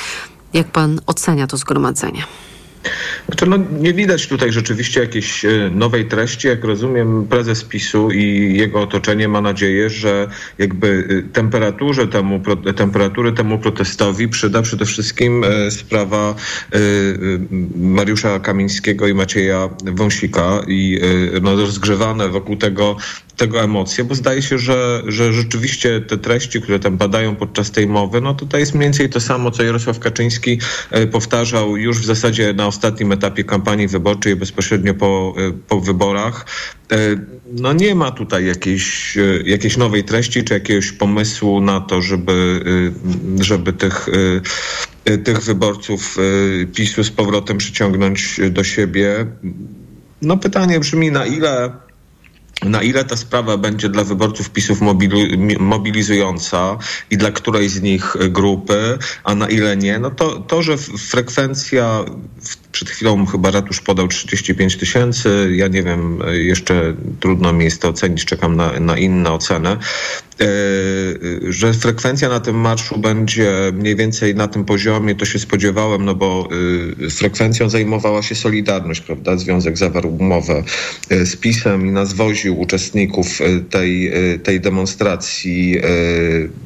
Jak 0.55 0.66
pan 0.66 1.00
ocenia 1.07 1.46
to 1.46 1.57
zgromadzenie? 1.57 2.22
Znaczy, 3.26 3.46
no, 3.46 3.57
nie 3.80 3.94
widać 3.94 4.26
tutaj 4.26 4.53
rzeczywiście 4.53 5.00
jakiejś 5.00 5.44
e, 5.44 5.70
nowej 5.74 6.09
treści. 6.09 6.48
Jak 6.48 6.64
rozumiem, 6.64 7.26
prezes 7.30 7.64
PiSu 7.64 8.11
i 8.11 8.57
jego 8.57 8.80
otoczenie 8.80 9.28
ma 9.28 9.40
nadzieję, 9.40 9.90
że 9.90 10.28
jakby 10.59 11.09
e, 11.28 11.32
temperaturze 11.32 12.09
temu, 12.09 12.42
temperatury 12.76 13.32
temu 13.32 13.59
protestowi 13.59 14.28
przyda 14.28 14.62
przede 14.62 14.84
wszystkim 14.84 15.44
e, 15.44 15.70
sprawa 15.70 16.34
Mariusza 17.76 18.40
Kamińskiego 18.40 19.09
i 19.09 19.14
Macieja 19.14 19.68
Wąsika 19.84 20.61
i 20.68 21.00
no, 21.42 21.57
rozgrzewane 21.57 22.28
wokół 22.28 22.57
tego 22.57 22.96
tego 23.37 23.62
emocje, 23.62 24.05
bo 24.05 24.14
zdaje 24.14 24.43
się, 24.43 24.59
że, 24.59 25.03
że 25.07 25.33
rzeczywiście 25.33 26.01
te 26.01 26.18
treści, 26.18 26.61
które 26.61 26.78
tam 26.78 26.99
padają 26.99 27.37
podczas 27.37 27.70
tej 27.70 27.87
mowy, 27.87 28.20
no 28.20 28.35
to 28.35 28.59
jest 28.59 28.74
mniej 28.74 28.87
więcej 28.87 29.09
to 29.09 29.20
samo, 29.20 29.51
co 29.51 29.62
Jarosław 29.62 29.99
Kaczyński 29.99 30.59
powtarzał 31.12 31.76
już 31.76 31.99
w 31.99 32.05
zasadzie 32.05 32.53
na 32.53 32.66
ostatnim 32.66 33.12
etapie 33.12 33.45
kampanii 33.45 33.89
wyborczej, 33.89 34.37
bezpośrednio 34.37 34.95
po, 34.95 35.35
po 35.68 35.80
wyborach. 35.80 36.47
No 37.53 37.72
nie 37.72 37.95
ma 37.95 38.11
tutaj 38.11 38.47
jakiejś, 38.47 39.18
jakiejś 39.45 39.76
nowej 39.76 40.05
treści, 40.05 40.45
czy 40.45 40.55
jakiegoś 40.55 40.93
pomysłu 40.93 41.61
na 41.61 41.80
to, 41.80 42.03
żeby, 42.03 42.64
żeby 43.41 43.72
tych 43.72 44.09
tych 45.24 45.41
wyborców 45.41 46.16
PiSu 46.74 47.05
z 47.05 47.11
powrotem 47.11 47.59
przyciągnąć 47.59 48.41
do 48.51 48.64
siebie. 48.64 49.26
No 50.22 50.37
pytanie 50.37 50.80
brzmi, 50.80 51.11
na 51.11 51.26
ile 51.26 51.70
na 52.62 52.82
ile 52.82 53.04
ta 53.04 53.16
sprawa 53.16 53.56
będzie 53.56 53.88
dla 53.88 54.04
wyborców 54.04 54.50
PiSów 54.50 54.78
mobilizująca 55.58 56.78
i 57.10 57.16
dla 57.16 57.30
której 57.30 57.68
z 57.68 57.82
nich 57.82 58.16
grupy, 58.30 58.98
a 59.24 59.34
na 59.34 59.48
ile 59.48 59.76
nie, 59.76 59.98
no 59.98 60.10
to, 60.10 60.40
to 60.40 60.62
że 60.62 60.76
frekwencja 60.98 62.04
Przed 62.73 62.91
chwilą 62.91 63.27
chyba 63.27 63.51
ratusz 63.51 63.81
podał 63.81 64.09
35 64.09 64.77
tysięcy. 64.77 65.53
Ja 65.57 65.68
nie 65.68 65.83
wiem, 65.83 66.18
jeszcze 66.33 66.95
trudno 67.20 67.53
mi 67.53 67.64
jest 67.64 67.83
to 67.83 67.89
ocenić, 67.89 68.25
czekam 68.25 68.57
na, 68.57 68.81
na 68.81 68.99
inne 68.99 69.33
ocenę. 69.33 69.77
Że 71.49 71.73
frekwencja 71.73 72.29
na 72.29 72.41
tym 72.41 72.57
marszu 72.57 72.99
będzie 72.99 73.53
mniej 73.73 73.97
więcej 73.97 74.35
na 74.35 74.49
tym 74.49 74.64
poziomie, 74.64 75.14
to 75.14 75.25
się 75.25 75.39
spodziewałem, 75.39 76.05
no 76.05 76.14
bo 76.14 76.49
frekwencją 77.11 77.68
zajmowała 77.68 78.23
się 78.23 78.35
Solidarność, 78.35 79.01
prawda? 79.01 79.37
Związek 79.37 79.79
zawarł 79.79 80.16
umowę 80.16 80.64
z 81.11 81.37
PiSem 81.37 81.87
i 81.87 81.91
nas 81.91 82.12
woził 82.12 82.61
uczestników 82.61 83.39
tej, 83.70 84.12
tej 84.43 84.61
demonstracji 84.61 85.81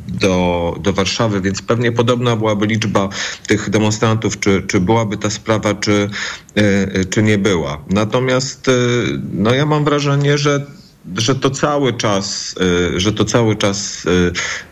do, 0.09 0.77
do 0.81 0.93
Warszawy, 0.93 1.41
więc 1.41 1.63
pewnie 1.63 1.93
podobna 1.93 2.37
byłaby 2.37 2.67
liczba 2.67 3.09
tych 3.47 3.71
demonstrantów, 3.71 4.41
czy, 4.41 4.63
czy 4.63 4.81
byłaby 4.81 5.17
ta 5.17 5.31
sprawa, 5.31 5.75
czy, 5.75 5.96
czy 7.11 7.23
nie 7.23 7.39
była. 7.39 7.85
Natomiast 7.91 8.71
no 9.33 9.55
ja 9.55 9.67
mam 9.67 9.85
wrażenie, 9.85 10.39
że 10.39 10.67
że 11.17 11.35
to 11.35 11.51
cały 11.51 11.93
czas, 11.93 12.55
y, 12.97 13.01
że 13.01 13.13
to 13.13 13.25
cały 13.25 13.57
czas 13.57 14.07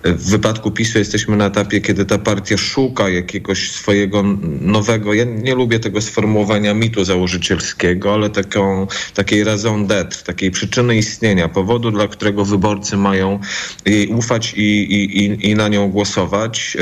y, 0.05 0.13
w 0.13 0.31
wypadku 0.31 0.71
PiSu 0.71 0.99
jesteśmy 0.99 1.37
na 1.37 1.47
etapie, 1.47 1.81
kiedy 1.81 2.05
ta 2.05 2.19
partia 2.19 2.57
szuka 2.57 3.09
jakiegoś 3.09 3.71
swojego 3.71 4.23
nowego, 4.61 5.15
ja 5.15 5.25
nie 5.25 5.55
lubię 5.55 5.81
tego 5.81 6.01
sformułowania 6.01 6.75
mitu 6.75 7.05
założycielskiego, 7.05 8.15
ale 8.15 8.31
taką, 8.31 8.87
takiej 9.15 9.45
raison 9.45 9.87
d'être, 9.87 10.23
takiej 10.23 10.51
przyczyny 10.51 10.97
istnienia, 10.97 11.49
powodu, 11.49 11.91
dla 11.91 12.09
którego 12.09 12.45
wyborcy 12.45 12.97
mają 12.97 13.41
jej 13.87 14.07
ufać 14.09 14.55
i, 14.57 14.63
i, 14.63 15.51
i 15.51 15.55
na 15.55 15.69
nią 15.69 15.89
głosować. 15.89 16.77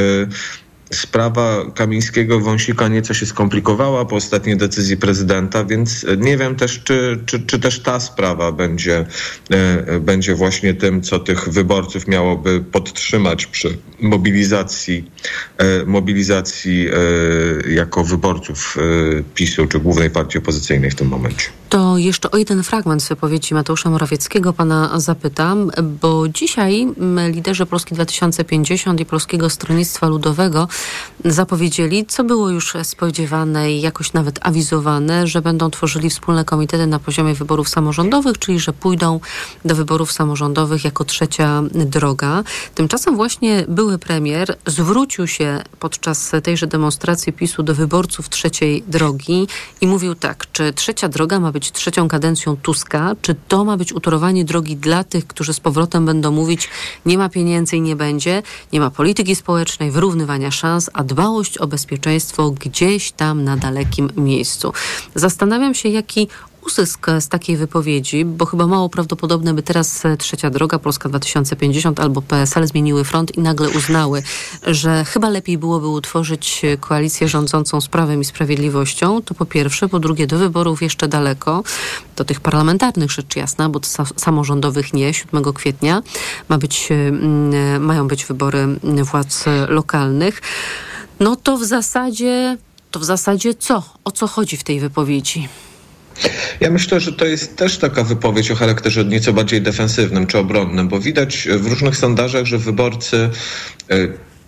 Sprawa 0.93 1.70
Kamińskiego 1.74 2.40
Wąsika 2.40 2.88
nieco 2.88 3.14
się 3.14 3.26
skomplikowała 3.26 4.05
po 4.05 4.16
ostatniej 4.16 4.57
decyzji 4.57 4.97
prezydenta, 4.97 5.64
więc 5.64 6.07
nie 6.18 6.36
wiem 6.36 6.57
też, 6.57 6.82
czy, 6.84 7.20
czy, 7.26 7.40
czy 7.40 7.59
też 7.59 7.80
ta 7.80 8.01
sprawa 8.01 8.53
będzie, 8.53 9.07
e, 9.51 10.01
będzie 10.01 10.34
właśnie 10.34 10.74
tym, 10.74 11.03
co 11.03 11.18
tych 11.18 11.49
wyborców 11.49 12.09
miałoby 12.09 12.64
podtrzymać 12.72 13.47
przy 13.47 13.78
mobilizacji, 14.01 15.11
e, 15.59 15.84
mobilizacji 15.86 16.88
e, 16.88 17.72
jako 17.72 18.05
wyborców 18.05 18.76
PiSu 19.34 19.66
czy 19.66 19.80
głównej 19.80 20.11
partii 20.11 20.38
opozycyjnej 20.38 20.90
w 20.90 20.95
tym 20.95 21.09
momencie. 21.09 21.47
To 21.68 21.99
jeszcze 21.99 22.30
o 22.30 22.36
jeden 22.36 22.62
fragment 22.62 23.03
z 23.03 23.09
wypowiedzi 23.09 23.55
Mateusza 23.55 23.90
Morawieckiego 23.90 24.53
pana 24.53 25.01
zapytam, 25.01 25.70
bo 26.01 26.28
dzisiaj 26.28 26.86
liderzy 27.28 27.66
Polski 27.66 27.95
2050 27.95 29.01
i 29.01 29.05
Polskiego 29.05 29.51
Stronnictwa 29.51 30.07
Ludowego 30.07 30.68
zapowiedzieli, 31.24 32.07
co 32.07 32.24
było 32.24 32.51
już 32.51 32.76
spodziewane 32.83 33.72
i 33.72 33.80
jakoś 33.80 34.12
nawet 34.12 34.39
awizowane, 34.43 35.26
że 35.26 35.43
będą 35.43 35.70
tworzyli 35.70 36.11
wspólne 36.11 36.45
komitety 36.45 36.87
na 36.87 36.99
poziomie 36.99 37.35
wyborów 37.35 37.68
samorządowych, 37.68 38.39
czyli 38.39 38.61
że 38.61 38.72
pójdą 38.72 39.20
do 39.64 39.74
wyborów 39.74 40.12
samorządowych 40.12 40.85
jako 40.85 41.05
trzecia 41.05 41.62
droga. 41.72 42.43
Tymczasem 42.74 43.16
właśnie 43.16 43.64
były 43.68 43.99
premier 43.99 44.57
zwrócił 44.66 45.26
się 45.26 45.62
podczas 45.78 46.33
tejże 46.43 46.66
demonstracji 46.66 47.33
PiSu 47.33 47.62
do 47.62 47.74
wyborców 47.74 48.28
trzeciej 48.28 48.85
drogi 48.89 49.47
i 49.80 49.87
mówił 49.87 50.14
tak, 50.14 50.47
czy 50.53 50.72
trzecia 50.72 51.09
droga 51.09 51.41
ma 51.41 51.53
być 51.53 51.72
trzecią 51.72 52.09
kadencją 52.09 52.57
Tuska, 52.57 53.16
czy 53.22 53.35
to 53.49 53.64
ma 53.64 53.76
być 53.76 53.93
utorowanie 53.93 54.45
drogi 54.45 54.76
dla 54.76 55.05
tych, 55.05 55.26
którzy 55.26 55.55
z 55.55 55.61
powrotem 55.61 56.07
będą 56.07 56.30
mówić, 56.30 56.68
nie 57.07 57.18
ma 57.18 57.28
pieniędzy 57.28 57.76
i 57.76 57.80
nie 57.80 57.97
będzie, 57.97 58.43
nie 58.72 58.80
ma 58.80 58.91
polityki 58.91 59.37
społecznej, 59.37 59.91
wyrównywania 59.91 60.51
szans, 60.51 60.72
a 60.93 61.05
dbałość 61.05 61.59
o 61.59 61.66
bezpieczeństwo 61.66 62.51
gdzieś 62.51 63.12
tam 63.12 63.45
na 63.45 63.57
dalekim 63.57 64.11
miejscu. 64.16 64.73
Zastanawiam 65.14 65.75
się, 65.75 65.89
jaki 65.89 66.29
uzysk 66.67 67.07
z 67.21 67.29
takiej 67.29 67.57
wypowiedzi, 67.57 68.25
bo 68.25 68.47
chyba 68.47 68.67
mało 68.67 68.89
prawdopodobne, 68.89 69.55
by 69.55 69.63
teraz 69.63 70.03
Trzecia 70.19 70.51
Droga, 70.51 70.79
Polska 70.79 71.09
2050 71.09 72.01
albo 72.01 72.23
PSL 72.23 72.67
zmieniły 72.67 73.05
front 73.05 73.37
i 73.37 73.41
nagle 73.41 73.71
uznały, 73.71 74.23
że 74.67 75.05
chyba 75.05 75.29
lepiej 75.29 75.59
byłoby 75.59 75.89
utworzyć 75.89 76.63
koalicję 76.81 77.29
rządzącą 77.29 77.81
z 77.81 77.89
Prawem 77.89 78.21
i 78.21 78.25
Sprawiedliwością. 78.25 79.23
To 79.23 79.35
po 79.35 79.47
pierwsze. 79.47 79.89
Po 79.89 79.99
drugie, 80.01 80.27
do 80.27 80.39
wyborów 80.39 80.83
jeszcze 80.83 81.09
daleko. 81.09 81.63
Do 82.17 82.25
tych 82.25 82.41
parlamentarnych 82.41 83.11
rzecz 83.11 83.37
jasna, 83.37 83.69
bo 83.69 83.81
samorządowych 84.17 84.93
nie. 84.93 85.15
7 85.15 85.53
kwietnia 85.53 86.03
ma 86.49 86.59
być, 86.59 86.89
mm, 86.91 87.85
mają 87.85 88.09
być 88.09 88.25
wybory 88.25 88.67
władz 89.03 89.45
lokalnych. 89.69 90.43
No 91.21 91.37
to 91.37 91.59
w 91.59 91.65
zasadzie, 91.65 92.57
to 92.91 93.01
w 93.01 93.05
zasadzie 93.05 93.55
co? 93.55 93.83
O 94.05 94.11
co 94.11 94.27
chodzi 94.27 94.57
w 94.57 94.65
tej 94.65 94.81
wypowiedzi? 94.81 95.49
Ja 96.61 96.71
myślę, 96.71 97.01
że 97.01 97.13
to 97.13 97.25
jest 97.25 97.57
też 97.57 97.79
taka 97.79 98.05
wypowiedź 98.05 98.51
o 98.51 98.55
charakterze 98.55 99.05
nieco 99.05 99.33
bardziej 99.33 99.63
defensywnym 99.63 100.27
czy 100.27 100.39
obronnym, 100.39 100.89
bo 100.89 101.01
widać 101.01 101.49
w 101.57 101.67
różnych 101.67 101.97
sondażach, 101.97 102.45
że 102.45 102.59
wyborcy 102.59 103.31
e, 103.91 103.97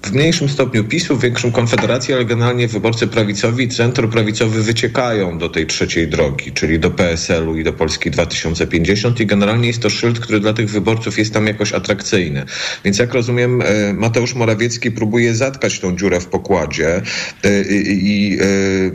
w 0.04 0.12
mniejszym 0.12 0.48
stopniu 0.48 0.84
PiSu, 0.84 1.16
w 1.16 1.22
większym 1.22 1.52
Konfederacji, 1.52 2.14
ale 2.14 2.24
generalnie 2.24 2.68
wyborcy 2.68 3.06
prawicowi 3.06 3.64
i 3.64 3.68
centroprawicowy 3.68 4.62
wyciekają 4.62 5.38
do 5.38 5.48
tej 5.48 5.66
trzeciej 5.66 6.08
drogi, 6.08 6.52
czyli 6.52 6.78
do 6.78 6.90
PSL-u 6.90 7.56
i 7.56 7.64
do 7.64 7.72
Polski 7.72 8.10
2050 8.10 9.20
i 9.20 9.26
generalnie 9.26 9.66
jest 9.66 9.82
to 9.82 9.90
szyld, 9.90 10.20
który 10.20 10.40
dla 10.40 10.52
tych 10.52 10.70
wyborców 10.70 11.18
jest 11.18 11.34
tam 11.34 11.46
jakoś 11.46 11.72
atrakcyjny. 11.72 12.44
Więc 12.84 12.98
jak 12.98 13.14
rozumiem, 13.14 13.62
e, 13.62 13.92
Mateusz 13.92 14.34
Morawiecki 14.34 14.90
próbuje 14.90 15.34
zatkać 15.34 15.80
tą 15.80 15.96
dziurę 15.96 16.20
w 16.20 16.26
pokładzie 16.26 17.02
e, 17.44 17.62
i, 17.62 18.38
e, 18.40 18.44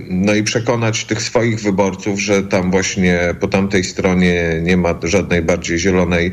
no 0.10 0.34
i 0.34 0.44
przekonać 0.44 1.06
tych 1.06 1.22
swoich 1.22 1.60
wyborców, 1.60 2.22
że 2.22 2.44
tam 2.44 2.72
właśnie 2.72 3.20
po 3.40 3.48
tamtej 3.48 3.84
stronie 3.84 4.60
nie 4.62 4.78
ma 4.78 5.00
żadnej 5.04 5.42
bardziej 5.42 5.80
zielonej, 5.80 6.32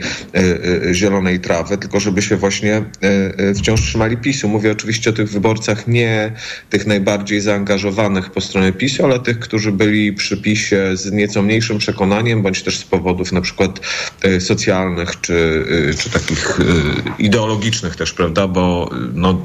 zielonej 0.93 1.41
trawy, 1.41 1.79
tylko 1.79 2.01
żeby 2.01 2.23
się 2.23 2.37
właśnie 2.37 2.83
wciąż 3.57 3.81
trzymali 3.81 4.17
PiSu. 4.17 4.49
Mówię 4.49 4.66
Mówię 4.67 4.77
oczywiście 4.77 5.11
o 5.11 5.13
tych 5.13 5.31
wyborcach 5.31 5.89
nie 5.89 6.33
tych 6.71 6.87
najbardziej 6.87 7.41
zaangażowanych 7.41 8.31
po 8.31 8.41
stronie 8.41 8.73
PiSu, 8.73 9.05
ale 9.05 9.21
tych, 9.21 9.39
którzy 9.39 9.73
byli 9.73 10.13
przy 10.13 10.37
PiSie 10.37 10.97
z 10.97 11.13
nieco 11.13 11.43
mniejszym 11.43 11.79
przekonaniem, 11.79 12.43
bądź 12.43 12.63
też 12.63 12.79
z 12.79 12.85
powodów 12.85 13.33
na 13.33 13.41
przykład 13.41 13.81
e, 14.23 14.41
socjalnych, 14.41 15.21
czy, 15.21 15.65
e, 15.91 15.95
czy 15.95 16.11
takich 16.11 16.61
e, 16.61 16.65
ideologicznych 17.19 17.97
też, 17.97 18.13
prawda, 18.13 18.49
bo 18.49 18.91
no, 19.15 19.43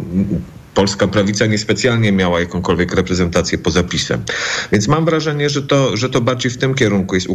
polska 0.73 1.07
prawica 1.07 1.45
niespecjalnie 1.45 2.11
miała 2.11 2.39
jakąkolwiek 2.39 2.95
reprezentację 2.95 3.57
poza 3.57 3.83
PiSem. 3.83 4.23
Więc 4.71 4.87
mam 4.87 5.05
wrażenie, 5.05 5.49
że 5.49 5.61
to, 5.61 5.97
że 5.97 6.09
to 6.09 6.21
bardziej 6.21 6.51
w 6.51 6.57
tym 6.57 6.73
kierunku 6.75 7.15
jest 7.15 7.27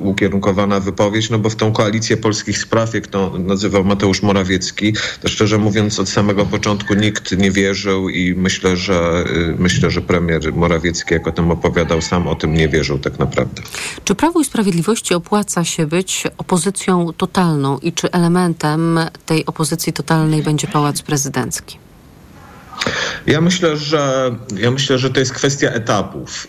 ukierunkowana 0.00 0.80
wypowiedź, 0.80 1.30
no 1.30 1.38
bo 1.38 1.50
w 1.50 1.56
tą 1.56 1.72
koalicję 1.72 2.16
polskich 2.16 2.58
spraw, 2.58 2.94
jak 2.94 3.06
to 3.06 3.32
nazywał 3.38 3.84
Mateusz 3.84 4.22
Morawiecki, 4.22 4.94
to 5.22 5.28
szczerze 5.28 5.58
mówiąc 5.58 5.98
od 5.98 6.08
samego 6.08 6.46
początku 6.46 6.94
nikt 6.94 7.38
nie 7.38 7.50
wierzył 7.50 8.08
i 8.08 8.34
myślę, 8.34 8.76
że 8.76 9.24
y, 9.26 9.54
myślę, 9.58 9.90
że 9.90 10.00
premier 10.00 10.52
Morawiecki, 10.54 11.14
jak 11.14 11.26
o 11.26 11.32
tym 11.32 11.50
opowiadał, 11.50 12.02
sam 12.02 12.26
o 12.26 12.34
tym 12.34 12.54
nie 12.54 12.68
wierzył 12.68 12.98
tak 12.98 13.18
naprawdę. 13.18 13.62
Czy 14.04 14.14
Prawu 14.14 14.40
i 14.40 14.44
Sprawiedliwości 14.44 15.14
opłaca 15.14 15.64
się 15.64 15.86
być 15.86 16.24
opozycją 16.38 17.12
totalną 17.16 17.78
i 17.78 17.92
czy 17.92 18.10
elementem 18.10 19.00
tej 19.26 19.46
opozycji 19.46 19.92
totalnej 19.92 20.42
będzie 20.42 20.66
Pałac 20.66 21.02
Prezydencki? 21.02 21.87
Ja 23.26 23.40
myślę, 23.40 23.76
że 23.76 24.30
ja 24.56 24.70
myślę, 24.70 24.98
że 24.98 25.10
to 25.10 25.20
jest 25.20 25.32
kwestia 25.32 25.70
etapów. 25.70 26.48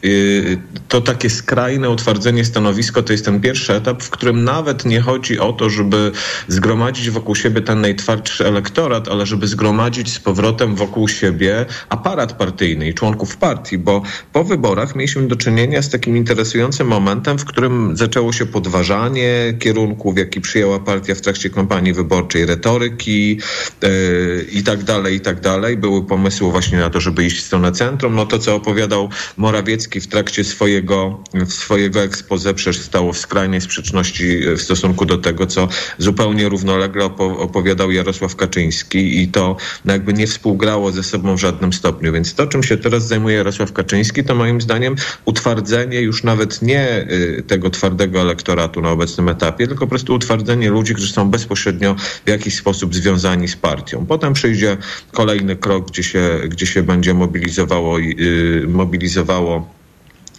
To 0.88 1.02
takie 1.02 1.30
skrajne 1.30 1.90
utwardzenie 1.90 2.46
stanowisko 2.46 3.04
to 3.04 3.14
jest 3.14 3.26
ten 3.26 3.42
pierwszy 3.42 3.74
etap, 3.74 4.04
w 4.04 4.10
którym 4.10 4.44
nawet 4.44 4.86
nie 4.86 5.02
chodzi 5.02 5.40
o 5.40 5.54
to, 5.54 5.70
żeby 5.70 6.12
zgromadzić 6.48 7.10
wokół 7.10 7.36
siebie 7.36 7.62
ten 7.62 7.82
najtwardszy 7.82 8.48
elektorat, 8.48 9.08
ale 9.08 9.26
żeby 9.26 9.48
zgromadzić 9.48 10.14
z 10.14 10.20
powrotem 10.20 10.76
wokół 10.76 11.08
siebie 11.08 11.66
aparat 11.90 12.34
partyjny 12.34 12.90
i 12.90 12.94
członków 12.94 13.38
partii, 13.38 13.78
bo 13.78 14.02
po 14.34 14.44
wyborach 14.44 14.96
mieliśmy 14.96 15.28
do 15.28 15.36
czynienia 15.36 15.82
z 15.82 15.90
takim 15.90 16.18
interesującym 16.18 16.88
momentem, 16.88 17.40
w 17.40 17.46
którym 17.46 17.98
zaczęło 17.98 18.34
się 18.34 18.46
podważanie 18.46 19.54
kierunku, 19.60 20.14
w 20.14 20.18
jaki 20.18 20.42
przyjęła 20.42 20.80
partia 20.80 21.16
w 21.16 21.22
trakcie 21.22 21.50
kampanii 21.50 21.94
wyborczej, 21.94 22.46
retoryki 22.46 23.40
yy, 23.82 24.46
i 24.52 24.64
tak 24.64 24.84
dalej, 24.84 25.16
i 25.16 25.20
tak 25.20 25.42
dalej. 25.42 25.78
Były 25.78 26.06
właśnie 26.52 26.78
na 26.78 26.90
to, 26.90 27.00
żeby 27.00 27.26
iść 27.26 27.38
w 27.38 27.46
stronę 27.46 27.72
centrum. 27.72 28.16
No 28.16 28.26
to, 28.26 28.40
co 28.40 28.56
opowiadał 28.56 29.10
Morawiecki 29.38 30.00
w 30.00 30.08
trakcie 30.08 30.44
swojego, 30.44 31.24
swojego 31.48 32.02
expose 32.02 32.54
przecież 32.54 32.82
stało 32.82 33.14
w 33.14 33.18
skrajnej 33.18 33.62
sprzeczności 33.62 34.48
e, 34.48 34.56
w 34.56 34.62
stosunku 34.62 35.06
do 35.06 35.18
tego, 35.18 35.48
co 35.48 35.68
zupełnie 35.98 36.50
równolegle 36.50 37.06
opowiadał 37.06 37.92
Jarosław 37.92 38.36
Kaczyński 38.36 39.22
i 39.22 39.28
to 39.28 39.56
jakby 39.86 40.14
nie 40.14 40.28
współgrało 40.28 40.92
ze 40.92 41.04
sobą 41.04 41.36
w 41.36 41.40
żadnym 41.40 41.74
stopniu. 41.74 42.14
Więc 42.14 42.34
to, 42.34 42.48
czym 42.48 42.64
się 42.64 42.78
teraz 42.78 43.08
zajmuje 43.08 43.36
Jarosław 43.36 43.74
Kaczyński, 43.74 44.24
to 44.24 44.36
moim 44.36 44.62
zdaniem 44.62 44.96
utwardzenie 45.26 46.02
już 46.02 46.24
nawet 46.24 46.62
nie 46.62 46.82
e, 46.90 47.08
tego 47.42 47.70
twardego 47.70 48.22
elektoratu 48.22 48.82
na 48.82 48.92
obecnym 48.92 49.30
etapie, 49.30 49.68
tylko 49.68 49.86
po 49.86 49.90
prostu 49.90 50.14
utwardzenie 50.14 50.70
ludzi, 50.70 50.94
którzy 50.94 51.14
są 51.14 51.30
bezpośrednio 51.30 51.96
w 52.26 52.30
jakiś 52.30 52.56
sposób 52.56 52.96
związani 52.96 53.48
z 53.48 53.56
partią. 53.56 54.06
Potem 54.06 54.34
przyjdzie 54.34 54.78
kolejny 55.12 55.56
krok, 55.56 55.88
gdzie 55.88 56.04
się, 56.10 56.40
gdzie 56.48 56.66
się 56.66 56.84
będzie 56.84 57.14
mobilizowało, 57.14 58.00
yy, 58.00 58.66
mobilizowało 58.68 59.79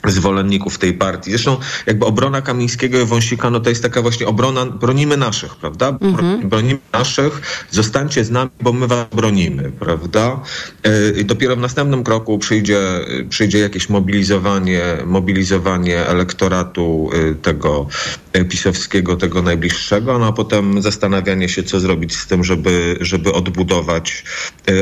zwolenników 0.09 0.79
tej 0.79 0.93
partii. 0.93 1.31
Zresztą 1.31 1.57
jakby 1.87 2.07
obrona 2.07 2.43
Kamińskiego 2.43 3.01
i 3.01 3.05
Wąsika, 3.05 3.51
no 3.51 3.61
to 3.61 3.71
jest 3.71 3.83
taka 3.83 4.03
właśnie 4.03 4.27
obrona, 4.27 4.67
bronimy 4.67 5.17
naszych, 5.17 5.57
prawda? 5.57 5.99
Mhm. 6.01 6.49
Bronimy 6.49 6.79
naszych, 6.93 7.43
zostańcie 7.71 8.25
z 8.25 8.31
nami, 8.31 8.51
bo 8.61 8.73
my 8.73 8.87
was 8.87 9.07
bronimy, 9.13 9.73
prawda? 9.81 10.41
Yy, 10.85 11.21
I 11.21 11.25
dopiero 11.25 11.57
w 11.57 11.59
następnym 11.59 12.05
kroku 12.05 12.39
przyjdzie, 12.39 12.81
przyjdzie 13.29 13.59
jakieś 13.59 13.89
mobilizowanie, 13.89 14.83
mobilizowanie 15.07 16.07
elektoratu 16.07 17.11
yy, 17.13 17.35
tego 17.35 17.87
yy, 18.35 18.45
pisowskiego, 18.45 19.17
tego 19.17 19.43
najbliższego, 19.43 20.19
no 20.19 20.27
a 20.27 20.33
potem 20.33 20.83
zastanawianie 20.83 21.49
się, 21.49 21.63
co 21.63 21.81
zrobić 21.81 22.17
z 22.17 22.27
tym, 22.27 22.45
żeby, 22.45 22.97
żeby 23.01 23.33
odbudować, 23.33 24.25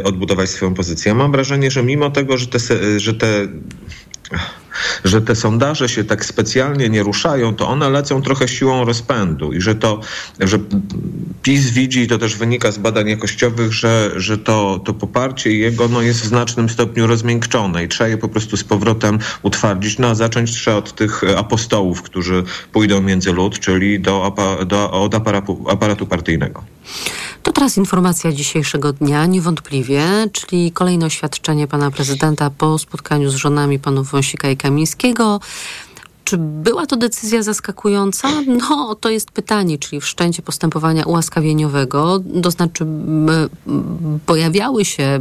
odbudować 0.05 0.51
swoją 0.51 0.75
pozycję. 0.75 1.09
Ja 1.09 1.15
mam 1.15 1.33
wrażenie, 1.33 1.71
że 1.71 1.83
mimo 1.83 2.11
tego, 2.11 2.39
że 2.39 2.47
te, 2.47 2.59
że 3.01 3.15
te 3.15 3.49
że 5.05 5.23
te 5.23 5.35
sondaże 5.35 5.89
się 5.89 6.05
tak 6.05 6.25
specjalnie 6.25 6.89
nie 6.89 7.03
ruszają, 7.03 7.55
to 7.55 7.69
one 7.69 7.91
lecą 7.91 8.23
trochę 8.23 8.49
siłą 8.49 8.85
rozpędu 8.85 9.53
i 9.53 9.61
że 9.61 9.75
to, 9.75 10.01
że 10.41 10.59
PiS 11.43 11.71
widzi, 11.71 12.07
to 12.07 12.19
też 12.19 12.37
wynika 12.37 12.71
z 12.71 12.79
badań 12.79 13.09
jakościowych, 13.09 13.73
że, 13.73 14.11
że 14.17 14.39
to, 14.39 14.81
to 14.85 14.95
poparcie 14.95 15.53
jego 15.53 15.89
no, 15.89 16.03
jest 16.03 16.21
w 16.21 16.27
znacznym 16.27 16.69
stopniu 16.69 17.07
rozmiękczone 17.07 17.85
i 17.85 17.89
trzeba 17.89 18.09
je 18.09 18.19
po 18.19 18.29
prostu 18.29 18.57
z 18.57 18.65
powrotem 18.65 19.19
utwardzić. 19.43 19.99
No 19.99 20.09
a 20.09 20.15
zacząć 20.15 20.53
trzeba 20.53 20.77
od 20.77 20.95
tych 20.95 21.23
apostołów, 21.37 22.03
którzy 22.03 22.43
pójdą 22.73 23.03
między 23.03 23.33
lud, 23.33 23.59
czyli 23.59 24.01
do, 24.01 24.35
do, 24.67 24.91
od 24.91 25.15
aparatu, 25.15 25.65
aparatu 25.69 26.07
partyjnego. 26.07 26.63
To 27.43 27.53
teraz 27.53 27.77
informacja 27.77 28.33
dzisiejszego 28.33 28.93
dnia, 28.93 29.27
niewątpliwie, 29.27 30.03
czyli 30.33 30.73
kolejne 30.73 31.07
oświadczenie 31.07 31.67
pana 31.67 31.91
prezydenta 31.91 32.51
po 32.51 32.79
spotkaniu 32.79 33.31
z 33.31 33.35
żonami 33.35 33.79
panów 33.79 34.11
Wąsika 34.11 34.51
i 34.51 34.57
Kamińskiego. 34.69 35.41
Czy 36.25 36.37
była 36.39 36.87
to 36.87 36.97
decyzja 36.97 37.43
zaskakująca? 37.43 38.29
No, 38.47 38.95
to 38.95 39.11
jest 39.11 39.31
pytanie, 39.31 39.79
czyli 39.79 40.01
wszczęcie 40.01 40.43
postępowania 40.43 41.05
ułaskawieniowego. 41.05 42.21
To 42.43 42.51
znaczy, 42.51 42.87
pojawiały 44.27 44.85
się 44.85 45.19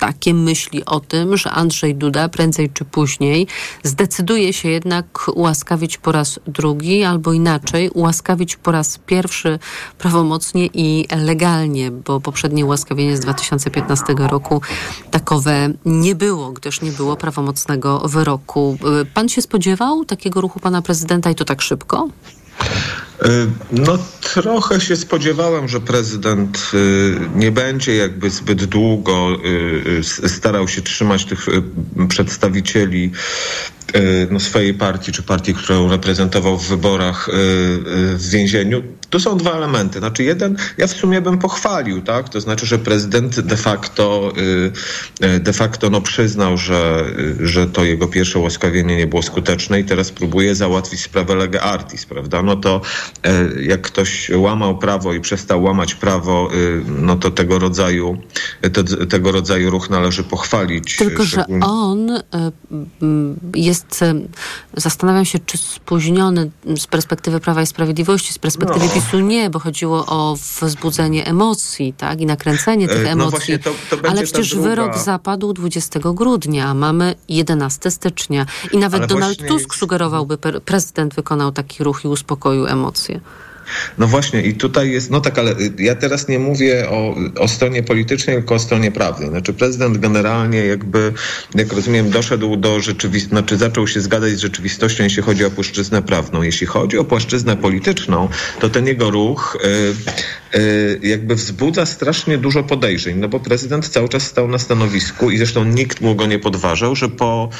takie 0.00 0.34
myśli 0.34 0.84
o 0.84 1.00
tym, 1.00 1.36
że 1.36 1.50
Andrzej 1.50 1.94
Duda 1.94 2.28
prędzej 2.28 2.70
czy 2.70 2.84
później 2.84 3.46
zdecyduje 3.84 4.52
się 4.52 4.68
jednak 4.68 5.28
ułaskawić 5.34 5.98
po 5.98 6.12
raz 6.12 6.40
drugi, 6.46 7.04
albo 7.04 7.32
inaczej, 7.32 7.90
ułaskawić 7.90 8.56
po 8.56 8.72
raz 8.72 8.98
pierwszy 8.98 9.58
prawomocnie 9.98 10.66
i 10.66 11.06
legalnie, 11.16 11.90
bo 11.90 12.20
poprzednie 12.20 12.66
ułaskawienie 12.66 13.16
z 13.16 13.20
2015 13.20 14.14
roku 14.18 14.62
takowe 15.10 15.72
nie 15.84 16.14
było, 16.14 16.52
gdyż 16.52 16.80
nie 16.80 16.92
było 16.92 17.16
prawomocnego 17.16 17.98
wyroku. 17.98 18.78
Pan 19.14 19.28
się 19.28 19.42
spodziewał 19.42 20.04
takiego 20.04 20.40
ruchu 20.40 20.60
pana 20.60 20.82
prezydenta 20.82 21.30
i 21.30 21.34
to 21.34 21.44
tak 21.44 21.62
szybko? 21.62 22.08
No 23.72 23.98
trochę 24.20 24.80
się 24.80 24.96
spodziewałem, 24.96 25.68
że 25.68 25.80
prezydent 25.80 26.70
nie 27.34 27.52
będzie 27.52 27.96
jakby 27.96 28.30
zbyt 28.30 28.64
długo 28.64 29.28
starał 30.26 30.68
się 30.68 30.82
trzymać 30.82 31.24
tych 31.24 31.46
przedstawicieli 32.08 33.10
no, 34.30 34.40
swojej 34.40 34.74
partii, 34.74 35.12
czy 35.12 35.22
partii, 35.22 35.54
którą 35.54 35.90
reprezentował 35.90 36.58
w 36.58 36.68
wyborach 36.68 37.28
w 38.14 38.28
więzieniu. 38.30 38.82
Tu 39.10 39.20
są 39.20 39.36
dwa 39.36 39.52
elementy. 39.52 39.98
Znaczy 39.98 40.24
jeden, 40.24 40.56
ja 40.78 40.86
w 40.86 40.92
sumie 40.92 41.20
bym 41.20 41.38
pochwalił, 41.38 42.02
tak? 42.02 42.28
To 42.28 42.40
znaczy, 42.40 42.66
że 42.66 42.78
prezydent 42.78 43.40
de 43.40 43.56
facto 43.56 44.32
de 45.40 45.52
facto 45.52 45.90
no, 45.90 46.00
przyznał, 46.00 46.56
że, 46.56 47.04
że 47.40 47.66
to 47.66 47.84
jego 47.84 48.08
pierwsze 48.08 48.38
łaskawienie 48.38 48.96
nie 48.96 49.06
było 49.06 49.22
skuteczne 49.22 49.80
i 49.80 49.84
teraz 49.84 50.10
próbuje 50.10 50.54
załatwić 50.54 51.00
sprawę 51.00 51.34
lege 51.34 51.62
artis, 51.62 52.06
prawda? 52.06 52.42
No 52.42 52.56
to 52.56 52.80
jak 53.62 53.80
ktoś 53.80 54.30
łamał 54.34 54.78
prawo 54.78 55.14
i 55.14 55.20
przestał 55.20 55.62
łamać 55.62 55.94
prawo, 55.94 56.50
no 56.86 57.16
to 57.16 57.30
tego 57.30 57.58
rodzaju, 57.58 58.18
te, 58.60 59.06
tego 59.06 59.32
rodzaju 59.32 59.70
ruch 59.70 59.90
należy 59.90 60.24
pochwalić. 60.24 60.96
Tylko, 60.96 61.24
że 61.24 61.44
on 61.62 62.10
y, 62.10 62.22
jest, 63.54 64.02
y, 64.02 64.14
zastanawiam 64.76 65.24
się, 65.24 65.38
czy 65.46 65.58
spóźniony 65.58 66.50
z 66.76 66.86
perspektywy 66.86 67.40
Prawa 67.40 67.62
i 67.62 67.66
Sprawiedliwości, 67.66 68.32
z 68.32 68.38
perspektywy 68.38 68.86
No. 68.86 68.99
PiSu 69.00 69.20
nie, 69.20 69.50
bo 69.50 69.58
chodziło 69.58 70.06
o 70.06 70.36
wzbudzenie 70.62 71.26
emocji, 71.26 71.94
tak, 71.96 72.20
i 72.20 72.26
nakręcenie 72.26 72.88
tych 72.88 73.04
No 73.04 73.10
emocji. 73.10 73.30
właśnie, 73.30 73.58
to- 73.58 73.74
to 73.90 74.08
Ale 74.10 74.22
przecież 74.22 74.50
druga- 74.50 74.68
wyrok 74.68 74.98
zapadł 74.98 75.52
20 75.52 76.12
grudnia, 76.14 76.66
a 76.68 76.74
mamy 76.74 77.14
11 77.28 77.90
stycznia. 77.90 78.46
I 78.72 78.78
nawet 78.78 79.00
Ale 79.00 79.06
Donald 79.08 79.38
właśnie 79.38 79.48
Tusk 79.58 79.74
sugerowałby, 79.74 80.38
prezydent 80.64 81.14
wykonał 81.14 81.52
taki 81.52 81.84
ruch 81.84 82.04
i 82.04 82.08
uspokoił 82.08 82.66
emocje. 82.66 83.20
No 83.98 84.06
właśnie 84.06 84.42
i 84.42 84.54
tutaj 84.54 84.90
jest, 84.90 85.10
no 85.10 85.20
tak, 85.20 85.38
ale 85.38 85.54
ja 85.78 85.94
teraz 85.94 86.28
nie 86.28 86.38
mówię 86.38 86.88
o, 86.90 87.14
o 87.38 87.48
stronie 87.48 87.82
politycznej, 87.82 88.36
tylko 88.36 88.54
o 88.54 88.58
stronie 88.58 88.92
prawnej. 88.92 89.28
Znaczy 89.28 89.52
prezydent 89.52 89.98
generalnie 89.98 90.66
jakby, 90.66 91.12
jak 91.54 91.72
rozumiem, 91.72 92.10
doszedł 92.10 92.56
do 92.56 92.80
rzeczywistości, 92.80 93.30
znaczy 93.30 93.56
zaczął 93.56 93.86
się 93.86 94.00
zgadzać 94.00 94.32
z 94.32 94.40
rzeczywistością, 94.40 95.04
jeśli 95.04 95.22
chodzi 95.22 95.44
o 95.44 95.50
płaszczyznę 95.50 96.02
prawną. 96.02 96.42
Jeśli 96.42 96.66
chodzi 96.66 96.98
o 96.98 97.04
płaszczyznę 97.04 97.56
polityczną, 97.56 98.28
to 98.60 98.70
ten 98.70 98.86
jego 98.86 99.10
ruch 99.10 99.58
y, 100.54 100.58
y, 100.58 101.00
jakby 101.02 101.34
wzbudza 101.34 101.86
strasznie 101.86 102.38
dużo 102.38 102.62
podejrzeń, 102.62 103.18
no 103.18 103.28
bo 103.28 103.40
prezydent 103.40 103.88
cały 103.88 104.08
czas 104.08 104.22
stał 104.22 104.48
na 104.48 104.58
stanowisku 104.58 105.30
i 105.30 105.38
zresztą 105.38 105.64
nikt 105.64 106.00
mu 106.00 106.14
go 106.14 106.26
nie 106.26 106.38
podważał, 106.38 106.96
że 106.96 107.08
po 107.08 107.50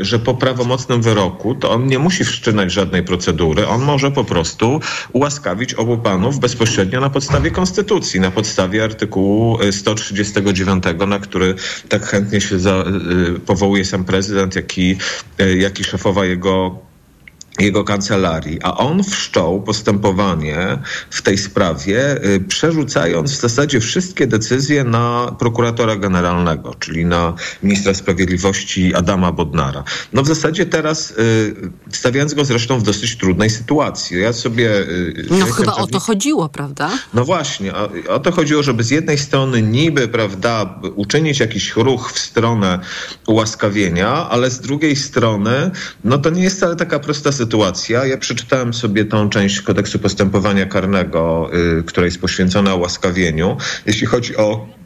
że 0.00 0.18
po 0.18 0.34
prawomocnym 0.34 1.02
wyroku 1.02 1.54
to 1.54 1.70
on 1.70 1.86
nie 1.86 1.98
musi 1.98 2.24
wszczynać 2.24 2.72
żadnej 2.72 3.02
procedury, 3.02 3.66
on 3.66 3.82
może 3.82 4.10
po 4.10 4.24
prostu 4.24 4.80
ułaskawić 5.12 5.74
obu 5.74 5.98
panów 5.98 6.38
bezpośrednio 6.38 7.00
na 7.00 7.10
podstawie 7.10 7.50
konstytucji, 7.50 8.20
na 8.20 8.30
podstawie 8.30 8.84
artykułu 8.84 9.58
e, 9.60 9.72
139, 9.72 10.84
na 11.08 11.18
który 11.18 11.54
tak 11.88 12.06
chętnie 12.06 12.40
się 12.40 12.58
za, 12.58 12.70
e, 12.70 12.84
powołuje 13.46 13.84
sam 13.84 14.04
prezydent, 14.04 14.56
jak 14.56 14.78
i, 14.78 14.96
e, 15.38 15.56
jak 15.56 15.80
i 15.80 15.84
szefowa 15.84 16.24
jego 16.24 16.87
jego 17.58 17.84
kancelarii, 17.84 18.58
a 18.62 18.76
on 18.76 19.04
wszczął 19.04 19.62
postępowanie 19.62 20.78
w 21.10 21.22
tej 21.22 21.38
sprawie, 21.38 22.24
y, 22.26 22.40
przerzucając 22.40 23.32
w 23.32 23.40
zasadzie 23.40 23.80
wszystkie 23.80 24.26
decyzje 24.26 24.84
na 24.84 25.36
prokuratora 25.38 25.96
generalnego, 25.96 26.74
czyli 26.74 27.06
na 27.06 27.34
ministra 27.62 27.94
sprawiedliwości 27.94 28.94
Adama 28.94 29.32
Bodnara. 29.32 29.84
No 30.12 30.22
w 30.22 30.26
zasadzie 30.26 30.66
teraz, 30.66 31.10
y, 31.10 31.54
stawiając 31.92 32.34
go 32.34 32.44
zresztą 32.44 32.78
w 32.78 32.82
dosyć 32.82 33.16
trudnej 33.16 33.50
sytuacji. 33.50 34.20
Ja 34.22 34.32
sobie... 34.32 34.70
y, 34.80 35.26
No 35.30 35.46
chyba 35.46 35.72
o 35.72 35.76
pewien- 35.76 35.90
to 35.92 36.00
chodziło, 36.00 36.48
prawda? 36.48 36.90
no 37.14 37.24
właśnie, 37.24 37.74
o, 37.74 37.88
o 38.08 38.18
to 38.18 38.32
chodziło, 38.32 38.62
żeby 38.62 38.84
z 38.84 38.90
jednej 38.90 39.18
strony 39.18 39.62
niby, 39.62 40.08
prawda, 40.08 40.80
uczynić 40.94 41.40
jakiś 41.40 41.76
ruch 41.76 42.12
w 42.12 42.18
stronę 42.18 42.78
ułaskawienia, 43.26 44.28
ale 44.28 44.50
z 44.50 44.60
drugiej 44.60 44.96
strony, 44.96 45.70
no 46.04 46.18
to 46.18 46.30
nie 46.30 46.42
jest 46.42 46.56
wcale 46.56 46.76
taka 46.76 46.98
prosta 46.98 47.32
sytuacja. 47.32 47.47
Ja 48.04 48.16
przeczytałem 48.16 48.74
sobie 48.74 49.04
tą 49.04 49.28
część 49.28 49.60
kodeksu 49.60 49.98
postępowania 49.98 50.66
karnego, 50.66 51.50
y, 51.78 51.82
która 51.82 52.04
jest 52.04 52.20
poświęcona 52.20 52.74
ułaskawieniu. 52.74 53.56
Jeśli 53.86 54.06
chodzi 54.06 54.36
o 54.36 54.77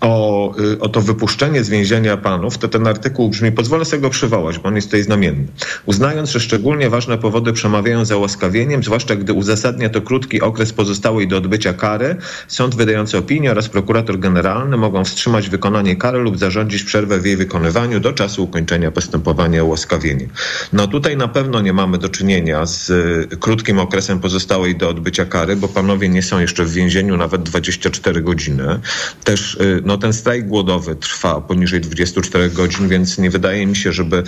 o, 0.00 0.54
y, 0.58 0.80
o 0.80 0.88
to 0.88 1.00
wypuszczenie 1.00 1.64
z 1.64 1.68
więzienia 1.68 2.16
panów, 2.16 2.58
to 2.58 2.68
ten 2.68 2.86
artykuł 2.86 3.28
brzmi, 3.28 3.52
pozwolę 3.52 3.84
sobie 3.84 4.02
go 4.02 4.10
przywołać, 4.10 4.58
bo 4.58 4.68
on 4.68 4.76
jest 4.76 4.88
tutaj 4.88 5.02
znamienny. 5.02 5.46
Uznając, 5.86 6.30
że 6.30 6.40
szczególnie 6.40 6.90
ważne 6.90 7.18
powody 7.18 7.52
przemawiają 7.52 8.04
za 8.04 8.16
łaskawieniem, 8.16 8.82
zwłaszcza 8.82 9.16
gdy 9.16 9.32
uzasadnia 9.32 9.88
to 9.88 10.00
krótki 10.00 10.40
okres 10.40 10.72
pozostały 10.72 11.26
do 11.26 11.36
odbycia 11.36 11.72
kary, 11.72 12.16
sąd 12.48 12.74
wydający 12.74 13.18
opinię 13.18 13.50
oraz 13.50 13.68
prokurator 13.68 14.18
generalny 14.18 14.76
mogą 14.76 15.04
wstrzymać 15.04 15.48
wykonanie 15.48 15.96
kary 15.96 16.18
lub 16.18 16.38
zarządzić 16.38 16.82
przerwę 16.82 17.18
w 17.18 17.26
jej 17.26 17.36
wykonywaniu 17.36 18.00
do 18.00 18.12
czasu 18.12 18.44
ukończenia 18.44 18.90
postępowania 18.90 19.62
o 19.62 19.66
łaskawienie. 19.66 20.28
No 20.72 20.86
tutaj 20.86 21.16
na 21.16 21.28
pewno 21.28 21.60
nie 21.60 21.72
mamy 21.72 21.98
do 21.98 22.08
czynienia 22.08 22.66
z 22.66 22.90
y, 22.90 23.36
krótkim 23.36 23.78
okresem 23.78 24.20
pozostałej 24.20 24.76
do 24.76 24.88
odbycia 24.88 25.24
kary, 25.24 25.56
bo 25.56 25.68
panowie 25.68 26.08
nie 26.08 26.22
są 26.22 26.40
jeszcze 26.40 26.64
w 26.64 26.72
więzieniu 26.72 27.16
nawet 27.16 27.42
24 27.42 28.22
godziny. 28.22 28.80
Też 29.24 29.54
y, 29.54 29.89
no, 29.90 29.98
ten 29.98 30.12
strajk 30.12 30.46
głodowy 30.46 30.96
trwa 30.96 31.40
poniżej 31.40 31.80
24 31.80 32.50
godzin, 32.50 32.88
więc 32.88 33.18
nie 33.18 33.30
wydaje 33.30 33.66
mi 33.66 33.76
się, 33.76 33.92
żeby 33.92 34.22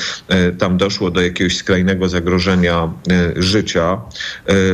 y, 0.49 0.57
tam 0.57 0.77
doszło 0.77 1.11
do 1.11 1.21
jakiegoś 1.21 1.57
skrajnego 1.57 2.09
zagrożenia 2.09 2.93
y, 3.37 3.43
życia 3.43 4.01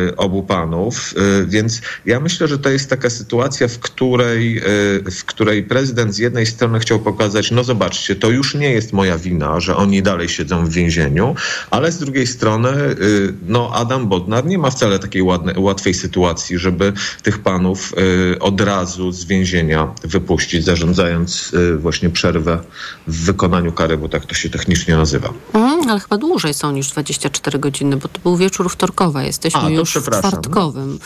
y, 0.08 0.16
obu 0.16 0.42
panów. 0.42 1.14
Więc 1.46 1.80
ja 2.06 2.20
myślę, 2.20 2.48
że 2.48 2.58
to 2.58 2.70
jest 2.70 2.90
taka 2.90 3.10
sytuacja, 3.10 3.68
w 3.68 3.78
której, 3.78 4.60
w 5.10 5.24
której 5.24 5.62
prezydent 5.62 6.14
z 6.14 6.18
jednej 6.18 6.46
strony 6.46 6.78
chciał 6.78 6.98
pokazać, 6.98 7.50
no 7.50 7.64
zobaczcie, 7.64 8.16
to 8.16 8.30
już 8.30 8.54
nie 8.54 8.70
jest 8.70 8.92
moja 8.92 9.18
wina, 9.18 9.60
że 9.60 9.76
oni 9.76 10.02
dalej 10.02 10.28
siedzą 10.28 10.66
w 10.66 10.70
więzieniu, 10.70 11.34
ale 11.70 11.92
z 11.92 11.98
drugiej 11.98 12.26
strony, 12.26 12.70
no 13.46 13.70
Adam 13.74 14.08
Bodnar 14.08 14.46
nie 14.46 14.58
ma 14.58 14.70
wcale 14.70 14.98
takiej 14.98 15.22
ładne, 15.22 15.54
łatwej 15.56 15.94
sytuacji, 15.94 16.58
żeby 16.58 16.92
tych 17.22 17.38
panów 17.38 17.94
od 18.40 18.60
razu 18.60 19.12
z 19.12 19.24
więzienia 19.24 19.94
wypuścić 20.04 20.64
za 20.64 20.77
zarządzając 20.78 21.52
y, 21.54 21.76
właśnie 21.76 22.10
przerwę 22.10 22.58
w 23.06 23.24
wykonaniu 23.24 23.72
kary, 23.72 23.96
bo 23.96 24.08
tak 24.08 24.26
to 24.26 24.34
się 24.34 24.50
technicznie 24.50 24.96
nazywa. 24.96 25.32
Mhm, 25.54 25.90
ale 25.90 26.00
chyba 26.00 26.18
dłużej 26.18 26.54
są 26.54 26.72
niż 26.72 26.88
24 26.88 27.58
godziny, 27.58 27.96
bo 27.96 28.08
to 28.08 28.20
był 28.20 28.36
wieczór 28.36 28.70
wtorkowa. 28.70 29.22
Jesteśmy 29.22 29.60
A, 29.60 29.68
już 29.70 29.94
w 29.94 30.02
czwartkowym. 30.02 30.98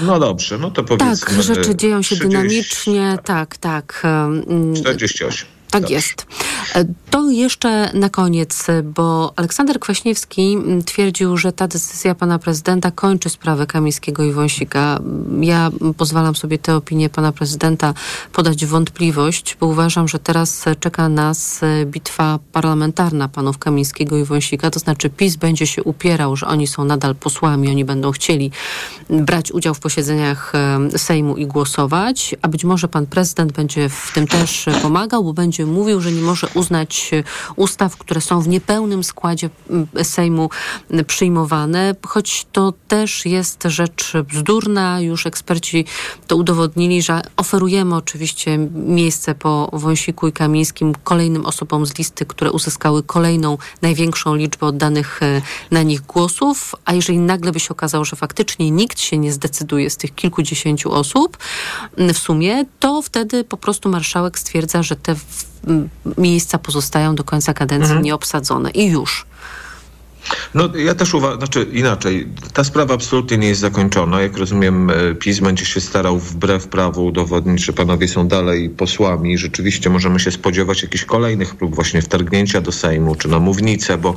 No 0.00 0.18
dobrze, 0.18 0.58
no 0.58 0.70
to 0.70 0.84
powiedzmy... 0.84 1.36
Tak, 1.36 1.42
rzeczy 1.42 1.76
dzieją 1.76 2.02
się 2.02 2.16
30, 2.16 2.28
dynamicznie. 2.28 3.18
Tak, 3.24 3.56
tak. 3.56 4.02
em, 4.04 4.74
48. 4.74 5.55
Tak 5.80 5.90
jest. 5.90 6.26
E, 6.74 6.84
To 7.10 7.30
jeszcze 7.30 7.90
na 7.94 8.08
koniec, 8.10 8.66
bo 8.84 9.32
Aleksander 9.36 9.80
Kwaśniewski 9.80 10.58
twierdził, 10.86 11.36
że 11.36 11.52
ta 11.52 11.68
decyzja 11.68 12.14
pana 12.14 12.38
prezydenta 12.38 12.90
kończy 12.90 13.28
sprawę 13.28 13.66
Kamińskiego 13.66 14.24
i 14.24 14.32
Wąsika. 14.32 14.98
Ja 15.40 15.70
pozwalam 15.96 16.36
sobie 16.36 16.58
tę 16.58 16.76
opinię 16.76 17.10
pana 17.10 17.32
prezydenta 17.32 17.94
podać 18.32 18.66
w 18.66 18.68
wątpliwość, 18.68 19.56
bo 19.60 19.66
uważam, 19.66 20.08
że 20.08 20.18
teraz 20.18 20.66
e, 20.66 20.76
czeka 20.76 21.08
nas 21.08 21.62
e, 21.62 21.86
bitwa 21.86 22.38
parlamentarna 22.52 23.28
panów 23.28 23.58
Kamińskiego 23.58 24.16
i 24.16 24.24
Wąsika. 24.24 24.70
To 24.70 24.78
znaczy 24.78 25.10
PiS 25.10 25.36
będzie 25.36 25.66
się 25.66 25.82
upierał, 25.82 26.36
że 26.36 26.46
oni 26.46 26.66
są 26.66 26.84
nadal 26.84 27.14
posłami, 27.14 27.68
oni 27.70 27.84
będą 27.84 28.10
chcieli 28.12 28.50
brać 29.10 29.52
udział 29.52 29.74
w 29.74 29.80
posiedzeniach 29.80 30.52
e, 30.54 30.98
Sejmu 30.98 31.36
i 31.36 31.46
głosować, 31.46 32.34
a 32.42 32.48
być 32.48 32.64
może 32.64 32.88
pan 32.88 33.06
prezydent 33.06 33.52
będzie 33.52 33.88
w 33.88 34.12
tym 34.14 34.26
też 34.26 34.68
e, 34.68 34.72
pomagał, 34.72 35.24
bo 35.24 35.32
będzie 35.32 35.65
mówił, 35.66 36.00
że 36.00 36.12
nie 36.12 36.22
może 36.22 36.46
uznać 36.54 37.10
e, 37.12 37.22
ustaw, 37.56 37.96
które 37.96 38.20
są 38.20 38.40
w 38.40 38.48
niepełnym 38.48 39.04
składzie 39.04 39.50
Sejmu 40.02 40.50
przyjmowane, 41.06 41.94
choć 42.06 42.46
to 42.52 42.72
też 42.88 43.26
jest 43.26 43.62
rzecz 43.66 44.12
bzdurna. 44.28 45.00
Już 45.00 45.26
eksperci 45.26 45.84
to 46.26 46.36
udowodnili, 46.36 47.02
że 47.02 47.22
oferujemy 47.36 47.96
oczywiście 47.96 48.58
miejsce 48.74 49.34
po 49.34 49.70
Wąsiku 49.72 50.28
i 50.28 50.32
Kamińskim 50.32 50.94
kolejnym 51.04 51.46
osobom 51.46 51.86
z 51.86 51.98
listy, 51.98 52.26
które 52.26 52.50
uzyskały 52.50 53.02
kolejną, 53.02 53.58
największą 53.82 54.34
liczbę 54.34 54.66
oddanych 54.66 55.22
e, 55.22 55.42
na 55.70 55.82
nich 55.82 56.00
głosów, 56.00 56.74
a 56.84 56.94
jeżeli 56.94 57.18
nagle 57.18 57.52
by 57.52 57.60
się 57.60 57.70
okazało, 57.70 58.04
że 58.04 58.16
faktycznie 58.16 58.70
nikt 58.70 59.00
się 59.00 59.18
nie 59.18 59.32
zdecyduje 59.32 59.90
z 59.90 59.96
tych 59.96 60.14
kilkudziesięciu 60.14 60.92
osób 60.92 61.38
w 61.96 62.18
sumie, 62.18 62.64
to 62.80 63.02
wtedy 63.02 63.44
po 63.44 63.56
prostu 63.56 63.88
marszałek 63.88 64.38
stwierdza, 64.38 64.82
że 64.82 64.96
te 64.96 65.14
miejsca 66.18 66.58
pozostają 66.58 67.14
do 67.14 67.24
końca 67.24 67.54
kadencji 67.54 67.90
Mhm. 67.90 68.02
nieobsadzone 68.04 68.70
i 68.70 68.86
już. 68.86 69.26
No 70.54 70.68
ja 70.76 70.94
też 70.94 71.14
uważam, 71.14 71.38
znaczy 71.38 71.66
inaczej, 71.72 72.28
ta 72.52 72.64
sprawa 72.64 72.94
absolutnie 72.94 73.38
nie 73.38 73.48
jest 73.48 73.60
zakończona. 73.60 74.22
Jak 74.22 74.36
rozumiem, 74.36 74.90
e, 74.90 75.14
PiS 75.14 75.40
będzie 75.40 75.64
się 75.64 75.80
starał 75.80 76.18
wbrew 76.18 76.68
prawu 76.68 77.06
udowodnić, 77.06 77.64
że 77.64 77.72
panowie 77.72 78.08
są 78.08 78.28
dalej 78.28 78.70
posłami. 78.70 79.38
Rzeczywiście 79.38 79.90
możemy 79.90 80.20
się 80.20 80.30
spodziewać 80.30 80.82
jakichś 80.82 81.04
kolejnych 81.04 81.54
prób 81.54 81.74
właśnie 81.74 82.02
wtargnięcia 82.02 82.60
do 82.60 82.72
Sejmu 82.72 83.14
czy 83.14 83.28
na 83.28 83.38
mównicę, 83.38 83.98
bo 83.98 84.14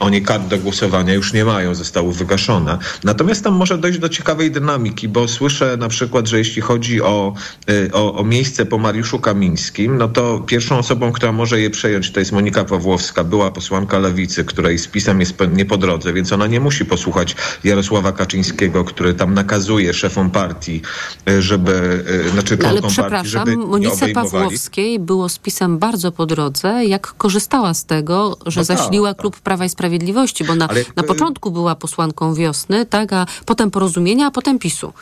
oni 0.00 0.22
kart 0.22 0.46
do 0.48 0.58
głosowania 0.58 1.14
już 1.14 1.32
nie 1.32 1.44
mają, 1.44 1.74
zostały 1.74 2.12
wygaszone. 2.12 2.78
Natomiast 3.04 3.44
tam 3.44 3.54
może 3.54 3.78
dojść 3.78 3.98
do 3.98 4.08
ciekawej 4.08 4.50
dynamiki, 4.50 5.08
bo 5.08 5.28
słyszę 5.28 5.76
na 5.76 5.88
przykład, 5.88 6.28
że 6.28 6.38
jeśli 6.38 6.62
chodzi 6.62 7.02
o, 7.02 7.34
e, 7.68 7.92
o, 7.92 8.14
o 8.14 8.24
miejsce 8.24 8.66
po 8.66 8.78
Mariuszu 8.78 9.18
Kamińskim, 9.18 9.98
no 9.98 10.08
to 10.08 10.40
pierwszą 10.40 10.78
osobą, 10.78 11.12
która 11.12 11.32
może 11.32 11.60
je 11.60 11.70
przejąć, 11.70 12.10
to 12.10 12.20
jest 12.20 12.32
Monika 12.32 12.64
Pawłowska, 12.64 13.24
była 13.24 13.50
posłanka 13.50 13.98
Lewicy, 13.98 14.44
której 14.44 14.78
z 14.78 14.86
PiSem 14.86 15.20
jest 15.20 15.34
nie 15.52 15.64
po 15.64 15.76
drodze, 15.76 16.12
więc 16.12 16.32
ona 16.32 16.46
nie 16.46 16.60
musi 16.60 16.84
posłuchać 16.84 17.36
Jarosława 17.64 18.12
Kaczyńskiego, 18.12 18.84
który 18.84 19.14
tam 19.14 19.34
nakazuje 19.34 19.94
szefom 19.94 20.30
partii, 20.30 20.82
e, 21.28 21.42
żeby, 21.42 22.04
e, 22.26 22.28
znaczy 22.28 22.58
No, 22.62 22.68
ale 22.68 22.80
członkom 22.80 23.04
partii, 23.04 23.28
przepraszam, 23.28 23.46
żeby 23.46 23.56
Monice. 23.56 24.08
Pawłowskiej 24.08 24.98
było 24.98 25.28
z 25.28 25.38
pisem 25.38 25.78
bardzo 25.78 26.12
po 26.12 26.26
drodze, 26.26 26.84
jak 26.84 27.14
korzystała 27.14 27.74
z 27.74 27.84
tego, 27.84 28.36
że 28.46 28.60
No 28.60 28.66
tak, 28.66 28.78
zasiliła 28.78 29.14
klub 29.14 29.40
Prawa 29.40 29.64
i 29.64 29.68
Sprawiedliwości, 29.68 30.44
bo 30.44 30.54
na, 30.54 30.68
Ale- 30.68 30.84
na 30.96 31.02
początku 31.02 31.50
była 31.50 31.74
posłanką 31.74 32.34
wiosny, 32.34 32.86
tak, 32.86 33.12
a 33.12 33.26
potem 33.46 33.70
porozumienia, 33.70 34.26
a 34.26 34.30
potem 34.30 34.58
PiSu. 34.58 34.92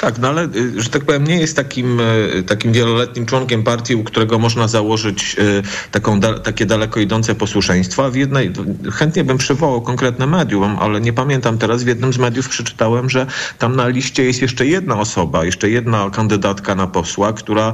Tak, 0.00 0.18
no 0.18 0.28
ale, 0.28 0.44
y, 0.56 0.82
że 0.82 0.88
tak 0.88 1.04
powiem, 1.04 1.24
nie 1.26 1.40
jest 1.40 1.56
takim, 1.56 2.00
y, 2.00 2.42
takim 2.46 2.72
wieloletnim 2.72 3.26
członkiem 3.26 3.62
partii, 3.62 3.94
u 3.94 4.04
którego 4.04 4.38
można 4.38 4.68
założyć 4.68 5.36
y, 5.38 5.62
taką 5.90 6.20
takie 6.20 6.66
daleko 6.66 7.00
idące 7.00 7.34
posłuszeństwo. 7.34 8.04
A 8.04 8.10
w 8.10 8.16
jednej, 8.16 8.52
chętnie 8.92 9.24
bym 9.24 9.38
przywołał 9.38 9.80
konkretne 9.82 10.26
medium, 10.26 10.76
ale 10.80 11.00
nie 11.00 11.12
pamiętam 11.12 11.58
teraz, 11.58 11.82
w 11.82 11.86
jednym 11.86 12.12
z 12.12 12.18
mediów 12.18 12.48
przeczytałem, 12.48 13.10
że 13.10 13.26
tam 13.58 13.76
na 13.76 13.88
liście 13.88 14.24
jest 14.24 14.42
jeszcze 14.42 14.66
jedna 14.66 15.00
osoba, 15.00 15.44
jeszcze 15.44 15.70
jedna 15.70 16.10
kandydatka 16.10 16.74
na 16.74 16.86
posła, 16.86 17.32
która 17.32 17.72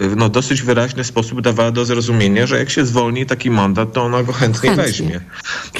w 0.00 0.12
no, 0.16 0.28
dosyć 0.28 0.62
wyraźny 0.62 1.04
sposób 1.04 1.40
dawała 1.40 1.70
do 1.70 1.84
zrozumienia, 1.84 2.46
że 2.46 2.58
jak 2.58 2.70
się 2.70 2.86
zwolni 2.86 3.26
taki 3.26 3.50
mandat, 3.50 3.92
to 3.92 4.02
ona 4.02 4.22
go 4.22 4.32
chętnie, 4.32 4.70
Chętnie. 4.70 4.84
weźmie. 4.84 5.20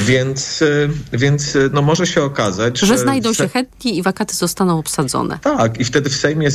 Więc, 0.01 0.65
więc 1.13 1.57
no, 1.73 1.83
może 1.83 2.07
się 2.07 2.23
okazać, 2.23 2.79
Że 2.81 2.99
znajdą 2.99 3.33
w 3.33 3.37
se- 3.37 3.43
się 3.45 3.49
chętni 3.49 3.99
i 3.99 4.03
wakaty 4.03 4.35
zostaną 4.37 4.79
obsadzone. 4.79 5.39
tak, 5.43 5.68
i 5.79 5.85
wtedy 5.85 6.11
w 6.11 6.17
Sejmie 6.17 6.49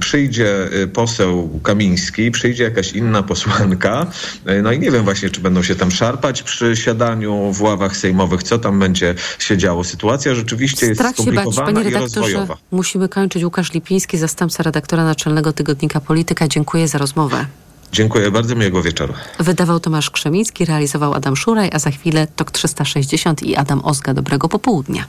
przyjdzie 0.00 0.68
y, 0.72 0.88
poseł 0.88 1.60
Kamiński, 1.62 2.30
przyjdzie 2.30 2.64
jakaś 2.64 2.92
inna 2.92 3.22
posłanka, 3.22 4.06
y, 4.50 4.62
no 4.62 4.72
i 4.72 4.78
nie 4.78 4.90
wiem 4.90 5.04
właśnie, 5.04 5.30
czy 5.30 5.40
będą 5.40 5.62
się 5.62 5.76
tam 5.76 5.90
szarpać 5.90 6.42
przy 6.42 6.76
siadaniu 6.76 7.52
w 7.52 7.62
ławach 7.62 7.96
sejmowych, 7.96 8.42
co 8.42 8.58
tam 8.58 8.78
będzie 8.78 9.14
się 9.38 9.56
działo. 9.56 9.84
Sytuacja 9.84 10.34
rzeczywiście 10.34 10.86
jest 10.86 11.00
Strach 11.00 11.16
bać, 11.16 11.22
skomplikowana 11.22 11.72
panie 11.72 11.90
i 11.90 11.94
rozwojowa. 11.94 12.56
Musimy 12.70 13.08
kończyć. 13.08 13.44
Łukasz 13.44 13.72
Lipiński, 13.72 14.18
zastępca 14.18 14.62
redaktora 14.62 15.04
naczelnego 15.04 15.52
tygodnika 15.52 16.00
Polityka. 16.00 16.48
Dziękuję 16.48 16.88
za 16.88 16.98
rozmowę. 16.98 17.46
Dziękuję 17.92 18.30
bardzo, 18.30 18.54
miłego 18.54 18.82
wieczoru. 18.82 19.14
Wydawał 19.38 19.80
Tomasz 19.80 20.10
Krzemiński, 20.10 20.64
realizował 20.64 21.14
Adam 21.14 21.36
Szuraj, 21.36 21.70
a 21.72 21.78
za 21.78 21.90
chwilę 21.90 22.26
TOK 22.36 22.50
360 22.50 23.42
i 23.42 23.56
Adam 23.56 23.84
Ozga. 23.84 24.14
Dobrego 24.14 24.48
popołudnia. 24.48 25.04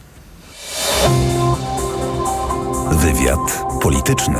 Wywiad 2.91 3.65
polityczny. 3.81 4.39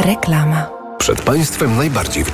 Reklama. 0.00 0.66
Przed 0.98 1.22
państwem 1.22 1.76
najbardziej 1.76 2.22